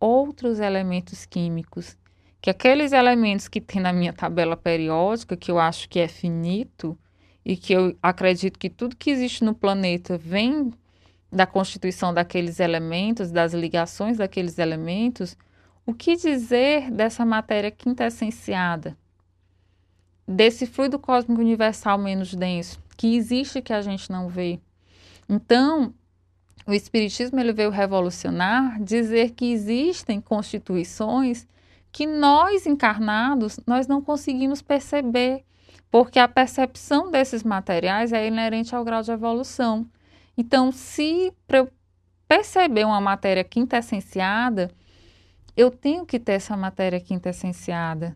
outros 0.00 0.60
elementos 0.60 1.26
químicos, 1.26 1.96
que 2.40 2.50
aqueles 2.50 2.92
elementos 2.92 3.48
que 3.48 3.60
tem 3.60 3.82
na 3.82 3.92
minha 3.92 4.12
tabela 4.12 4.56
periódica, 4.56 5.36
que 5.36 5.50
eu 5.50 5.58
acho 5.58 5.88
que 5.88 5.98
é 5.98 6.06
finito, 6.06 6.96
e 7.44 7.56
que 7.56 7.72
eu 7.72 7.96
acredito 8.02 8.58
que 8.58 8.68
tudo 8.68 8.96
que 8.96 9.10
existe 9.10 9.42
no 9.42 9.54
planeta 9.54 10.18
vem 10.18 10.70
da 11.32 11.46
constituição 11.46 12.12
daqueles 12.12 12.60
elementos, 12.60 13.30
das 13.30 13.54
ligações 13.54 14.18
daqueles 14.18 14.58
elementos, 14.58 15.36
o 15.86 15.94
que 15.94 16.16
dizer 16.16 16.90
dessa 16.90 17.24
matéria 17.24 17.70
quintessenciada? 17.70 18.96
Desse 20.28 20.66
fluido 20.66 20.98
cósmico 20.98 21.40
universal 21.40 21.96
menos 21.96 22.34
denso, 22.34 22.78
que 22.98 23.16
existe 23.16 23.62
que 23.62 23.72
a 23.72 23.80
gente 23.80 24.12
não 24.12 24.28
vê. 24.28 24.60
Então, 25.26 25.94
o 26.66 26.74
Espiritismo 26.74 27.40
ele 27.40 27.54
veio 27.54 27.70
revolucionar, 27.70 28.78
dizer 28.82 29.30
que 29.30 29.50
existem 29.50 30.20
constituições 30.20 31.46
que 31.90 32.06
nós 32.06 32.66
encarnados 32.66 33.58
nós 33.66 33.86
não 33.86 34.02
conseguimos 34.02 34.60
perceber, 34.60 35.44
porque 35.90 36.18
a 36.18 36.28
percepção 36.28 37.10
desses 37.10 37.42
materiais 37.42 38.12
é 38.12 38.26
inerente 38.26 38.76
ao 38.76 38.84
grau 38.84 39.02
de 39.02 39.10
evolução. 39.10 39.86
Então, 40.36 40.70
se 40.70 41.32
para 41.46 41.58
eu 41.58 41.68
perceber 42.28 42.84
uma 42.84 43.00
matéria 43.00 43.42
quintessenciada, 43.42 44.70
eu 45.56 45.70
tenho 45.70 46.04
que 46.04 46.20
ter 46.20 46.32
essa 46.32 46.54
matéria 46.54 47.00
quintessenciada. 47.00 48.14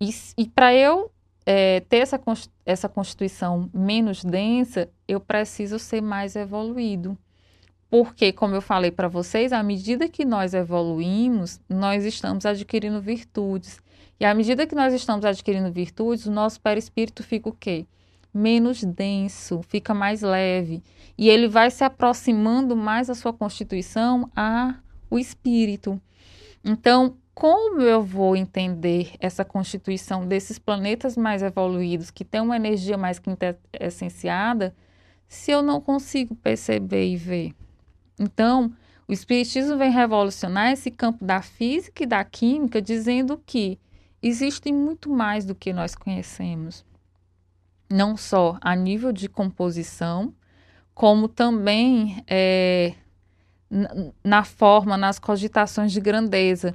E, 0.00 0.10
e 0.36 0.48
para 0.48 0.74
eu 0.74 1.10
é, 1.46 1.78
ter 1.88 1.98
essa, 1.98 2.20
essa 2.66 2.88
constituição 2.88 3.70
menos 3.72 4.24
densa, 4.24 4.90
eu 5.06 5.20
preciso 5.20 5.78
ser 5.78 6.02
mais 6.02 6.34
evoluído. 6.34 7.16
Porque, 7.88 8.32
como 8.32 8.56
eu 8.56 8.60
falei 8.60 8.90
para 8.90 9.06
vocês, 9.06 9.52
à 9.52 9.62
medida 9.62 10.08
que 10.08 10.24
nós 10.24 10.52
evoluímos, 10.54 11.60
nós 11.68 12.04
estamos 12.04 12.44
adquirindo 12.44 13.00
virtudes. 13.00 13.78
E 14.18 14.24
à 14.24 14.34
medida 14.34 14.66
que 14.66 14.74
nós 14.74 14.92
estamos 14.92 15.24
adquirindo 15.24 15.70
virtudes, 15.70 16.26
o 16.26 16.32
nosso 16.32 16.60
perispírito 16.60 17.22
fica 17.22 17.48
o 17.48 17.52
quê? 17.52 17.86
Menos 18.34 18.82
denso, 18.82 19.62
fica 19.62 19.94
mais 19.94 20.22
leve. 20.22 20.82
E 21.16 21.28
ele 21.28 21.46
vai 21.46 21.70
se 21.70 21.84
aproximando 21.84 22.74
mais 22.74 23.06
da 23.06 23.14
sua 23.14 23.32
constituição 23.32 24.28
ao 24.34 25.18
espírito. 25.18 26.00
Então, 26.64 27.16
como 27.36 27.82
eu 27.82 28.02
vou 28.02 28.34
entender 28.34 29.12
essa 29.20 29.44
constituição 29.44 30.26
desses 30.26 30.58
planetas 30.58 31.18
mais 31.18 31.42
evoluídos, 31.42 32.10
que 32.10 32.24
têm 32.24 32.40
uma 32.40 32.56
energia 32.56 32.96
mais 32.96 33.18
quintessenciada, 33.18 34.74
se 35.28 35.50
eu 35.50 35.60
não 35.60 35.78
consigo 35.78 36.34
perceber 36.34 37.06
e 37.06 37.14
ver? 37.14 37.54
Então, 38.18 38.72
o 39.06 39.12
Espiritismo 39.12 39.76
vem 39.76 39.90
revolucionar 39.90 40.72
esse 40.72 40.90
campo 40.90 41.26
da 41.26 41.42
física 41.42 42.04
e 42.04 42.06
da 42.06 42.24
química, 42.24 42.80
dizendo 42.80 43.38
que 43.44 43.78
existe 44.22 44.72
muito 44.72 45.10
mais 45.10 45.44
do 45.44 45.54
que 45.54 45.74
nós 45.74 45.94
conhecemos. 45.94 46.86
Não 47.90 48.16
só 48.16 48.56
a 48.62 48.74
nível 48.74 49.12
de 49.12 49.28
composição, 49.28 50.32
como 50.94 51.28
também 51.28 52.24
é, 52.26 52.94
na 54.24 54.42
forma, 54.42 54.96
nas 54.96 55.18
cogitações 55.18 55.92
de 55.92 56.00
grandeza. 56.00 56.74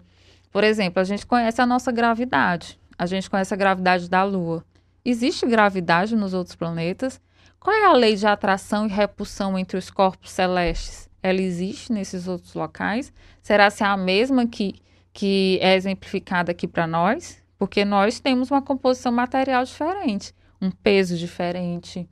Por 0.51 0.63
exemplo, 0.63 0.99
a 0.99 1.03
gente 1.03 1.25
conhece 1.25 1.61
a 1.61 1.65
nossa 1.65 1.91
gravidade, 1.91 2.79
a 2.97 3.05
gente 3.05 3.29
conhece 3.29 3.53
a 3.53 3.57
gravidade 3.57 4.09
da 4.09 4.23
Lua. 4.23 4.63
Existe 5.03 5.45
gravidade 5.47 6.15
nos 6.15 6.33
outros 6.33 6.55
planetas? 6.55 7.19
Qual 7.59 7.75
é 7.75 7.85
a 7.85 7.93
lei 7.93 8.15
de 8.15 8.27
atração 8.27 8.85
e 8.85 8.89
repulsão 8.89 9.57
entre 9.57 9.77
os 9.77 9.89
corpos 9.89 10.31
celestes? 10.31 11.11
ela 11.23 11.41
existe 11.41 11.91
nesses 11.91 12.27
outros 12.27 12.53
locais? 12.53 13.13
Será 13.41 13.69
se 13.69 13.83
é 13.83 13.85
a 13.85 13.97
mesma 13.97 14.47
que, 14.47 14.75
que 15.13 15.59
é 15.61 15.75
exemplificada 15.75 16.51
aqui 16.51 16.67
para 16.67 16.87
nós? 16.87 17.41
Porque 17.57 17.85
nós 17.85 18.19
temos 18.19 18.49
uma 18.49 18.61
composição 18.61 19.11
material 19.11 19.63
diferente, 19.63 20.33
um 20.59 20.71
peso 20.71 21.15
diferente, 21.15 22.09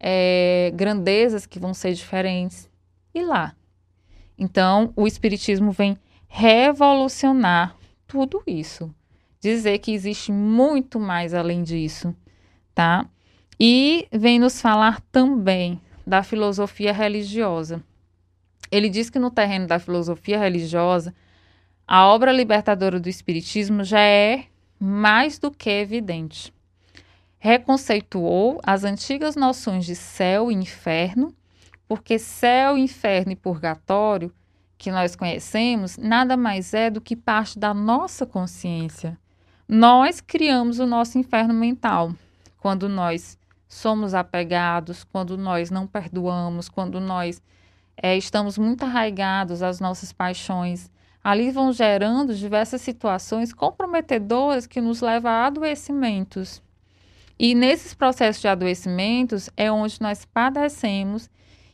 é, 0.00 0.72
grandezas 0.74 1.44
que 1.44 1.58
vão 1.58 1.74
ser 1.74 1.92
diferentes. 1.92 2.70
E 3.14 3.22
lá? 3.22 3.54
Então, 4.38 4.92
o 4.96 5.06
Espiritismo 5.06 5.72
vem 5.72 5.98
revolucionar 6.28 7.74
tudo 8.06 8.42
isso. 8.46 8.94
Dizer 9.40 9.78
que 9.78 9.92
existe 9.92 10.30
muito 10.30 11.00
mais 11.00 11.32
além 11.32 11.62
disso, 11.62 12.14
tá? 12.74 13.06
E 13.58 14.06
vem 14.12 14.38
nos 14.38 14.60
falar 14.60 15.00
também 15.12 15.80
da 16.06 16.22
filosofia 16.22 16.92
religiosa. 16.92 17.82
Ele 18.70 18.88
diz 18.88 19.10
que 19.10 19.18
no 19.18 19.30
terreno 19.30 19.66
da 19.66 19.78
filosofia 19.78 20.38
religiosa, 20.38 21.14
a 21.86 22.06
obra 22.06 22.32
libertadora 22.32 23.00
do 23.00 23.08
Espiritismo 23.08 23.82
já 23.82 24.00
é 24.00 24.44
mais 24.78 25.38
do 25.38 25.50
que 25.50 25.70
evidente. 25.70 26.52
Reconceituou 27.38 28.60
as 28.62 28.84
antigas 28.84 29.36
noções 29.36 29.86
de 29.86 29.94
céu 29.94 30.50
e 30.50 30.54
inferno, 30.54 31.34
porque 31.86 32.18
céu, 32.18 32.76
inferno 32.76 33.32
e 33.32 33.36
purgatório, 33.36 34.32
que 34.78 34.92
nós 34.92 35.16
conhecemos, 35.16 35.98
nada 35.98 36.36
mais 36.36 36.72
é 36.72 36.88
do 36.88 37.00
que 37.00 37.16
parte 37.16 37.58
da 37.58 37.74
nossa 37.74 38.24
consciência. 38.24 39.18
Nós 39.68 40.20
criamos 40.20 40.78
o 40.78 40.86
nosso 40.86 41.18
inferno 41.18 41.52
mental 41.52 42.14
quando 42.58 42.88
nós 42.88 43.36
somos 43.68 44.14
apegados, 44.14 45.04
quando 45.04 45.36
nós 45.36 45.70
não 45.70 45.86
perdoamos, 45.86 46.68
quando 46.68 47.00
nós 47.00 47.42
é, 48.00 48.16
estamos 48.16 48.56
muito 48.56 48.84
arraigados 48.84 49.62
às 49.62 49.80
nossas 49.80 50.12
paixões. 50.12 50.90
Ali 51.22 51.50
vão 51.50 51.72
gerando 51.72 52.34
diversas 52.34 52.80
situações 52.80 53.52
comprometedoras 53.52 54.66
que 54.66 54.80
nos 54.80 55.00
levam 55.00 55.30
a 55.30 55.46
adoecimentos. 55.46 56.62
E 57.38 57.54
nesses 57.54 57.92
processos 57.94 58.40
de 58.40 58.48
adoecimentos 58.48 59.50
é 59.56 59.70
onde 59.70 60.00
nós 60.00 60.24
padecemos 60.24 61.28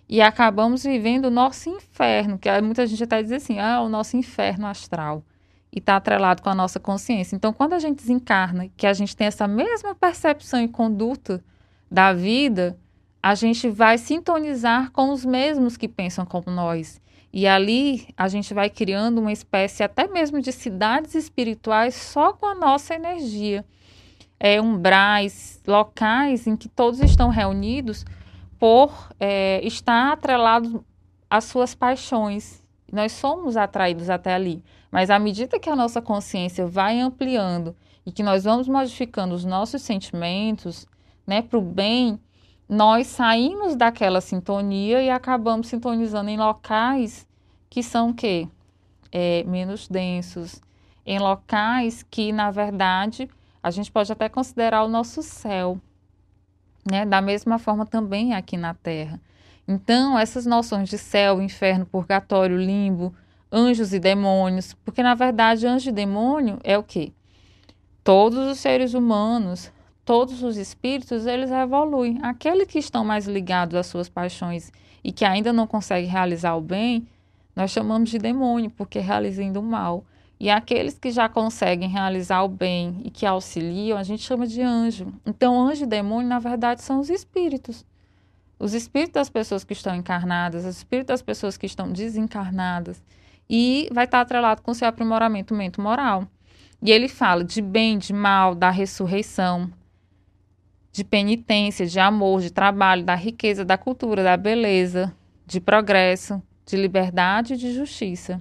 e 0.09 0.20
acabamos 0.20 0.84
vivendo 0.84 1.26
o 1.26 1.30
nosso 1.30 1.68
inferno, 1.68 2.38
que 2.38 2.48
muita 2.61 2.86
gente 2.86 3.02
até 3.02 3.22
diz 3.22 3.32
assim, 3.32 3.59
ah, 3.59 3.80
o 3.80 3.88
nosso 3.88 4.16
inferno 4.16 4.66
astral. 4.66 5.24
E 5.72 5.78
está 5.78 5.96
atrelado 5.96 6.42
com 6.42 6.50
a 6.50 6.55
nossa 6.55 6.78
consciência. 6.78 7.34
Então, 7.34 7.52
quando 7.52 7.72
a 7.72 7.78
gente 7.78 7.96
desencarna, 7.96 8.68
que 8.76 8.86
a 8.86 8.92
gente 8.92 9.16
tem 9.16 9.26
essa 9.26 9.48
mesma 9.48 9.94
percepção 9.94 10.61
e 10.61 10.68
conduta 10.68 11.42
da 11.90 12.12
vida, 12.12 12.78
a 13.22 13.34
gente 13.34 13.68
vai 13.70 13.98
sintonizar 13.98 14.92
com 14.92 15.11
os 15.11 15.24
mesmos 15.24 15.76
que 15.76 15.88
pensam 15.88 16.24
como 16.26 16.50
nós. 16.50 17.00
E 17.32 17.48
ali 17.48 18.07
a 18.16 18.28
gente 18.28 18.55
vai 18.55 18.70
criando 18.70 19.18
uma 19.18 19.32
espécie 19.32 19.82
até 19.82 20.07
mesmo 20.07 20.40
de 20.40 20.52
cidades 20.52 21.16
espirituais 21.16 21.94
só 21.94 22.32
com 22.32 22.46
a 22.46 22.55
nossa 22.55 22.94
energia. 22.94 23.64
É, 24.38 24.61
umbrais, 24.61 25.61
locais 25.66 26.46
em 26.46 26.55
que 26.55 26.68
todos 26.68 27.00
estão 27.00 27.30
reunidos 27.30 28.05
por 28.64 29.10
é, 29.20 29.60
estar 29.62 30.14
atrelados 30.14 30.80
às 31.28 31.44
suas 31.44 31.74
paixões. 31.74 32.64
Nós 32.90 33.12
somos 33.12 33.58
atraídos 33.58 34.08
até 34.08 34.32
ali. 34.32 34.64
Mas 34.90 35.10
à 35.10 35.18
medida 35.18 35.60
que 35.60 35.68
a 35.68 35.76
nossa 35.76 36.00
consciência 36.00 36.66
vai 36.66 36.98
ampliando 36.98 37.76
e 38.06 38.10
que 38.10 38.22
nós 38.22 38.44
vamos 38.44 38.66
modificando 38.66 39.34
os 39.34 39.44
nossos 39.44 39.82
sentimentos 39.82 40.86
né, 41.26 41.42
para 41.42 41.58
o 41.58 41.60
bem, 41.60 42.18
nós 42.66 43.06
saímos 43.08 43.76
daquela 43.76 44.22
sintonia 44.22 45.02
e 45.02 45.10
acabamos 45.10 45.66
sintonizando 45.66 46.30
em 46.30 46.38
locais 46.38 47.28
que 47.68 47.82
são 47.82 48.08
o 48.08 48.14
quê? 48.14 48.48
É, 49.12 49.44
menos 49.44 49.88
densos, 49.88 50.62
em 51.04 51.18
locais 51.18 52.02
que, 52.02 52.32
na 52.32 52.50
verdade, 52.50 53.28
a 53.62 53.70
gente 53.70 53.92
pode 53.92 54.10
até 54.10 54.26
considerar 54.26 54.84
o 54.84 54.88
nosso 54.88 55.22
céu, 55.22 55.78
né? 56.91 57.05
Da 57.05 57.20
mesma 57.20 57.59
forma 57.59 57.87
também 57.87 58.35
aqui 58.35 58.57
na 58.57 58.74
Terra. 58.74 59.20
Então, 59.66 60.18
essas 60.18 60.45
noções 60.45 60.89
de 60.89 60.99
céu, 60.99 61.41
inferno, 61.41 61.87
purgatório, 61.87 62.57
limbo, 62.57 63.14
anjos 63.51 63.93
e 63.93 63.99
demônios, 63.99 64.74
porque 64.85 65.03
na 65.03 65.14
verdade 65.14 65.66
anjo 65.66 65.89
e 65.89 65.93
demônio 65.93 66.59
é 66.64 66.76
o 66.76 66.82
quê? 66.82 67.12
Todos 68.03 68.51
os 68.51 68.59
seres 68.59 68.95
humanos 68.95 69.72
todos 70.05 70.43
os 70.43 70.57
espíritos, 70.57 71.26
eles 71.26 71.51
evoluem. 71.51 72.18
Aqueles 72.22 72.68
que 72.68 72.78
estão 72.78 73.05
mais 73.05 73.26
ligados 73.26 73.74
às 73.74 73.87
suas 73.87 74.09
paixões 74.09 74.70
e 75.03 75.11
que 75.11 75.24
ainda 75.24 75.53
não 75.53 75.66
conseguem 75.66 76.09
realizar 76.09 76.55
o 76.55 76.61
bem, 76.61 77.07
nós 77.57 77.70
chamamos 77.70 78.11
de 78.11 78.18
demônio, 78.18 78.70
porque 78.70 78.99
realizam 78.99 79.53
o 79.55 79.62
mal. 79.62 80.05
E 80.39 80.51
aqueles 80.51 80.99
que 80.99 81.11
já 81.11 81.28
conseguem 81.28 81.89
realizar 81.89 82.43
o 82.43 82.49
bem 82.49 83.01
e 83.05 83.11
que 83.11 83.24
auxiliam, 83.24 83.97
a 83.97 84.03
gente 84.03 84.22
chama 84.22 84.47
de 84.47 84.61
anjo. 84.61 85.12
Então, 85.24 85.68
anjo 85.68 85.85
e 85.85 85.87
demônio, 85.87 86.28
na 86.28 86.39
verdade, 86.39 86.82
são 86.82 86.99
os 87.01 87.09
espíritos. 87.09 87.85
Os 88.59 88.74
espíritos 88.74 89.14
das 89.14 89.30
pessoas 89.30 89.64
que 89.64 89.72
estão 89.72 89.95
encarnadas, 89.95 90.64
os 90.64 90.76
espíritos 90.76 91.14
das 91.14 91.22
pessoas 91.22 91.57
que 91.57 91.66
estão 91.66 91.91
desencarnadas. 91.91 93.03
E 93.49 93.89
vai 93.93 94.05
estar 94.05 94.20
atrelado 94.20 94.62
com 94.62 94.70
o 94.70 94.74
seu 94.74 94.89
aprimoramento 94.89 95.55
mente 95.55 95.80
moral. 95.80 96.26
E 96.82 96.91
ele 96.91 97.09
fala 97.09 97.45
de 97.45 97.62
bem, 97.62 97.97
de 97.97 98.12
mal, 98.12 98.55
da 98.55 98.70
ressurreição, 98.70 99.70
de 100.93 101.03
penitência, 101.03 101.87
de 101.87 101.99
amor, 101.99 102.41
de 102.41 102.51
trabalho, 102.51 103.05
da 103.05 103.14
riqueza, 103.14 103.64
da 103.64 103.78
cultura, 103.78 104.22
da 104.22 104.37
beleza, 104.37 105.14
de 105.47 105.61
progresso, 105.61 106.43
de 106.66 106.76
liberdade 106.76 107.55
e 107.55 107.57
de 107.57 107.72
justiça. 107.72 108.41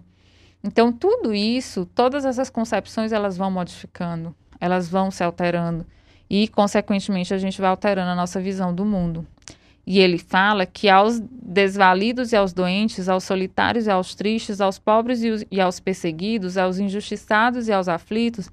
Então, 0.64 0.93
tudo 0.93 1.34
isso, 1.34 1.86
todas 1.86 2.24
essas 2.24 2.49
concepções, 2.49 3.11
elas 3.11 3.36
vão 3.36 3.51
modificando, 3.51 4.34
elas 4.61 4.88
vão 4.88 5.11
se 5.11 5.22
alterando 5.22 5.86
e, 6.30 6.47
consequentemente, 6.47 7.34
a 7.34 7.38
gente 7.38 7.59
vai 7.59 7.70
alterando 7.70 8.11
a 8.11 8.16
nossa 8.16 8.39
visão 8.39 8.74
do 8.74 8.86
mundo. 8.86 9.28
E 9.86 9.99
ele 9.99 10.18
fala 10.18 10.66
que 10.66 10.88
aos 10.88 11.20
desvalidos 11.20 12.32
e 12.32 12.38
aos 12.38 12.53
doentes, 12.53 13.09
aos 13.09 13.26
solitários 13.26 13.86
e 13.88 13.91
aos 13.91 14.16
tristes, 14.16 14.61
aos 14.61 14.80
pobres 14.80 15.22
e, 15.22 15.30
os, 15.30 15.45
aos 15.59 15.82
perseguidos, 15.82 16.57
aos 16.57 16.80
injustiçados 16.80 17.68
e 17.68 17.74
aos 17.74 17.89
aflitos, 17.89 18.49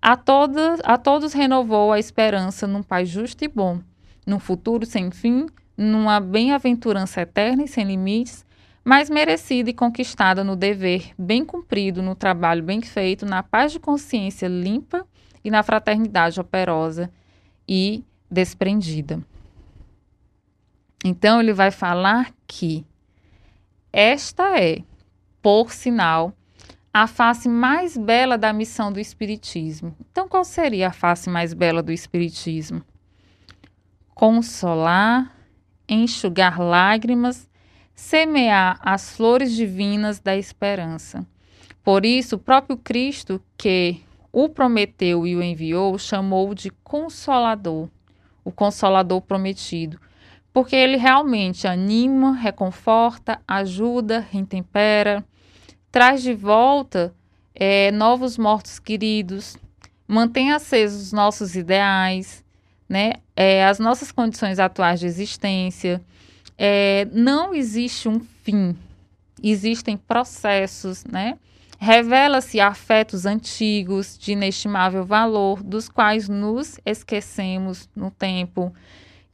a, 0.00 0.16
todas, 0.16 0.80
a 0.82 0.98
todos 0.98 1.32
renovou 1.32 1.92
a 1.92 1.98
esperança 2.00 2.66
num 2.66 2.82
Pai 2.82 3.06
justo 3.06 3.44
e 3.44 3.48
bom, 3.48 3.78
num 4.26 4.40
futuro 4.40 4.84
sem 4.84 5.12
fim, 5.12 5.46
numa 5.76 6.18
bem-aventurança 6.18 7.20
eterna 7.20 7.62
e 7.62 7.68
sem 7.68 7.84
limites, 7.84 8.44
mas 8.84 9.08
merecida 9.08 9.70
e 9.70 9.74
conquistada 9.74 10.42
no 10.42 10.56
dever 10.56 11.12
bem 11.16 11.44
cumprido, 11.44 12.02
no 12.02 12.14
trabalho 12.14 12.62
bem 12.62 12.80
feito, 12.80 13.24
na 13.24 13.42
paz 13.42 13.72
de 13.72 13.78
consciência 13.78 14.48
limpa 14.48 15.06
e 15.44 15.50
na 15.50 15.62
fraternidade 15.62 16.40
operosa 16.40 17.10
e 17.68 18.04
desprendida. 18.30 19.20
Então, 21.04 21.40
ele 21.40 21.52
vai 21.52 21.70
falar 21.70 22.32
que 22.46 22.84
esta 23.92 24.58
é, 24.60 24.82
por 25.40 25.72
sinal, 25.72 26.32
a 26.94 27.06
face 27.06 27.48
mais 27.48 27.96
bela 27.96 28.36
da 28.36 28.52
missão 28.52 28.92
do 28.92 29.00
Espiritismo. 29.00 29.96
Então, 30.10 30.28
qual 30.28 30.44
seria 30.44 30.88
a 30.88 30.92
face 30.92 31.28
mais 31.30 31.54
bela 31.54 31.82
do 31.82 31.90
Espiritismo? 31.90 32.82
Consolar, 34.14 35.34
enxugar 35.88 36.60
lágrimas, 36.60 37.48
semear 38.02 38.80
as 38.82 39.16
flores 39.16 39.52
divinas 39.54 40.18
da 40.18 40.36
esperança. 40.36 41.24
Por 41.84 42.04
isso, 42.04 42.34
o 42.34 42.38
próprio 42.38 42.76
Cristo, 42.76 43.40
que 43.56 44.02
o 44.32 44.48
prometeu 44.48 45.24
e 45.24 45.36
o 45.36 45.42
enviou, 45.42 45.96
chamou 45.96 46.52
de 46.52 46.68
Consolador, 46.82 47.88
o 48.44 48.50
Consolador 48.50 49.22
prometido, 49.22 50.00
porque 50.52 50.74
ele 50.74 50.96
realmente 50.96 51.68
anima, 51.68 52.34
reconforta, 52.34 53.40
ajuda, 53.46 54.18
retempera, 54.18 55.24
traz 55.92 56.24
de 56.24 56.34
volta 56.34 57.14
é, 57.54 57.92
novos 57.92 58.36
mortos 58.36 58.80
queridos, 58.80 59.56
mantém 60.08 60.50
acesos 60.50 61.02
os 61.02 61.12
nossos 61.12 61.54
ideais, 61.54 62.44
né, 62.88 63.12
é, 63.36 63.64
as 63.64 63.78
nossas 63.78 64.10
condições 64.10 64.58
atuais 64.58 64.98
de 64.98 65.06
existência. 65.06 66.02
É, 66.64 67.08
não 67.10 67.52
existe 67.52 68.08
um 68.08 68.20
fim, 68.20 68.76
existem 69.42 69.96
processos, 69.96 71.04
né? 71.04 71.36
Revela-se 71.76 72.60
afetos 72.60 73.26
antigos 73.26 74.16
de 74.16 74.30
inestimável 74.30 75.04
valor, 75.04 75.60
dos 75.60 75.88
quais 75.88 76.28
nos 76.28 76.78
esquecemos 76.86 77.88
no 77.96 78.12
tempo, 78.12 78.72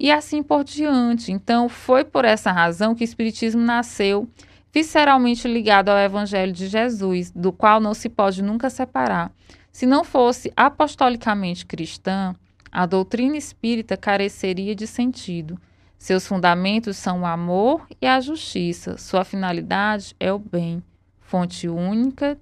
e 0.01 0.11
assim 0.11 0.43
por 0.43 0.65
diante. 0.65 1.31
Então, 1.31 1.69
foi 1.69 2.03
por 2.03 2.25
essa 2.25 2.51
razão 2.51 2.95
que 2.95 3.03
o 3.03 3.05
Espiritismo 3.05 3.61
nasceu 3.61 4.27
visceralmente 4.73 5.47
ligado 5.47 5.91
ao 5.91 5.99
Evangelho 5.99 6.55
de 6.55 6.67
Jesus, 6.67 7.31
do 7.31 7.53
qual 7.53 7.79
não 7.79 7.93
se 7.93 8.09
pode 8.09 8.43
nunca 8.43 8.71
separar. 8.71 9.31
Se 9.71 9.85
não 9.85 10.03
fosse 10.03 10.51
apostolicamente 10.57 11.67
cristã, 11.67 12.35
a 12.73 12.87
doutrina 12.87 13.37
espírita 13.37 13.99
careceria 13.99 14.75
de 14.75 14.87
sentido. 14.87 15.61
Seus 15.99 16.27
fundamentos 16.27 16.97
são 16.97 17.23
o 17.23 17.27
amor 17.27 17.87
e 18.01 18.07
a 18.07 18.21
justiça, 18.21 18.97
sua 18.97 19.25
finalidade 19.25 20.15
é 20.21 20.33
o 20.33 20.39
bem 20.39 20.83
fonte 21.21 21.69
única 21.69 22.39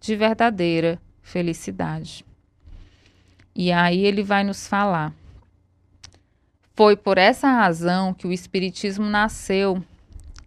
de 0.00 0.16
verdadeira 0.16 1.00
felicidade. 1.22 2.26
E 3.54 3.72
aí 3.72 4.04
ele 4.04 4.22
vai 4.22 4.44
nos 4.44 4.66
falar. 4.66 5.14
Foi 6.74 6.96
por 6.96 7.18
essa 7.18 7.48
razão 7.48 8.12
que 8.12 8.26
o 8.26 8.32
Espiritismo 8.32 9.06
nasceu 9.06 9.82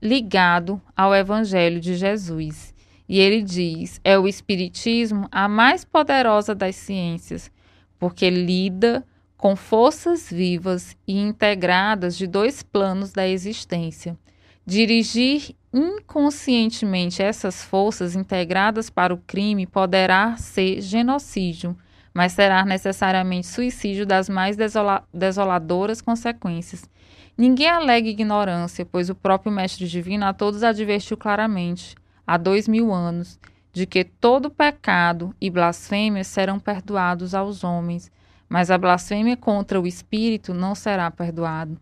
ligado 0.01 0.81
ao 0.95 1.15
Evangelho 1.15 1.79
de 1.79 1.95
Jesus. 1.95 2.73
E 3.09 3.19
ele 3.19 3.41
diz: 3.41 3.99
é 4.03 4.17
o 4.17 4.27
Espiritismo 4.27 5.27
a 5.31 5.47
mais 5.47 5.83
poderosa 5.83 6.53
das 6.53 6.75
ciências, 6.75 7.51
porque 7.97 8.29
lida 8.29 9.05
com 9.41 9.55
forças 9.55 10.29
vivas 10.29 10.95
e 11.07 11.19
integradas 11.19 12.15
de 12.15 12.27
dois 12.27 12.61
planos 12.61 13.11
da 13.11 13.27
existência. 13.27 14.15
Dirigir 14.63 15.55
inconscientemente 15.73 17.23
essas 17.23 17.63
forças 17.63 18.15
integradas 18.15 18.91
para 18.91 19.11
o 19.11 19.17
crime 19.17 19.65
poderá 19.65 20.37
ser 20.37 20.79
genocídio, 20.79 21.75
mas 22.13 22.33
será 22.33 22.63
necessariamente 22.63 23.47
suicídio 23.47 24.05
das 24.05 24.29
mais 24.29 24.55
desola 24.55 25.03
desoladoras 25.11 26.03
consequências. 26.03 26.87
Ninguém 27.35 27.67
alega 27.67 28.07
ignorância, 28.07 28.85
pois 28.85 29.09
o 29.09 29.15
próprio 29.15 29.51
Mestre 29.51 29.87
Divino 29.87 30.23
a 30.23 30.33
todos 30.33 30.61
advertiu 30.61 31.17
claramente, 31.17 31.95
há 32.27 32.37
dois 32.37 32.67
mil 32.67 32.93
anos, 32.93 33.39
de 33.73 33.87
que 33.87 34.03
todo 34.03 34.51
pecado 34.51 35.33
e 35.41 35.49
blasfêmia 35.49 36.23
serão 36.23 36.59
perdoados 36.59 37.33
aos 37.33 37.63
homens, 37.63 38.11
mas 38.51 38.69
a 38.69 38.77
blasfêmia 38.77 39.37
contra 39.37 39.79
o 39.79 39.87
Espírito 39.87 40.53
não 40.53 40.75
será 40.75 41.09
perdoado. 41.09 41.79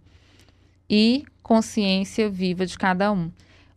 E 0.87 1.25
consciência 1.41 2.29
viva 2.29 2.63
de 2.63 2.77
cada 2.77 3.11
um. 3.11 3.31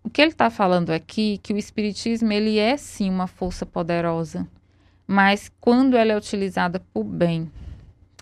O 0.05 0.11
que 0.11 0.21
ele 0.21 0.33
está 0.33 0.51
falando 0.51 0.91
aqui 0.91 1.41
que 1.43 1.55
o 1.55 1.57
espiritismo 1.57 2.31
ele 2.31 2.59
é 2.59 2.77
sim 2.77 3.09
uma 3.09 3.27
força 3.27 3.65
poderosa, 3.65 4.47
mas 5.07 5.51
quando 5.59 5.97
ela 5.97 6.13
é 6.13 6.17
utilizada 6.17 6.81
por 6.93 7.05
bem, 7.05 7.51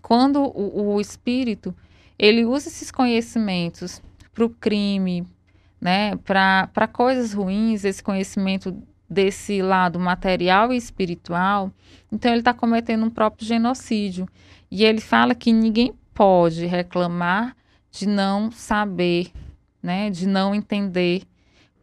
quando 0.00 0.40
o, 0.40 0.94
o 0.94 1.00
espírito 1.00 1.74
ele 2.16 2.44
usa 2.44 2.68
esses 2.68 2.92
conhecimentos 2.92 4.00
para 4.32 4.44
o 4.44 4.50
crime, 4.50 5.26
né, 5.80 6.14
para 6.14 6.86
coisas 6.86 7.32
ruins, 7.32 7.84
esse 7.84 8.04
conhecimento 8.04 8.80
desse 9.10 9.60
lado 9.60 9.98
material 9.98 10.72
e 10.72 10.76
espiritual, 10.76 11.72
então 12.12 12.30
ele 12.30 12.40
está 12.40 12.54
cometendo 12.54 13.04
um 13.04 13.10
próprio 13.10 13.46
genocídio. 13.46 14.28
E 14.70 14.84
ele 14.84 15.00
fala 15.00 15.34
que 15.34 15.52
ninguém 15.52 15.92
pode 16.14 16.64
reclamar 16.64 17.56
de 17.90 18.06
não 18.06 18.52
saber, 18.52 19.32
né, 19.82 20.10
de 20.10 20.28
não 20.28 20.54
entender 20.54 21.22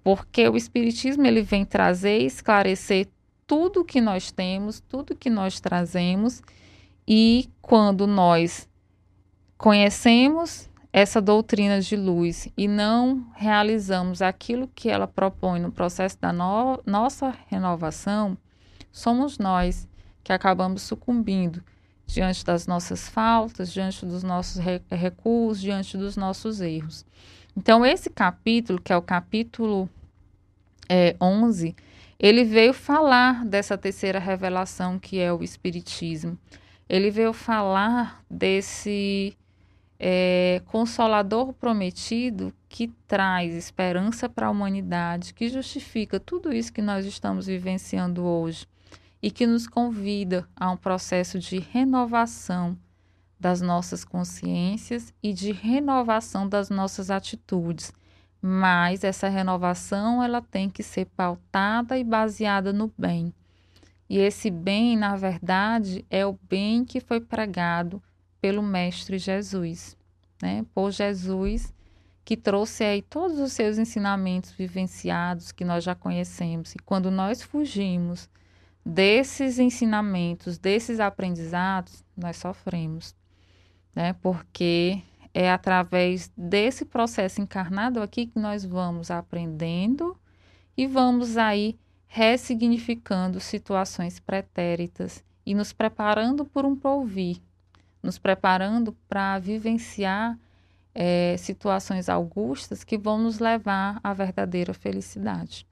porque 0.07 0.47
o 0.47 0.55
espiritismo 0.55 1.27
ele 1.27 1.41
vem 1.41 1.65
trazer 1.65 2.21
e 2.21 2.25
esclarecer 2.25 3.09
tudo 3.45 3.83
que 3.83 3.99
nós 3.99 4.31
temos, 4.31 4.79
tudo 4.79 5.13
que 5.13 5.29
nós 5.29 5.59
trazemos 5.59 6.41
e 7.05 7.49
quando 7.61 8.07
nós 8.07 8.69
conhecemos 9.57 10.69
essa 10.97 11.21
doutrina 11.21 11.79
de 11.79 11.95
luz 11.95 12.49
e 12.57 12.67
não 12.67 13.27
realizamos 13.35 14.19
aquilo 14.19 14.67
que 14.73 14.89
ela 14.89 15.05
propõe 15.05 15.59
no 15.59 15.71
processo 15.71 16.17
da 16.19 16.33
no 16.33 16.81
nossa 16.87 17.35
renovação, 17.49 18.35
somos 18.91 19.37
nós 19.37 19.87
que 20.23 20.33
acabamos 20.33 20.81
sucumbindo 20.81 21.63
diante 22.07 22.43
das 22.43 22.65
nossas 22.65 23.07
faltas, 23.07 23.71
diante 23.71 24.07
dos 24.07 24.23
nossos 24.23 24.57
re 24.57 24.81
recuos, 24.89 25.61
diante 25.61 25.95
dos 25.95 26.17
nossos 26.17 26.61
erros. 26.61 27.05
Então, 27.55 27.85
esse 27.85 28.09
capítulo, 28.09 28.81
que 28.81 28.91
é 28.91 28.97
o 28.97 29.01
capítulo 29.01 29.87
é, 30.89 31.15
11, 31.21 31.75
ele 32.17 32.43
veio 32.43 32.73
falar 32.73 33.45
dessa 33.45 33.77
terceira 33.77 34.17
revelação 34.17 34.97
que 34.97 35.19
é 35.19 35.31
o 35.31 35.43
Espiritismo. 35.43 36.35
Ele 36.89 37.11
veio 37.11 37.33
falar 37.33 38.23
desse 38.27 39.37
é, 39.99 40.61
consolador 40.65 41.53
prometido 41.53 42.53
que 42.69 42.87
traz 43.07 43.53
esperança 43.53 44.29
para 44.29 44.47
a 44.47 44.51
humanidade, 44.51 45.33
que 45.33 45.49
justifica 45.49 46.19
tudo 46.19 46.53
isso 46.53 46.73
que 46.73 46.81
nós 46.81 47.05
estamos 47.05 47.47
vivenciando 47.47 48.23
hoje 48.23 48.67
e 49.21 49.31
que 49.31 49.47
nos 49.47 49.67
convida 49.67 50.47
a 50.55 50.69
um 50.69 50.77
processo 50.77 51.39
de 51.39 51.59
renovação 51.59 52.77
das 53.39 53.61
nossas 53.61 54.03
consciências 54.03 55.13
e 55.21 55.33
de 55.33 55.51
renovação 55.51 56.47
das 56.47 56.69
nossas 56.69 57.09
atitudes 57.09 57.91
mas 58.41 59.03
essa 59.03 59.27
renovação 59.27 60.23
ela 60.23 60.41
tem 60.41 60.69
que 60.69 60.83
ser 60.83 61.05
pautada 61.05 61.97
e 61.97 62.03
baseada 62.03 62.71
no 62.71 62.91
bem. 62.97 63.33
E 64.09 64.17
esse 64.19 64.49
bem, 64.49 64.95
na 64.95 65.15
verdade, 65.15 66.05
é 66.09 66.25
o 66.25 66.39
bem 66.49 66.85
que 66.85 67.01
foi 67.01 67.19
pregado 67.19 68.01
pelo 68.39 68.61
Mestre 68.61 69.17
Jesus, 69.17 69.97
né? 70.41 70.65
Por 70.73 70.91
Jesus, 70.91 71.73
que 72.23 72.35
trouxe 72.35 72.83
aí 72.83 73.01
todos 73.01 73.39
os 73.39 73.53
seus 73.53 73.77
ensinamentos 73.77 74.51
vivenciados 74.51 75.51
que 75.51 75.63
nós 75.63 75.83
já 75.83 75.95
conhecemos. 75.95 76.75
E 76.75 76.79
quando 76.79 77.09
nós 77.09 77.41
fugimos 77.41 78.29
desses 78.85 79.59
ensinamentos, 79.59 80.57
desses 80.57 80.99
aprendizados, 80.99 82.03
nós 82.15 82.37
sofremos, 82.37 83.15
né? 83.95 84.13
Porque 84.21 85.01
é 85.33 85.51
através 85.51 86.31
desse 86.35 86.83
processo 86.83 87.41
encarnado 87.41 88.01
aqui 88.01 88.25
que 88.25 88.39
nós 88.39 88.65
vamos 88.65 89.11
aprendendo 89.11 90.17
e 90.75 90.87
vamos 90.87 91.37
aí 91.37 91.77
ressignificando 92.07 93.39
situações 93.39 94.19
pretéritas 94.19 95.23
e 95.45 95.53
nos 95.53 95.71
preparando 95.71 96.43
por 96.43 96.65
um 96.65 96.75
porvir, 96.75 97.41
nos 98.01 98.17
preparando 98.17 98.95
para 99.07 99.39
vivenciar 99.39 100.37
é, 100.93 101.35
situações 101.37 102.09
augustas 102.09 102.83
que 102.83 102.97
vão 102.97 103.17
nos 103.17 103.39
levar 103.39 103.99
à 104.03 104.13
verdadeira 104.13 104.73
felicidade. 104.73 105.65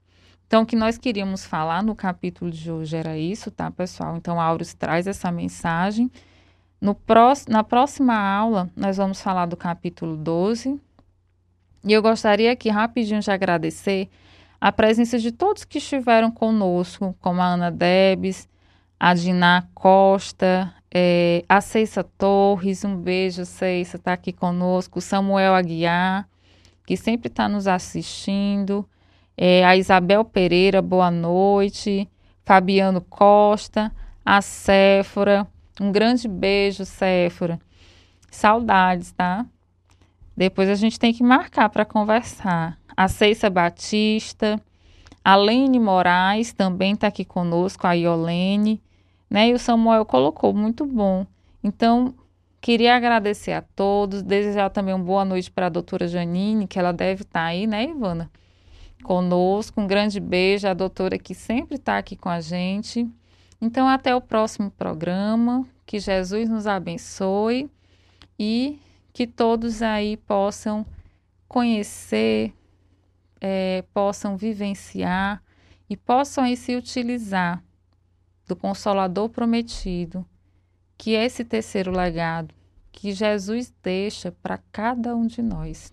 Então, 0.46 0.62
o 0.62 0.66
que 0.66 0.76
nós 0.76 0.96
queríamos 0.96 1.44
falar 1.44 1.82
no 1.82 1.94
capítulo 1.94 2.50
de 2.50 2.70
hoje 2.70 2.96
era 2.96 3.18
isso, 3.18 3.50
tá, 3.50 3.70
pessoal? 3.70 4.16
Então, 4.16 4.40
Auros 4.40 4.74
traz 4.74 5.08
essa 5.08 5.32
mensagem 5.32 6.10
no 6.80 6.94
próximo, 6.94 7.52
na 7.52 7.64
próxima 7.64 8.14
aula, 8.16 8.70
nós 8.76 8.96
vamos 8.96 9.20
falar 9.20 9.46
do 9.46 9.56
capítulo 9.56 10.16
12. 10.16 10.80
E 11.82 11.92
eu 11.92 12.00
gostaria 12.00 12.52
aqui 12.52 12.68
rapidinho 12.68 13.20
de 13.20 13.30
agradecer 13.30 14.08
a 14.60 14.70
presença 14.70 15.18
de 15.18 15.32
todos 15.32 15.64
que 15.64 15.78
estiveram 15.78 16.30
conosco, 16.30 17.16
como 17.20 17.40
a 17.40 17.46
Ana 17.46 17.70
Debs, 17.70 18.48
a 19.00 19.14
Diná 19.14 19.66
Costa, 19.74 20.72
é, 20.92 21.44
a 21.48 21.60
Ceissa 21.60 22.04
Torres, 22.04 22.84
um 22.84 22.96
beijo, 22.96 23.44
Ceissa, 23.44 23.96
está 23.96 24.12
aqui 24.12 24.32
conosco, 24.32 25.00
Samuel 25.00 25.54
Aguiar, 25.54 26.28
que 26.86 26.96
sempre 26.96 27.28
está 27.28 27.48
nos 27.48 27.66
assistindo, 27.66 28.86
É, 29.38 29.62
a 29.66 29.76
Isabel 29.76 30.24
Pereira, 30.24 30.80
boa 30.80 31.10
noite. 31.10 32.08
Fabiano 32.42 33.02
Costa, 33.02 33.92
a 34.24 34.40
Séfora. 34.40 35.46
Um 35.78 35.92
grande 35.92 36.26
beijo, 36.26 36.86
Séfora. 36.86 37.60
Saudades, 38.30 39.12
tá? 39.12 39.44
Depois 40.34 40.70
a 40.70 40.74
gente 40.74 40.98
tem 40.98 41.12
que 41.12 41.22
marcar 41.22 41.68
para 41.68 41.84
conversar. 41.84 42.78
A 42.96 43.08
Ceissa 43.08 43.50
Batista, 43.50 44.58
a 45.22 45.36
Lene 45.36 45.78
Moraes 45.78 46.54
também 46.54 46.94
está 46.94 47.08
aqui 47.08 47.24
conosco, 47.24 47.86
a 47.86 47.92
Iolene, 47.92 48.80
né? 49.28 49.48
E 49.48 49.54
o 49.54 49.58
Samuel 49.58 50.04
colocou, 50.04 50.54
muito 50.54 50.86
bom. 50.86 51.26
Então, 51.62 52.14
queria 52.60 52.96
agradecer 52.96 53.52
a 53.52 53.62
todos, 53.62 54.22
desejar 54.22 54.70
também 54.70 54.94
uma 54.94 55.04
boa 55.04 55.24
noite 55.24 55.50
para 55.50 55.66
a 55.66 55.70
doutora 55.70 56.06
Janine, 56.06 56.66
que 56.66 56.78
ela 56.78 56.92
deve 56.92 57.22
estar 57.22 57.40
tá 57.40 57.46
aí, 57.46 57.66
né, 57.66 57.84
Ivana? 57.84 58.30
Conosco. 59.02 59.80
Um 59.80 59.86
grande 59.86 60.20
beijo, 60.20 60.68
a 60.68 60.74
doutora 60.74 61.18
que 61.18 61.34
sempre 61.34 61.76
está 61.76 61.98
aqui 61.98 62.16
com 62.16 62.28
a 62.28 62.40
gente. 62.40 63.08
Então, 63.60 63.88
até 63.88 64.14
o 64.14 64.20
próximo 64.20 64.70
programa. 64.70 65.66
Que 65.84 66.00
Jesus 66.00 66.48
nos 66.48 66.66
abençoe 66.66 67.70
e 68.36 68.80
que 69.12 69.24
todos 69.24 69.82
aí 69.82 70.16
possam 70.16 70.84
conhecer, 71.46 72.52
é, 73.40 73.84
possam 73.94 74.36
vivenciar 74.36 75.40
e 75.88 75.96
possam 75.96 76.42
aí 76.42 76.56
se 76.56 76.74
utilizar 76.74 77.62
do 78.46 78.54
Consolador 78.54 79.28
prometido, 79.28 80.24
que 80.96 81.14
é 81.14 81.24
esse 81.24 81.44
terceiro 81.44 81.90
legado 81.90 82.54
que 82.96 83.12
Jesus 83.12 83.72
deixa 83.82 84.32
para 84.42 84.58
cada 84.72 85.14
um 85.14 85.26
de 85.26 85.42
nós. 85.42 85.92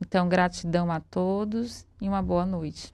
Então, 0.00 0.28
gratidão 0.28 0.92
a 0.92 1.00
todos 1.00 1.86
e 2.00 2.06
uma 2.06 2.20
boa 2.20 2.44
noite. 2.44 2.92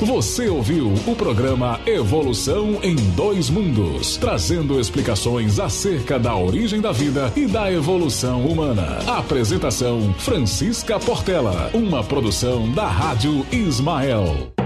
Você 0.00 0.48
ouviu 0.48 0.92
o 1.06 1.16
programa 1.16 1.80
Evolução 1.84 2.78
em 2.84 2.94
Dois 3.16 3.50
Mundos, 3.50 4.16
trazendo 4.16 4.78
explicações 4.78 5.58
acerca 5.58 6.18
da 6.18 6.36
origem 6.36 6.80
da 6.80 6.92
vida 6.92 7.32
e 7.34 7.46
da 7.46 7.72
evolução 7.72 8.46
humana. 8.46 8.98
Apresentação 9.08 10.14
Francisca 10.14 11.00
Portela, 11.00 11.70
uma 11.74 12.04
produção 12.04 12.70
da 12.70 12.86
Rádio 12.86 13.44
Ismael. 13.50 14.57